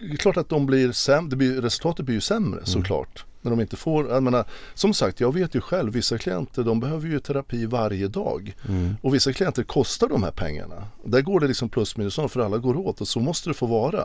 det 0.00 0.12
är 0.12 0.16
klart 0.16 0.36
att 0.36 0.48
de 0.48 0.66
blir 0.66 0.92
sämre, 0.92 1.30
det 1.30 1.36
blir, 1.36 1.60
resultatet 1.62 2.04
blir 2.04 2.14
ju 2.14 2.20
sämre 2.20 2.66
såklart. 2.66 3.24
När 3.42 3.50
de 3.50 3.60
inte 3.60 3.76
får, 3.76 4.08
jag 4.08 4.22
menar, 4.22 4.44
som 4.74 4.94
sagt 4.94 5.20
jag 5.20 5.34
vet 5.34 5.54
ju 5.54 5.60
själv, 5.60 5.92
vissa 5.92 6.18
klienter 6.18 6.64
de 6.64 6.80
behöver 6.80 7.08
ju 7.08 7.20
terapi 7.20 7.66
varje 7.66 8.08
dag. 8.08 8.54
Mm. 8.68 8.96
Och 9.02 9.14
vissa 9.14 9.32
klienter 9.32 9.62
kostar 9.62 10.08
de 10.08 10.22
här 10.22 10.30
pengarna. 10.30 10.86
Där 11.04 11.20
går 11.20 11.40
det 11.40 11.46
liksom 11.46 11.68
plus 11.68 11.96
minus 11.96 12.18
noll 12.18 12.28
för 12.28 12.40
alla 12.40 12.58
går 12.58 12.76
åt 12.76 13.00
och 13.00 13.08
så 13.08 13.20
måste 13.20 13.50
det 13.50 13.54
få 13.54 13.66
vara. 13.66 14.04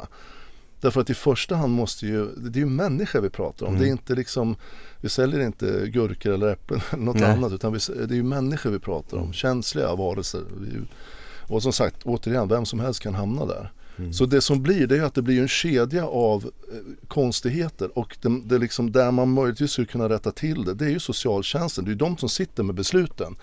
Därför 0.83 1.01
att 1.01 1.09
i 1.09 1.13
första 1.13 1.55
hand 1.55 1.73
måste 1.73 2.05
ju, 2.05 2.25
det 2.35 2.59
är 2.59 2.61
ju 2.61 2.65
människor 2.65 3.21
vi 3.21 3.29
pratar 3.29 3.65
om. 3.65 3.73
Mm. 3.73 3.81
Det 3.81 3.89
är 3.89 3.91
inte 3.91 4.15
liksom, 4.15 4.55
vi 5.01 5.09
säljer 5.09 5.39
inte 5.39 5.87
gurkor 5.87 6.33
eller 6.33 6.47
äpplen 6.47 6.81
eller 6.91 7.03
något 7.03 7.15
Nej. 7.15 7.31
annat 7.31 7.51
utan 7.51 7.73
vi, 7.73 7.79
det 8.07 8.13
är 8.13 8.15
ju 8.15 8.23
människor 8.23 8.69
vi 8.69 8.79
pratar 8.79 9.17
om. 9.17 9.23
Mm. 9.23 9.33
Känsliga 9.33 9.95
varelser. 9.95 10.41
Och 11.47 11.63
som 11.63 11.73
sagt, 11.73 12.03
återigen, 12.03 12.47
vem 12.47 12.65
som 12.65 12.79
helst 12.79 12.99
kan 12.99 13.15
hamna 13.15 13.45
där. 13.45 13.71
Mm. 13.97 14.13
Så 14.13 14.25
det 14.25 14.41
som 14.41 14.63
blir 14.63 14.87
det 14.87 14.97
är 14.97 15.03
att 15.03 15.13
det 15.13 15.21
blir 15.21 15.41
en 15.41 15.47
kedja 15.47 16.07
av 16.07 16.43
eh, 16.45 17.07
konstigheter 17.07 17.97
och 17.97 18.17
det, 18.21 18.41
det 18.45 18.57
liksom 18.57 18.91
där 18.91 19.11
man 19.11 19.29
möjligtvis 19.29 19.71
skulle 19.71 19.87
kunna 19.87 20.09
rätta 20.09 20.31
till 20.31 20.63
det, 20.63 20.73
det 20.73 20.85
är 20.85 20.89
ju 20.89 20.99
socialtjänsten. 20.99 21.85
Det 21.85 21.89
är 21.89 21.93
ju 21.93 21.97
de 21.97 22.17
som 22.17 22.29
sitter 22.29 22.63
med 22.63 22.75
besluten. 22.75 23.35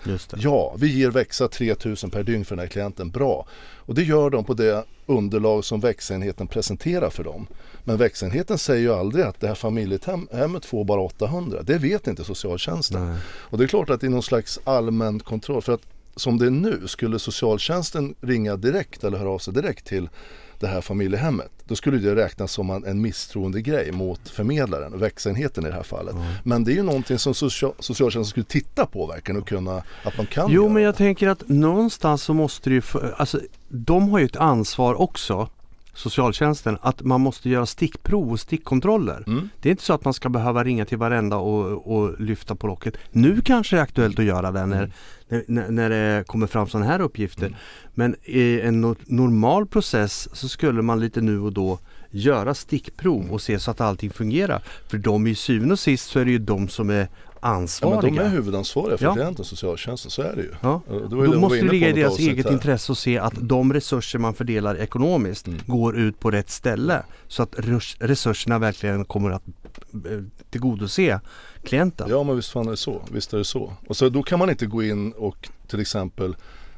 Ja, 0.43 0.75
vi 0.77 0.97
ger 0.99 1.09
växa 1.09 1.47
3000 1.47 2.09
per 2.09 2.23
dygn 2.23 2.45
för 2.45 2.55
den 2.55 2.63
här 2.63 2.69
klienten, 2.69 3.11
bra. 3.11 3.47
Och 3.75 3.95
det 3.95 4.03
gör 4.03 4.29
de 4.29 4.43
på 4.43 4.53
det 4.53 4.85
underlag 5.05 5.65
som 5.65 5.79
växenheten 5.79 6.47
presenterar 6.47 7.09
för 7.09 7.23
dem. 7.23 7.47
Men 7.83 7.97
växenheten 7.97 8.57
säger 8.57 8.81
ju 8.81 8.93
aldrig 8.93 9.25
att 9.25 9.39
det 9.39 9.47
här 9.47 9.55
familjehemmet 9.55 10.65
får 10.65 10.83
bara 10.83 11.01
800. 11.01 11.61
Det 11.63 11.77
vet 11.77 12.07
inte 12.07 12.23
socialtjänsten. 12.23 13.07
Nej. 13.07 13.19
Och 13.25 13.57
det 13.57 13.63
är 13.63 13.67
klart 13.67 13.89
att 13.89 14.01
det 14.01 14.07
är 14.07 14.11
någon 14.11 14.23
slags 14.23 14.59
allmän 14.63 15.19
kontroll. 15.19 15.61
För 15.61 15.73
att 15.73 15.81
som 16.15 16.37
det 16.37 16.45
är 16.45 16.49
nu, 16.51 16.81
skulle 16.87 17.19
socialtjänsten 17.19 18.15
ringa 18.21 18.55
direkt 18.55 19.03
eller 19.03 19.17
höra 19.17 19.29
av 19.29 19.39
sig 19.39 19.53
direkt 19.53 19.85
till 19.85 20.09
det 20.59 20.67
här 20.67 20.81
familjehemmet. 20.81 21.51
Då 21.67 21.75
skulle 21.75 21.97
det 21.97 22.15
räknas 22.15 22.51
som 22.51 22.69
en, 22.69 22.85
en 22.85 23.01
misstroende 23.01 23.61
grej 23.61 23.91
mot 23.91 24.29
förmedlaren, 24.29 24.99
växenheten 24.99 25.65
i 25.65 25.67
det 25.69 25.73
här 25.75 25.83
fallet. 25.83 26.15
Men 26.43 26.63
det 26.63 26.71
är 26.71 26.75
ju 26.75 26.83
någonting 26.83 27.19
som 27.19 27.33
social, 27.33 27.73
socialtjänsten 27.79 28.29
skulle 28.29 28.43
titta 28.43 28.85
på 28.85 29.07
verkligen 29.07 29.41
och 29.41 29.47
kunna, 29.47 29.83
att 30.03 30.17
man 30.17 30.25
kan 30.25 30.51
Jo 30.51 30.63
göra. 30.63 30.73
men 30.73 30.83
jag 30.83 30.95
tänker 30.95 31.27
att 31.27 31.49
någonstans 31.49 32.23
så 32.23 32.33
måste 32.33 32.69
det 32.69 32.73
ju, 32.73 32.81
alltså 33.17 33.39
de 33.69 34.09
har 34.09 34.19
ju 34.19 34.25
ett 34.25 34.35
ansvar 34.35 35.01
också 35.01 35.49
socialtjänsten 35.93 36.77
att 36.81 37.01
man 37.01 37.21
måste 37.21 37.49
göra 37.49 37.65
stickprov 37.65 38.31
och 38.31 38.39
stickkontroller. 38.39 39.23
Mm. 39.27 39.49
Det 39.61 39.69
är 39.69 39.71
inte 39.71 39.83
så 39.83 39.93
att 39.93 40.05
man 40.05 40.13
ska 40.13 40.29
behöva 40.29 40.63
ringa 40.63 40.85
till 40.85 40.97
varenda 40.97 41.37
och, 41.37 41.95
och 41.95 42.21
lyfta 42.21 42.55
på 42.55 42.67
locket. 42.67 42.97
Nu 43.11 43.41
kanske 43.41 43.75
det 43.75 43.79
är 43.79 43.83
aktuellt 43.83 44.19
att 44.19 44.25
göra 44.25 44.51
det 44.51 44.65
när, 44.65 44.91
Mm. 45.29 45.43
när, 45.47 45.69
när 45.71 45.89
det 45.89 46.23
kommer 46.27 46.47
fram 46.47 46.67
sådana 46.67 46.85
här 46.89 47.01
uppgifter. 47.01 47.55
Men 47.93 48.15
i 48.23 48.61
en 48.61 48.85
no- 48.85 48.95
normal 49.05 49.67
process 49.67 50.29
så 50.33 50.47
skulle 50.49 50.81
man 50.81 50.99
lite 50.99 51.21
nu 51.21 51.39
och 51.39 51.53
då 51.53 51.79
göra 52.09 52.53
stickprov 52.53 53.31
och 53.31 53.41
se 53.41 53.59
så 53.59 53.71
att 53.71 53.81
allting 53.81 54.09
fungerar. 54.09 54.61
För 54.87 54.97
de 54.97 55.27
i 55.27 55.35
syvende 55.35 55.73
och 55.73 55.79
sist 55.79 56.09
så 56.09 56.19
är 56.19 56.25
det 56.25 56.31
ju 56.31 56.37
de 56.39 56.67
som 56.67 56.89
är 56.89 57.07
ansvariga. 57.43 58.01
men 58.01 58.15
de 58.15 58.19
är 58.21 58.29
huvudansvariga 58.29 58.97
för 58.97 59.05
Ja. 59.05 59.13
klienten, 59.13 59.45
socialtjänsten, 59.45 60.11
så 60.11 60.21
är 60.21 60.35
det 60.35 60.41
ju. 60.41 60.51
Ja. 60.61 60.81
Det 60.89 61.07
Då 61.07 61.21
det 61.21 61.37
måste 61.37 61.57
det 61.61 61.71
ligga 61.71 61.89
i 61.89 61.93
deras 61.93 62.19
eget 62.19 62.45
här. 62.45 62.53
intresse 62.53 62.91
att 62.91 62.97
se 62.97 63.17
att 63.17 63.33
de 63.41 63.73
resurser 63.73 64.19
man 64.19 64.33
fördelar 64.33 64.75
ekonomiskt 64.75 65.47
Mm. 65.47 65.59
går 65.65 65.97
ut 65.97 66.19
på 66.19 66.31
rätt 66.31 66.49
ställe. 66.49 67.03
Så 67.27 67.43
att 67.43 67.53
res- 67.57 67.95
resurserna 67.99 68.59
verkligen 68.59 69.05
kommer 69.05 69.29
att 69.31 69.43
eh, 69.93 70.23
tillgodose 70.49 71.19
klienten. 71.63 72.07
Ja 72.09 72.23
men 72.23 72.35
visst 72.35 72.51
fan 72.51 72.67
är 72.67 72.71
det 72.71 72.77
så, 72.77 73.01
visst 73.11 73.33
är 73.33 73.37
det 73.37 73.45
så. 73.45 73.73
Och 73.87 73.97
så 73.97 74.09
då 74.09 74.23
kan 74.23 74.39
man 74.39 74.49
inte 74.49 74.65
gå 74.65 74.83
in 74.83 75.11
och 75.11 75.49
till 75.67 75.79
exempel 75.79 76.35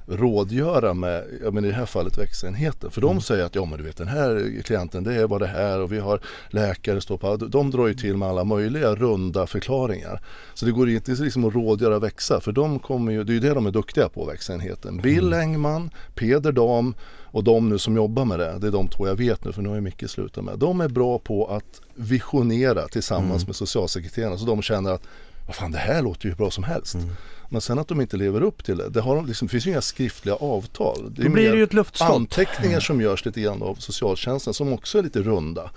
rådgöra 0.07 0.93
med, 0.93 1.23
ja 1.43 1.51
men 1.51 1.65
i 1.65 1.67
det 1.67 1.73
här 1.73 1.85
fallet 1.85 2.17
växenheten. 2.17 2.91
För 2.91 3.01
Mm. 3.01 3.15
de 3.15 3.21
säger 3.21 3.43
att 3.45 3.55
ja 3.55 3.65
men 3.65 3.77
du 3.77 3.83
vet 3.83 3.97
den 3.97 4.07
här 4.07 4.61
klienten 4.63 5.03
det 5.03 5.13
är 5.15 5.27
vad 5.27 5.41
det 5.41 5.47
här 5.47 5.79
och 5.79 5.91
vi 5.91 5.99
har 5.99 6.19
läkare 6.49 7.01
står 7.01 7.17
på. 7.17 7.35
De 7.37 7.71
drar 7.71 7.87
ju 7.87 7.93
till 7.93 8.17
med 8.17 8.27
alla 8.29 8.43
möjliga 8.43 8.95
runda 8.95 9.47
förklaringar. 9.47 10.21
Så 10.53 10.65
det 10.65 10.71
går 10.71 10.89
inte 10.89 11.11
liksom 11.11 11.45
att 11.45 11.53
rådgöra 11.53 11.99
växa 11.99 12.39
för 12.41 12.51
de 12.51 12.79
kommer 12.79 13.11
ju, 13.11 13.23
det 13.23 13.31
är 13.31 13.33
ju 13.33 13.39
det 13.39 13.53
de 13.53 13.65
är 13.65 13.71
duktiga 13.71 14.09
på 14.09 14.25
växenheten. 14.25 14.97
Bill 14.97 15.27
Mm. 15.33 15.39
Engman, 15.39 15.89
Peder 16.15 16.51
Dam 16.51 16.95
och 17.23 17.43
de 17.43 17.69
nu 17.69 17.77
som 17.79 17.95
jobbar 17.95 18.25
med 18.25 18.39
det, 18.39 18.57
det 18.59 18.67
är 18.67 18.71
de 18.71 18.87
två 18.87 19.07
jag 19.07 19.15
vet 19.15 19.45
nu 19.45 19.51
för 19.51 19.61
nu 19.61 19.69
har 19.69 19.75
ju 19.75 19.81
Micke 19.81 20.09
slutat 20.09 20.43
med. 20.43 20.59
De 20.59 20.81
är 20.81 20.89
bra 20.89 21.19
på 21.19 21.45
att 21.47 21.81
visionera 21.95 22.87
tillsammans 22.87 23.41
Mm. 23.41 23.47
med 23.47 23.55
socialsekreterarna 23.55 24.37
så 24.37 24.45
de 24.45 24.61
känner 24.61 24.91
att 24.91 25.03
vad 25.47 25.55
fan 25.55 25.71
det 25.71 25.77
här 25.77 26.01
låter 26.01 26.25
ju 26.25 26.29
hur 26.29 26.37
bra 26.37 26.51
som 26.51 26.63
helst. 26.63 26.95
Mm. 26.95 27.09
Men 27.53 27.61
sen 27.61 27.79
att 27.79 27.87
de 27.87 28.01
inte 28.01 28.17
lever 28.17 28.41
upp 28.41 28.63
till 28.63 28.77
det, 28.77 28.89
det, 28.89 29.01
har 29.01 29.15
de 29.15 29.25
liksom, 29.25 29.47
det 29.47 29.51
finns 29.51 29.65
ju 29.67 29.71
inga 29.71 29.81
skriftliga 29.81 30.35
avtal. 30.35 31.13
Det 31.13 31.21
är 31.21 31.25
Då 31.25 31.31
blir 31.31 31.51
det 31.51 31.57
ju 31.57 31.63
ett 31.63 31.73
luftslott. 31.73 32.09
anteckningar 32.09 32.79
som 32.79 33.01
görs 33.01 33.25
lite 33.25 33.41
grann 33.41 33.61
av 33.63 33.75
socialtjänsten 33.75 34.53
som 34.53 34.73
också 34.73 34.97
är 34.97 35.03
lite 35.03 35.21
runda. 35.21 35.71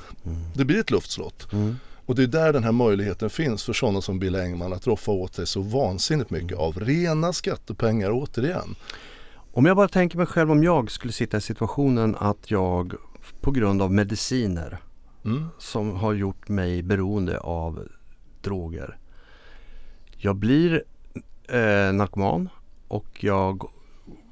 Det 0.55 0.65
blir 0.65 0.81
ett 0.81 0.91
luftslott. 0.91 1.53
Mm. 1.53 1.77
Och 2.07 2.15
det 2.15 2.23
är 2.23 2.27
där 2.27 2.53
den 2.53 2.65
här 2.65 2.73
möjligheten 2.73 3.31
finns 3.31 3.65
för 3.65 3.73
sådana 3.73 4.01
som 4.01 4.19
Bill 4.19 4.35
Engman 4.37 4.73
att 4.73 4.87
roffa 4.87 5.13
åt 5.13 5.35
sig 5.35 5.47
så 5.47 5.61
vansinnigt 5.61 6.31
mycket 6.31 6.59
av 6.59 6.81
rena 6.81 7.33
skattepengar 7.33 8.11
återigen. 8.13 8.75
Om 9.53 9.67
jag 9.67 9.77
bara 9.77 9.89
tänker 9.89 10.19
mig 10.19 10.27
själv 10.27 10.51
om 10.51 10.63
jag 10.65 10.91
skulle 10.91 11.13
sitta 11.13 11.37
i 11.37 11.41
situationen 11.41 12.17
att 12.19 12.51
jag 12.51 12.95
på 13.41 13.51
grund 13.51 13.83
av 13.83 13.93
mediciner 13.93 14.79
Mm. 15.25 15.47
som 15.59 15.97
har 15.97 16.13
gjort 16.13 16.49
mig 16.49 16.83
beroende 16.83 17.39
av 17.39 17.89
droger. 18.43 18.99
Jag 20.17 20.37
blir 20.37 20.83
eh, 21.49 21.93
narkoman 21.93 22.49
och 22.89 23.25
jag 23.25 23.65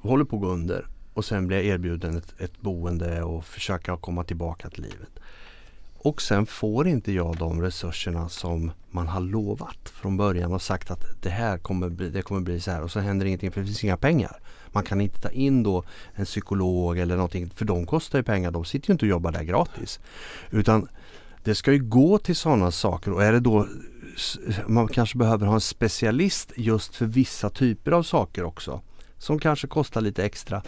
håller 0.02 0.24
på 0.24 0.36
att 0.36 0.42
gå 0.42 0.48
under 0.48 0.86
och 1.14 1.24
sen 1.24 1.46
blir 1.46 1.56
jag 1.56 1.66
erbjuden 1.66 2.16
ett, 2.16 2.40
ett 2.40 2.60
boende 2.60 3.22
och 3.22 3.44
försöka 3.44 3.96
komma 3.96 4.24
tillbaka 4.24 4.70
till 4.70 4.82
livet. 4.82 5.20
Och 5.98 6.22
sen 6.22 6.46
får 6.46 6.88
inte 6.88 7.12
jag 7.12 7.36
de 7.36 7.62
resurserna 7.62 8.28
som 8.28 8.72
man 8.90 9.08
har 9.08 9.20
lovat 9.20 9.88
från 9.88 10.16
början 10.16 10.52
och 10.52 10.62
sagt 10.62 10.90
att 10.90 11.22
det 11.22 11.30
här 11.30 11.58
kommer 11.58 11.88
bli, 11.88 12.10
det 12.10 12.22
kommer 12.22 12.40
bli 12.40 12.60
så 12.60 12.70
här 12.70 12.82
och 12.82 12.90
så 12.90 13.00
händer 13.00 13.26
ingenting 13.26 13.50
för 13.50 13.60
det 13.60 13.66
finns 13.66 13.84
inga 13.84 13.96
pengar. 13.96 14.40
Man 14.66 14.84
kan 14.84 15.00
inte 15.00 15.20
ta 15.20 15.30
in 15.30 15.62
då 15.62 15.84
en 16.14 16.24
psykolog 16.24 16.98
eller 16.98 17.16
någonting 17.16 17.50
för 17.50 17.64
de 17.64 17.86
kostar 17.86 18.18
ju 18.18 18.22
pengar. 18.22 18.50
De 18.50 18.64
sitter 18.64 18.90
ju 18.90 18.92
inte 18.92 19.04
och 19.04 19.10
jobbar 19.10 19.32
där 19.32 19.42
gratis. 19.42 20.00
Utan 20.50 20.88
det 21.44 21.54
ska 21.54 21.72
ju 21.72 21.84
gå 21.84 22.18
till 22.18 22.36
sådana 22.36 22.70
saker 22.70 23.12
och 23.12 23.24
är 23.24 23.32
det 23.32 23.40
då 23.40 23.66
man 24.66 24.88
kanske 24.88 25.18
behöver 25.18 25.46
ha 25.46 25.54
en 25.54 25.60
specialist 25.60 26.52
just 26.56 26.96
för 26.96 27.06
vissa 27.06 27.50
typer 27.50 27.92
av 27.92 28.02
saker 28.02 28.44
också. 28.44 28.80
Som 29.18 29.38
kanske 29.38 29.66
kostar 29.66 30.00
lite 30.00 30.24
extra. 30.24 30.62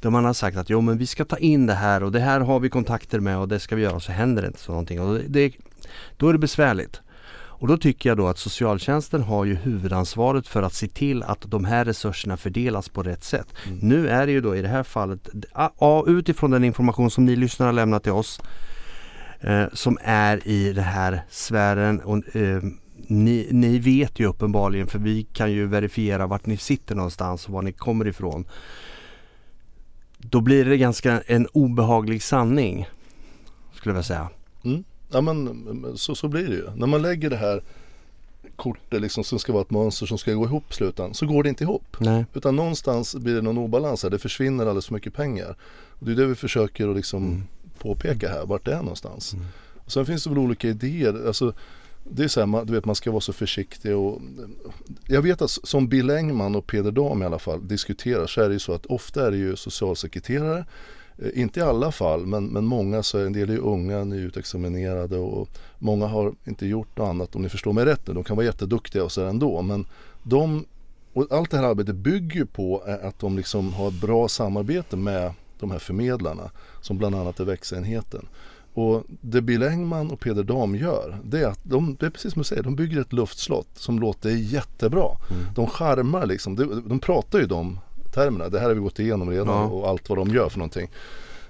Där 0.00 0.10
man 0.10 0.24
har 0.24 0.32
sagt 0.32 0.56
att 0.56 0.70
jo 0.70 0.80
men 0.80 0.98
vi 0.98 1.06
ska 1.06 1.24
ta 1.24 1.36
in 1.36 1.66
det 1.66 1.74
här 1.74 2.02
och 2.02 2.12
det 2.12 2.20
här 2.20 2.40
har 2.40 2.60
vi 2.60 2.68
kontakter 2.68 3.20
med 3.20 3.38
och 3.38 3.48
det 3.48 3.60
ska 3.60 3.76
vi 3.76 3.82
göra 3.82 3.94
och 3.94 4.02
så 4.02 4.12
händer 4.12 4.42
det 4.42 4.48
inte 4.48 4.60
så 4.60 4.72
någonting. 4.72 5.00
Och 5.00 5.20
det, 5.28 5.52
då 6.16 6.28
är 6.28 6.32
det 6.32 6.38
besvärligt. 6.38 7.00
Och 7.60 7.68
då 7.68 7.76
tycker 7.76 8.10
jag 8.10 8.16
då 8.16 8.28
att 8.28 8.38
socialtjänsten 8.38 9.22
har 9.22 9.44
ju 9.44 9.54
huvudansvaret 9.54 10.48
för 10.48 10.62
att 10.62 10.74
se 10.74 10.88
till 10.88 11.22
att 11.22 11.40
de 11.50 11.64
här 11.64 11.84
resurserna 11.84 12.36
fördelas 12.36 12.88
på 12.88 13.02
rätt 13.02 13.24
sätt. 13.24 13.46
Nu 13.80 14.08
är 14.08 14.26
det 14.26 14.32
ju 14.32 14.40
då 14.40 14.56
i 14.56 14.62
det 14.62 14.68
här 14.68 14.82
fallet, 14.82 15.28
ja, 15.54 16.04
utifrån 16.06 16.50
den 16.50 16.64
information 16.64 17.10
som 17.10 17.24
ni 17.24 17.36
lyssnare 17.36 17.66
har 17.66 17.72
lämnat 17.72 18.02
till 18.02 18.12
oss 18.12 18.40
eh, 19.40 19.64
som 19.72 19.98
är 20.02 20.48
i 20.48 20.72
den 20.72 20.84
här 20.84 21.22
sfären 21.30 22.00
och 22.00 22.36
eh, 22.36 22.62
ni, 23.08 23.48
ni 23.50 23.78
vet 23.78 24.20
ju 24.20 24.26
uppenbarligen 24.26 24.86
för 24.86 24.98
vi 24.98 25.26
kan 25.32 25.52
ju 25.52 25.66
verifiera 25.66 26.26
vart 26.26 26.46
ni 26.46 26.56
sitter 26.56 26.94
någonstans 26.94 27.46
och 27.46 27.52
var 27.52 27.62
ni 27.62 27.72
kommer 27.72 28.06
ifrån. 28.08 28.44
Då 30.18 30.40
blir 30.40 30.64
det 30.64 30.76
ganska 30.76 31.20
en 31.26 31.46
obehaglig 31.46 32.22
sanning 32.22 32.88
skulle 33.74 33.94
jag 33.94 34.04
säga. 34.04 34.28
Mm. 34.64 34.84
Ja 35.10 35.20
men 35.20 35.92
så, 35.96 36.14
så 36.14 36.28
blir 36.28 36.46
det 36.48 36.54
ju. 36.54 36.70
När 36.76 36.86
man 36.86 37.02
lägger 37.02 37.30
det 37.30 37.36
här 37.36 37.62
kortet 38.56 39.00
liksom, 39.02 39.24
som 39.24 39.38
ska 39.38 39.52
vara 39.52 39.62
ett 39.62 39.70
mönster 39.70 40.06
som 40.06 40.18
ska 40.18 40.32
gå 40.32 40.44
ihop 40.44 40.64
i 40.70 40.74
slutändan 40.74 41.14
så 41.14 41.26
går 41.26 41.42
det 41.42 41.48
inte 41.48 41.64
ihop. 41.64 41.96
Nej. 42.00 42.24
Utan 42.34 42.56
någonstans 42.56 43.16
blir 43.16 43.34
det 43.34 43.42
någon 43.42 43.58
obalans 43.58 44.02
här. 44.02 44.10
Det 44.10 44.18
försvinner 44.18 44.64
alldeles 44.66 44.86
för 44.86 44.94
mycket 44.94 45.14
pengar. 45.14 45.56
Och 45.88 46.06
det 46.06 46.12
är 46.12 46.16
det 46.16 46.26
vi 46.26 46.34
försöker 46.34 46.88
att 46.88 46.96
liksom 46.96 47.24
Mm. 47.26 47.42
påpeka 47.78 48.28
här, 48.28 48.46
vart 48.46 48.64
det 48.64 48.72
är 48.72 48.78
någonstans. 48.82 49.34
Och 49.84 49.92
sen 49.92 50.06
finns 50.06 50.24
det 50.24 50.30
väl 50.30 50.38
olika 50.38 50.68
idéer. 50.68 51.26
Alltså, 51.26 51.52
det 52.10 52.24
är 52.24 52.28
så 52.28 52.40
här, 52.40 52.46
man, 52.46 52.66
du 52.66 52.72
vet 52.72 52.84
man 52.84 52.94
ska 52.94 53.10
vara 53.10 53.20
så 53.20 53.32
försiktig 53.32 53.96
och 53.96 54.20
jag 55.06 55.22
vet 55.22 55.42
att 55.42 55.50
som 55.50 55.88
Bill 55.88 56.10
Engman 56.10 56.56
och 56.56 56.66
Peder 56.66 56.90
Dam 56.90 57.22
i 57.22 57.26
alla 57.26 57.38
fall 57.38 57.68
diskuterar 57.68 58.26
så 58.26 58.40
är 58.40 58.48
det 58.48 58.52
ju 58.52 58.58
så 58.58 58.72
att 58.72 58.86
ofta 58.86 59.26
är 59.26 59.30
det 59.30 59.36
ju 59.36 59.56
socialsekreterare 59.56 60.64
eh, 61.18 61.40
Inte 61.40 61.60
i 61.60 61.62
alla 61.62 61.92
fall 61.92 62.26
men, 62.26 62.46
men 62.46 62.64
många 62.64 63.02
så 63.02 63.18
är 63.18 63.26
en 63.26 63.32
del 63.32 63.50
är 63.50 63.54
ju 63.54 63.60
unga, 63.60 64.04
nyutexaminerade 64.04 65.16
och 65.18 65.48
många 65.78 66.06
har 66.06 66.34
inte 66.44 66.66
gjort 66.66 66.96
något 66.96 67.08
annat 67.08 67.36
om 67.36 67.42
ni 67.42 67.48
förstår 67.48 67.72
mig 67.72 67.84
rätt 67.84 68.06
nu. 68.06 68.14
De 68.14 68.24
kan 68.24 68.36
vara 68.36 68.46
jätteduktiga 68.46 69.04
och 69.04 69.12
så 69.12 69.26
ändå 69.26 69.62
men 69.62 69.86
de 70.22 70.64
och 71.12 71.26
allt 71.30 71.50
det 71.50 71.56
här 71.56 71.64
arbetet 71.64 71.94
bygger 71.94 72.36
ju 72.36 72.46
på 72.46 72.84
eh, 72.86 73.08
att 73.08 73.18
de 73.18 73.36
liksom 73.36 73.72
har 73.72 73.90
bra 73.90 74.28
samarbete 74.28 74.96
med 74.96 75.32
de 75.60 75.70
här 75.70 75.78
förmedlarna 75.78 76.50
som 76.80 76.98
bland 76.98 77.14
annat 77.14 77.40
är 77.40 77.44
växenheten. 77.44 78.26
Och 78.78 79.04
det 79.08 79.42
Bill 79.42 79.62
Engman 79.62 80.10
och 80.10 80.20
Peder 80.20 80.42
Dam 80.42 80.76
gör 80.76 81.18
det 81.24 81.40
är 81.40 81.46
att 81.46 81.60
de, 81.62 81.96
det 82.00 82.06
är 82.06 82.10
precis 82.10 82.32
som 82.32 82.40
du 82.40 82.44
säger, 82.44 82.62
de 82.62 82.76
bygger 82.76 83.00
ett 83.00 83.12
luftslott 83.12 83.68
som 83.74 83.98
låter 83.98 84.30
jättebra. 84.30 85.08
De 85.54 85.66
charmar 85.66 86.26
liksom, 86.26 86.56
de, 86.56 86.82
de 86.88 86.98
pratar 86.98 87.38
ju 87.38 87.46
de 87.46 87.80
termerna, 88.14 88.48
det 88.48 88.58
här 88.58 88.66
har 88.66 88.74
vi 88.74 88.80
gått 88.80 88.98
igenom 88.98 89.30
redan 89.30 89.46
Ja. 89.48 89.64
och 89.64 89.88
allt 89.88 90.08
vad 90.08 90.18
de 90.18 90.28
gör 90.28 90.48
för 90.48 90.58
någonting. 90.58 90.88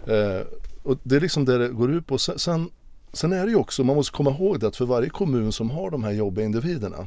Eh, 0.06 0.46
och 0.82 0.98
det 1.02 1.16
är 1.16 1.20
liksom 1.20 1.44
det 1.44 1.58
det 1.58 1.68
går 1.68 1.90
ut 1.90 2.06
på. 2.06 2.18
Sen, 2.18 2.38
sen, 2.38 2.70
sen 3.12 3.32
är 3.32 3.44
det 3.44 3.50
ju 3.50 3.56
också, 3.56 3.84
man 3.84 3.96
måste 3.96 4.16
komma 4.16 4.30
ihåg 4.30 4.60
det 4.60 4.66
att 4.66 4.76
för 4.76 4.84
varje 4.86 5.08
kommun 5.08 5.52
som 5.52 5.70
har 5.70 5.90
de 5.90 6.04
här 6.04 6.12
jobbiga 6.12 6.44
individerna 6.46 7.06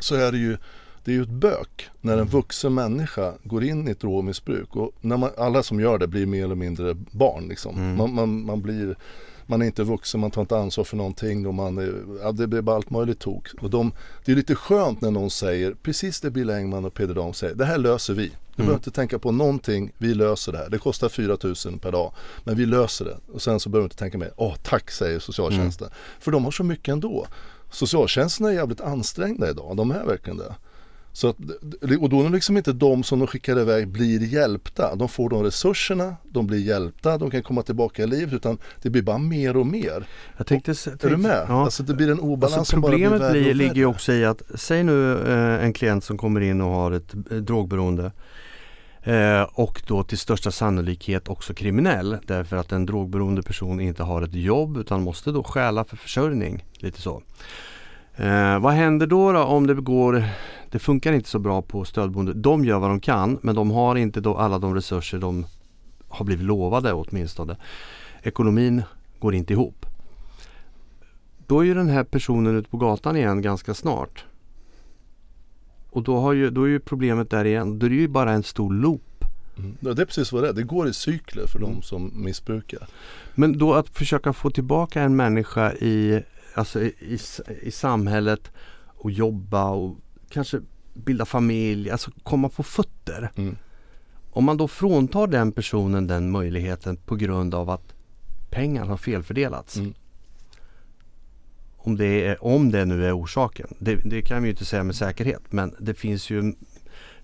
så 0.00 0.14
är 0.14 0.32
det 0.32 0.38
ju 0.38 0.56
det 1.04 1.10
är 1.10 1.14
ju 1.14 1.22
ett 1.22 1.28
bök 1.28 1.90
när 2.00 2.18
en 2.18 2.26
vuxen 2.28 2.74
människa 2.74 3.32
går 3.44 3.64
in 3.64 3.88
i 3.88 3.90
ett 3.90 4.00
drogmissbruk 4.00 4.76
och 4.76 4.90
när 5.00 5.16
man, 5.16 5.30
alla 5.38 5.62
som 5.62 5.80
gör 5.80 5.98
det 5.98 6.06
blir 6.06 6.26
mer 6.26 6.44
eller 6.44 6.54
mindre 6.54 6.94
barn 7.10 7.48
liksom. 7.48 7.76
Mm. 7.76 7.96
Man, 7.96 8.14
man, 8.14 8.44
man 8.46 8.62
blir 8.62 8.96
man 9.52 9.62
är 9.62 9.66
inte 9.66 9.84
vuxen, 9.84 10.20
man 10.20 10.30
tar 10.30 10.40
inte 10.40 10.56
ansvar 10.58 10.84
för 10.84 10.96
någonting 10.96 11.46
och 11.46 11.54
man 11.54 11.78
är, 11.78 11.94
ja, 12.22 12.32
det 12.32 12.46
blir 12.46 12.60
bara 12.60 12.76
allt 12.76 12.90
möjligt 12.90 13.18
tok. 13.18 13.48
Och 13.60 13.70
de, 13.70 13.92
det 14.24 14.32
är 14.32 14.36
lite 14.36 14.54
skönt 14.54 15.00
när 15.00 15.10
någon 15.10 15.30
säger 15.30 15.74
precis 15.82 16.20
det 16.20 16.30
Bill 16.30 16.50
Engman 16.50 16.84
och 16.84 16.94
Peder 16.94 17.14
Dam 17.14 17.32
säger, 17.32 17.54
det 17.54 17.64
här 17.64 17.78
löser 17.78 18.14
vi. 18.14 18.28
Du 18.28 18.56
behöver 18.56 18.74
inte 18.74 18.90
tänka 18.90 19.18
på 19.18 19.32
någonting, 19.32 19.92
vi 19.98 20.14
löser 20.14 20.52
det 20.52 20.58
här. 20.58 20.70
Det 20.70 20.78
kostar 20.78 21.08
4 21.08 21.36
000 21.42 21.78
per 21.78 21.92
dag, 21.92 22.12
men 22.44 22.56
vi 22.56 22.66
löser 22.66 23.04
det. 23.04 23.16
Och 23.32 23.42
sen 23.42 23.60
så 23.60 23.68
behöver 23.68 23.82
du 23.82 23.86
inte 23.86 23.96
tänka 23.96 24.18
mer, 24.18 24.32
åh 24.36 24.54
tack 24.62 24.90
säger 24.90 25.18
socialtjänsten. 25.18 25.88
För 26.20 26.30
de 26.30 26.44
har 26.44 26.50
så 26.50 26.64
mycket 26.64 26.92
ändå. 26.92 27.26
Socialtjänsten 27.70 28.46
är 28.46 28.50
jävligt 28.50 28.80
ansträngda 28.80 29.50
idag, 29.50 29.76
de 29.76 29.90
är 29.90 30.04
verkligen 30.04 30.36
det. 30.38 30.54
Så 31.12 31.28
att, 31.28 31.36
och 32.00 32.08
då 32.08 32.20
är 32.20 32.24
det 32.24 32.30
liksom 32.30 32.56
inte 32.56 32.72
de 32.72 33.02
som 33.02 33.18
de 33.18 33.26
skickar 33.26 33.58
iväg 33.58 33.88
blir 33.88 34.20
hjälpta. 34.20 34.94
De 34.94 35.08
får 35.08 35.30
de 35.30 35.42
resurserna, 35.42 36.16
de 36.22 36.46
blir 36.46 36.58
hjälpta, 36.58 37.18
de 37.18 37.30
kan 37.30 37.42
komma 37.42 37.62
tillbaka 37.62 38.02
i 38.02 38.06
livet 38.06 38.34
utan 38.34 38.58
det 38.82 38.90
blir 38.90 39.02
bara 39.02 39.18
mer 39.18 39.56
och 39.56 39.66
mer. 39.66 40.06
Jag 40.36 40.46
tänkte, 40.46 40.70
och, 40.70 41.04
är 41.04 41.10
du 41.10 41.16
med? 41.16 41.46
Ja. 41.48 41.64
Alltså 41.64 41.82
det 41.82 41.94
blir 41.94 42.10
en 42.10 42.20
obalans 42.20 42.58
alltså, 42.58 42.70
som 42.70 42.80
bara 42.80 42.96
blir 42.96 43.08
Problemet 43.08 43.32
blir, 43.32 43.54
ligger 43.54 43.74
ju 43.74 43.86
också 43.86 44.12
i 44.12 44.24
att, 44.24 44.42
säg 44.54 44.82
nu 44.82 45.12
eh, 45.12 45.64
en 45.64 45.72
klient 45.72 46.04
som 46.04 46.18
kommer 46.18 46.40
in 46.40 46.60
och 46.60 46.70
har 46.70 46.92
ett 46.92 47.14
eh, 47.30 47.36
drogberoende 47.36 48.12
eh, 49.02 49.42
och 49.42 49.82
då 49.86 50.04
till 50.04 50.18
största 50.18 50.50
sannolikhet 50.50 51.28
också 51.28 51.54
kriminell 51.54 52.18
därför 52.26 52.56
att 52.56 52.72
en 52.72 52.86
drogberoende 52.86 53.42
person 53.42 53.80
inte 53.80 54.02
har 54.02 54.22
ett 54.22 54.34
jobb 54.34 54.76
utan 54.76 55.02
måste 55.02 55.30
då 55.30 55.44
stjäla 55.44 55.84
för 55.84 55.96
försörjning. 55.96 56.64
Lite 56.78 57.00
så. 57.00 57.22
Eh, 58.16 58.58
vad 58.58 58.72
händer 58.72 59.06
då, 59.06 59.32
då 59.32 59.42
om 59.42 59.66
det 59.66 59.74
går 59.74 60.24
det 60.70 60.78
funkar 60.78 61.12
inte 61.12 61.28
så 61.28 61.38
bra 61.38 61.62
på 61.62 61.84
stödboende. 61.84 62.32
De 62.32 62.64
gör 62.64 62.78
vad 62.78 62.90
de 62.90 63.00
kan 63.00 63.38
men 63.42 63.54
de 63.54 63.70
har 63.70 63.96
inte 63.96 64.20
då 64.20 64.36
alla 64.36 64.58
de 64.58 64.74
resurser 64.74 65.18
de 65.18 65.46
har 66.08 66.24
blivit 66.24 66.44
lovade 66.46 66.92
åtminstone. 66.92 67.56
Ekonomin 68.22 68.82
går 69.18 69.34
inte 69.34 69.52
ihop. 69.52 69.86
Då 71.46 71.60
är 71.60 71.64
ju 71.64 71.74
den 71.74 71.88
här 71.88 72.04
personen 72.04 72.56
ute 72.56 72.70
på 72.70 72.76
gatan 72.76 73.16
igen 73.16 73.42
ganska 73.42 73.74
snart. 73.74 74.24
Och 75.90 76.02
då, 76.02 76.20
har 76.20 76.32
ju, 76.32 76.50
då 76.50 76.64
är 76.64 76.68
ju 76.68 76.80
problemet 76.80 77.30
där 77.30 77.44
igen. 77.44 77.78
Då 77.78 77.86
är 77.86 77.90
det 77.90 77.96
ju 77.96 78.08
bara 78.08 78.32
en 78.32 78.42
stor 78.42 78.74
loop. 78.74 79.24
Mm. 79.58 79.76
Det 79.80 80.02
är 80.02 80.06
precis 80.06 80.32
vad 80.32 80.42
det 80.42 80.48
är, 80.48 80.52
det 80.52 80.62
går 80.62 80.88
i 80.88 80.94
cykler 80.94 81.46
för 81.46 81.58
Mm. 81.58 81.70
de 81.70 81.82
som 81.82 82.12
missbrukar. 82.14 82.88
Men 83.34 83.58
då 83.58 83.74
att 83.74 83.88
försöka 83.88 84.32
få 84.32 84.50
tillbaka 84.50 85.02
en 85.02 85.16
människa 85.16 85.72
i, 85.72 86.22
alltså 86.54 86.82
i, 86.82 87.18
i, 87.62 87.70
samhället 87.70 88.50
och 88.86 89.10
jobba 89.10 89.70
och 89.70 89.96
kanske 90.28 90.60
bilda 90.94 91.24
familj, 91.24 91.90
alltså 91.90 92.10
komma 92.22 92.48
på 92.48 92.62
fötter. 92.62 93.30
Mm. 93.36 93.56
Om 94.30 94.44
man 94.44 94.56
då 94.56 94.68
fråntar 94.68 95.26
den 95.26 95.52
personen 95.52 96.06
den 96.06 96.30
möjligheten 96.30 96.96
på 96.96 97.16
grund 97.16 97.54
av 97.54 97.70
att 97.70 97.94
pengar 98.50 98.84
har 98.84 98.96
felfördelats. 98.96 99.76
Mm. 99.76 99.94
Om, 101.76 101.96
det 101.96 102.26
är, 102.26 102.44
om 102.44 102.70
det 102.70 102.84
nu 102.84 103.06
är 103.06 103.20
orsaken. 103.20 103.74
Det, 103.78 103.94
det 103.94 104.22
kan 104.22 104.42
vi 104.42 104.48
ju 104.48 104.50
inte 104.50 104.64
säga 104.64 104.84
med 104.84 104.96
säkerhet 104.96 105.42
men 105.50 105.74
det 105.80 105.94
finns 105.94 106.30
ju 106.30 106.54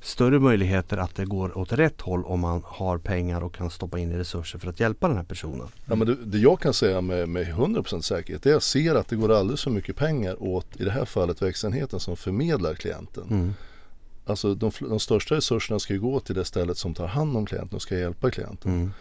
större 0.01 0.38
möjligheter 0.38 0.96
att 0.96 1.14
det 1.14 1.24
går 1.24 1.59
åt 1.59 1.72
rätt 1.72 2.01
håll 2.01 2.24
om 2.24 2.40
man 2.40 2.62
har 2.64 2.99
pengar 2.99 3.44
och 3.44 3.55
kan 3.55 3.70
stoppa 3.70 3.99
in 3.99 4.12
i 4.12 4.18
resurser 4.18 4.59
för 4.59 4.68
att 4.68 4.80
hjälpa 4.80 5.09
den 5.09 5.16
här 5.16 5.24
personen. 5.24 5.66
Ja, 5.86 5.94
men 5.94 6.07
det, 6.07 6.14
det 6.24 6.38
jag 6.38 6.61
kan 6.61 6.74
säga 6.74 7.01
med, 7.01 7.28
med 7.28 7.46
100% 7.46 8.01
säkerhet 8.01 8.46
är 8.46 8.51
att 8.51 8.53
jag 8.53 8.62
ser 8.62 8.94
att 8.94 9.09
det 9.09 9.16
går 9.16 9.32
alldeles 9.32 9.64
för 9.64 9.70
mycket 9.70 9.96
pengar 9.96 10.42
åt 10.42 10.66
i 10.80 10.84
det 10.84 10.90
här 10.90 11.05
fallet 11.05 11.42
verksamheten 11.42 12.01
som 12.01 12.16
förmedlar 12.16 12.74
klienten. 12.74 13.24
Mm. 13.30 13.55
Alltså 14.26 14.55
de, 14.55 14.70
de 14.80 15.01
största 15.01 15.34
resurserna 15.34 15.78
ska 15.78 15.92
ju 15.92 16.01
gå 16.01 16.20
till 16.20 16.34
det 16.34 16.44
stället 16.44 16.78
som 16.78 16.94
tar 16.94 17.07
hand 17.07 17.36
om 17.36 17.46
klienten 17.46 17.76
och 17.76 17.82
ska 17.82 17.99
hjälpa 17.99 18.30
klienten. 18.30 18.72
Mm. 18.72 18.92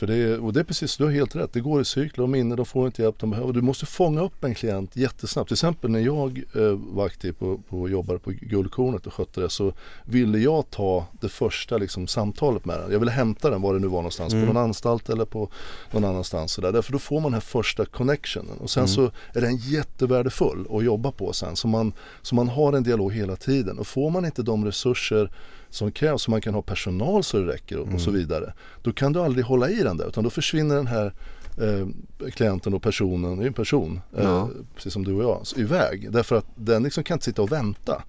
För 0.00 0.06
det 0.06 0.14
är, 0.16 0.44
och 0.44 0.52
det 0.52 0.60
är 0.60 0.64
precis, 0.64 0.96
du 0.96 1.04
har 1.04 1.10
helt 1.10 1.36
rätt. 1.36 1.52
Det 1.52 1.60
går 1.60 1.80
i 1.80 1.84
cykler 1.84 2.24
och 2.24 2.30
minne, 2.30 2.56
de 2.56 2.66
får 2.66 2.86
inte 2.86 3.02
hjälp 3.02 3.18
de 3.18 3.30
behöver. 3.30 3.52
Du 3.52 3.62
måste 3.62 3.86
fånga 3.86 4.20
upp 4.22 4.44
en 4.44 4.54
klient 4.54 4.96
jättesnabbt. 4.96 5.48
Till 5.48 5.54
exempel 5.54 5.90
när 5.90 6.00
jag 6.00 6.42
eh, 6.56 6.62
var 6.72 7.06
aktiv 7.06 7.32
på, 7.32 7.58
på, 7.68 7.80
och 7.80 7.90
jobbade 7.90 8.18
på 8.18 8.30
Guldkornet 8.30 9.06
och 9.06 9.14
skötte 9.14 9.40
det 9.40 9.50
så 9.50 9.72
ville 10.04 10.38
jag 10.38 10.70
ta 10.70 11.06
det 11.20 11.28
första 11.28 11.78
liksom, 11.78 12.06
samtalet 12.06 12.64
med 12.64 12.80
den. 12.80 12.92
Jag 12.92 12.98
ville 12.98 13.10
hämta 13.10 13.50
den 13.50 13.62
var 13.62 13.74
det 13.74 13.80
nu 13.80 13.86
var 13.86 13.98
någonstans, 13.98 14.32
Mm. 14.32 14.46
på 14.46 14.52
någon 14.52 14.62
anstalt 14.62 15.08
eller 15.08 15.24
på 15.24 15.48
någon 15.90 16.04
annanstans. 16.04 16.52
Så 16.52 16.60
där. 16.60 16.72
Därför 16.72 16.92
då 16.92 16.98
får 16.98 17.16
man 17.20 17.22
den 17.22 17.32
här 17.34 17.40
första 17.40 17.84
connectionen 17.86 18.58
och 18.60 18.70
sen 18.70 18.80
Mm. 18.80 18.88
så 18.88 19.10
är 19.34 19.40
den 19.40 19.56
jättevärdefull 19.56 20.66
att 20.70 20.84
jobba 20.84 21.12
på 21.12 21.32
sen. 21.32 21.56
Så 21.56 21.68
man, 21.68 21.92
så 22.22 22.34
man 22.34 22.48
har 22.48 22.72
en 22.72 22.82
dialog 22.82 23.12
hela 23.12 23.36
tiden 23.36 23.78
och 23.78 23.86
får 23.86 24.10
man 24.10 24.24
inte 24.24 24.42
de 24.42 24.64
resurser 24.64 25.30
som 25.70 25.92
krävs 25.92 26.22
så 26.22 26.30
man 26.30 26.40
kan 26.40 26.54
ha 26.54 26.62
personal 26.62 27.24
så 27.24 27.38
det 27.38 27.52
räcker 27.52 27.78
och, 27.78 27.94
och 27.94 28.00
så 28.00 28.10
Mm. 28.10 28.20
vidare. 28.20 28.52
Då 28.82 28.92
kan 28.92 29.12
du 29.12 29.20
aldrig 29.20 29.44
hålla 29.44 29.70
i 29.70 29.82
den 29.82 29.96
där 29.96 30.08
utan 30.08 30.24
då 30.24 30.30
försvinner 30.30 30.74
den 30.76 30.86
här 30.86 31.12
eh, 31.60 31.86
klienten 32.30 32.74
och 32.74 32.82
personen, 32.82 33.36
det 33.38 33.44
är 33.44 33.46
en 33.46 33.52
person, 33.52 34.00
eh, 34.16 34.24
Ja. 34.24 34.48
precis 34.74 34.92
som 34.92 35.04
du 35.04 35.14
och 35.14 35.22
jag, 35.22 35.46
så 35.46 35.60
iväg. 35.60 36.12
Därför 36.12 36.36
att 36.36 36.46
den 36.54 36.82
liksom 36.82 37.04
kan 37.04 37.14
inte 37.14 37.24
sitta 37.24 37.42
och 37.42 37.52
vänta. 37.52 38.02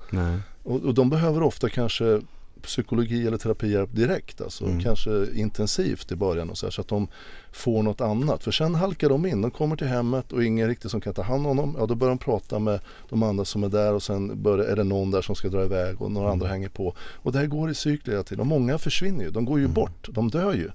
Och, 0.63 0.81
och 0.81 0.93
de 0.93 1.09
behöver 1.09 1.43
ofta 1.43 1.69
kanske 1.69 2.21
psykologi 2.63 3.27
eller 3.27 3.37
terapihjälp 3.37 3.89
direkt, 3.95 4.41
alltså 4.41 4.65
Mm. 4.65 4.79
kanske 4.79 5.27
intensivt 5.35 6.11
i 6.11 6.15
början 6.15 6.49
och 6.49 6.57
så, 6.57 6.65
här, 6.65 6.71
så 6.71 6.81
att 6.81 6.87
de 6.87 7.07
får 7.51 7.83
något 7.83 8.01
annat. 8.01 8.43
För 8.43 8.51
sen 8.51 8.75
halkar 8.75 9.09
de 9.09 9.25
in, 9.25 9.41
de 9.41 9.51
kommer 9.51 9.75
till 9.75 9.87
hemmet 9.87 10.31
och 10.31 10.43
ingen 10.43 10.67
riktigt 10.67 10.91
som 10.91 11.01
kan 11.01 11.13
ta 11.13 11.21
hand 11.21 11.47
om 11.47 11.57
dem. 11.57 11.75
Ja, 11.79 11.85
då 11.85 11.95
börjar 11.95 12.11
de 12.11 12.17
prata 12.17 12.59
med 12.59 12.79
de 13.09 13.23
andra 13.23 13.45
som 13.45 13.63
är 13.63 13.69
där 13.69 13.93
och 13.93 14.03
sen 14.03 14.41
börjar, 14.43 14.65
är 14.65 14.75
det 14.75 14.83
någon 14.83 15.11
där 15.11 15.21
som 15.21 15.35
ska 15.35 15.49
dra 15.49 15.63
iväg 15.65 16.01
och 16.01 16.11
några 16.11 16.27
Mm. 16.27 16.33
andra 16.33 16.47
hänger 16.47 16.69
på. 16.69 16.93
Och 16.99 17.31
det 17.31 17.39
här 17.39 17.45
går 17.45 17.69
i 17.71 17.75
cykler 17.75 18.13
hela 18.13 18.23
tiden 18.23 18.39
och 18.39 18.47
många 18.47 18.77
försvinner 18.77 19.25
ju, 19.25 19.31
de 19.31 19.45
går 19.45 19.59
ju 19.59 19.65
Mm. 19.65 19.73
bort, 19.73 20.09
de 20.11 20.29
dör 20.29 20.53
ju. 20.53 20.69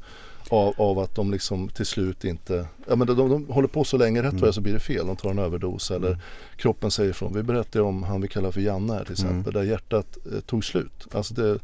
Av, 0.51 0.75
av 0.79 0.99
att 0.99 1.15
de 1.15 1.31
liksom 1.31 1.69
till 1.69 1.87
slut 1.87 2.25
inte, 2.25 2.67
ja 2.89 2.97
men 2.97 3.07
de, 3.07 3.17
de, 3.17 3.29
de 3.31 3.47
håller 3.49 3.69
på 3.69 3.85
så 3.85 3.97
länge 3.97 4.23
rätt 4.23 4.43
är 4.43 4.53
så 4.53 4.61
blir 4.61 4.73
det 4.73 4.81
fel. 4.81 5.07
De 5.07 5.17
tar 5.17 5.31
en 5.31 5.39
överdos 5.39 5.91
eller 5.91 6.09
Mm. 6.09 6.21
kroppen 6.57 6.91
säger 6.91 7.11
ifrån. 7.11 7.33
Vi 7.35 7.43
berättade 7.43 7.85
om 7.85 8.03
han 8.03 8.21
vi 8.21 8.29
kallar 8.29 8.51
för 8.51 8.61
Janne 8.61 8.93
här 8.93 9.05
till 9.05 9.13
exempel. 9.13 9.53
Där 9.53 9.63
hjärtat 9.63 10.19
eh, 10.35 10.41
tog 10.41 10.65
slut. 10.65 11.07
Alltså 11.13 11.35
det, 11.35 11.59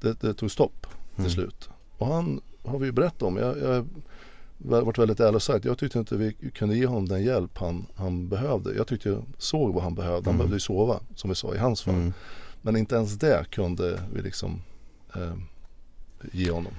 det, 0.00 0.20
det 0.20 0.34
tog 0.34 0.50
stopp 0.50 0.86
till 1.14 1.18
Mm. 1.24 1.30
slut. 1.30 1.68
Och 1.98 2.06
han 2.06 2.40
har 2.64 2.78
vi 2.78 2.86
ju 2.86 2.92
berättat 2.92 3.22
om. 3.22 3.36
Jag, 3.36 3.58
jag 3.58 3.86
varit 4.58 4.98
väldigt 4.98 5.20
ärlig 5.20 5.34
och 5.34 5.42
sagt. 5.42 5.64
Jag 5.64 5.78
tyckte 5.78 5.98
inte 5.98 6.16
vi 6.16 6.32
kunde 6.54 6.76
ge 6.76 6.86
honom 6.86 7.08
den 7.08 7.22
hjälp 7.24 7.58
han, 7.58 7.86
han 7.96 8.28
behövde. 8.28 8.74
Jag 8.74 8.86
tyckte 8.86 9.08
jag 9.08 9.22
såg 9.38 9.74
vad 9.74 9.82
han 9.82 9.94
behövde. 9.94 10.16
Han 10.16 10.34
Mm. 10.34 10.36
behövde 10.38 10.56
ju 10.56 10.60
sova 10.60 11.00
som 11.14 11.30
vi 11.30 11.36
sa 11.36 11.54
i 11.54 11.58
hans 11.58 11.82
fall. 11.82 11.94
Mm. 11.94 12.12
Men 12.62 12.76
inte 12.76 12.94
ens 12.94 13.14
det 13.18 13.44
kunde 13.50 14.00
vi 14.14 14.22
liksom 14.22 14.62
eh, 15.14 15.32
ge 16.32 16.50
honom. 16.50 16.72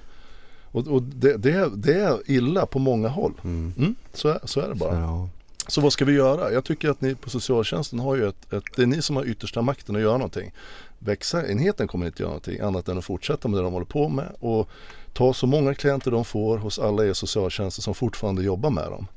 Och, 0.76 0.88
och 0.88 1.01
det, 1.01 1.38
det, 1.38 1.69
det 1.76 1.93
är 1.93 2.32
illa 2.32 2.65
på 2.65 2.80
många 2.80 3.07
håll. 3.07 3.34
Mm. 3.43 3.73
Mm, 3.78 3.95
så, 4.13 4.28
är, 4.28 4.39
så 4.43 4.59
är 4.59 4.69
det 4.69 4.78
Så, 4.78 4.86
bara. 4.86 4.99
ja. 4.99 5.30
Så 5.67 5.82
vad 5.82 5.93
ska 5.93 6.05
vi 6.05 6.13
göra? 6.13 6.51
Jag 6.51 6.63
tycker 6.65 6.89
att 6.89 7.01
ni 7.01 7.15
på 7.15 7.30
socialtjänsten 7.30 7.99
har 7.99 8.15
ju 8.15 8.28
ett, 8.28 8.53
ett 8.53 8.63
det 8.76 8.82
är 8.82 8.86
ni 8.86 9.01
som 9.01 9.15
har 9.15 9.26
yttersta 9.26 9.61
makten 9.61 9.95
att 9.95 10.01
göra 10.01 10.17
någonting. 10.17 10.51
Växa-enheten 10.99 11.88
kommer 11.88 12.05
inte 12.05 12.23
göra 12.23 12.30
någonting 12.30 12.59
annat 12.59 12.89
än 12.89 12.97
att 12.97 13.05
fortsätta 13.05 13.47
med 13.47 13.59
det 13.59 13.63
de 13.63 13.73
håller 13.73 13.86
på 13.86 14.09
med 14.09 14.28
och 14.39 14.69
ta 15.13 15.34
så 15.34 15.47
många 15.47 15.73
klienter 15.73 16.11
de 16.11 16.26
får 16.26 16.57
hos 16.57 16.80
alla 16.80 17.05
er 17.05 17.13
socialtjänster 17.13 17.82
som 17.82 17.93
fortfarande 17.93 18.43
jobbar 18.43 18.69
med 18.69 18.91
dem. 18.91 19.07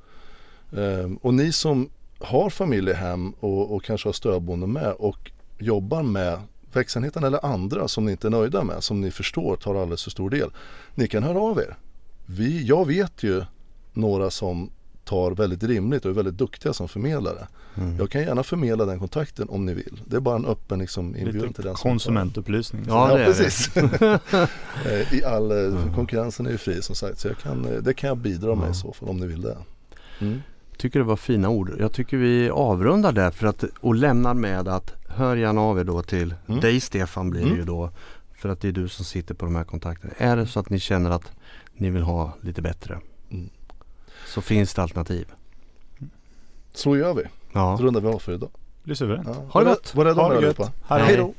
Ehm, 0.76 1.16
och 1.16 1.34
ni 1.34 1.52
som 1.52 1.90
har 2.18 2.50
familjehem 2.50 3.32
och, 3.40 3.74
och 3.74 3.84
kanske 3.84 4.08
har 4.08 4.12
stödboende 4.12 4.66
med 4.66 4.92
och 4.92 5.30
jobbar 5.58 6.02
med 6.02 6.40
växenheten 6.72 7.24
eller 7.24 7.46
andra 7.46 7.88
som 7.88 8.04
ni 8.04 8.10
inte 8.10 8.28
är 8.28 8.30
nöjda 8.30 8.64
med, 8.64 8.84
som 8.84 9.00
ni 9.00 9.10
förstår 9.10 9.56
tar 9.56 9.74
alldeles 9.74 10.04
för 10.04 10.10
stor 10.10 10.30
del. 10.30 10.50
Ni 10.94 11.08
kan 11.08 11.22
höra 11.22 11.40
av 11.40 11.58
er. 11.58 11.76
Vi, 12.26 12.66
jag 12.66 12.86
vet 12.86 13.22
ju 13.22 13.42
några 13.92 14.30
som 14.30 14.70
tar 15.04 15.30
väldigt 15.30 15.62
rimligt 15.62 16.04
och 16.04 16.10
är 16.10 16.14
väldigt 16.14 16.38
duktiga 16.38 16.72
som 16.72 16.88
förmedlare. 16.88 17.46
Mm. 17.74 17.96
Jag 17.98 18.10
kan 18.10 18.20
gärna 18.22 18.42
förmedla 18.42 18.84
den 18.84 18.98
kontakten 18.98 19.48
om 19.48 19.66
ni 19.66 19.74
vill. 19.74 20.00
Det 20.06 20.16
är 20.16 20.20
bara 20.20 20.36
en 20.36 20.46
öppen 20.46 20.78
liksom, 20.78 21.16
inbjudan 21.16 21.52
till 21.52 21.64
den 21.64 21.76
som 21.76 21.90
konsumentupplysning. 21.90 22.84
Ja, 22.88 23.10
ja, 23.10 23.16
det 23.16 23.22
är 23.22 23.28
det. 23.28 23.34
precis. 23.34 23.70
Eh, 24.86 25.14
I 25.14 25.24
all, 25.24 25.50
eh, 25.50 25.94
konkurrensen 25.94 26.46
är 26.46 26.50
ju 26.50 26.58
fri 26.58 26.82
som 26.82 26.94
sagt 26.94 27.18
så 27.20 27.28
jag 27.28 27.38
kan, 27.38 27.64
eh, 27.64 27.82
det 27.82 27.94
kan 27.94 28.08
jag 28.08 28.16
bidra 28.18 28.54
med 28.54 28.66
Ja. 28.66 28.70
i 28.70 28.74
så 28.74 28.92
fall 28.92 29.08
om 29.08 29.16
ni 29.16 29.26
vill 29.26 29.42
det. 29.42 29.56
Mm. 30.20 30.42
tycker 30.76 30.98
det 30.98 31.04
var 31.04 31.16
fina 31.16 31.48
ord. 31.48 31.72
Jag 31.78 31.92
tycker 31.92 32.16
vi 32.16 32.50
avrundar 32.50 33.12
där 33.12 33.30
för 33.30 33.46
att, 33.46 33.64
och 33.80 33.94
lämnar 33.94 34.34
med 34.34 34.68
att 34.68 34.94
hör 35.18 35.36
gärna 35.36 35.60
av 35.60 35.78
er 35.78 35.84
då 35.84 36.02
till 36.02 36.34
Mm. 36.48 36.60
dig 36.60 36.80
Stefan 36.80 37.30
blir 37.30 37.40
det 37.40 37.46
Mm. 37.46 37.58
ju 37.58 37.64
då. 37.64 37.90
För 38.34 38.48
att 38.48 38.60
det 38.60 38.68
är 38.68 38.72
du 38.72 38.88
som 38.88 39.04
sitter 39.04 39.34
på 39.34 39.44
de 39.44 39.56
här 39.56 39.64
kontakterna. 39.64 40.12
Är 40.16 40.36
det 40.36 40.46
så 40.46 40.60
att 40.60 40.70
ni 40.70 40.78
känner 40.80 41.10
att 41.10 41.32
ni 41.74 41.90
vill 41.90 42.02
ha 42.02 42.32
lite 42.40 42.62
bättre 42.62 43.00
Mm. 43.30 43.50
så 44.26 44.40
finns 44.40 44.74
det 44.74 44.82
alternativ. 44.82 45.26
Så 46.74 46.96
gör 46.96 47.14
vi. 47.14 47.22
Ja. 47.52 47.76
Då 47.80 47.84
rundar 47.86 48.00
vi 48.00 48.08
av 48.08 48.18
för 48.18 48.32
idag. 48.32 48.50
Det 48.52 48.84
blir 48.84 48.94
suveränt. 48.94 49.28
Ja. 49.28 49.44
Ha 49.50 49.60
det 49.60 49.70
gott. 49.70 49.94
Var 49.94 50.04
rädda 50.04 50.22
om 50.22 50.32
er 50.32 50.36
allihopa. 50.36 50.72
Hej 50.88 51.16
då. 51.16 51.34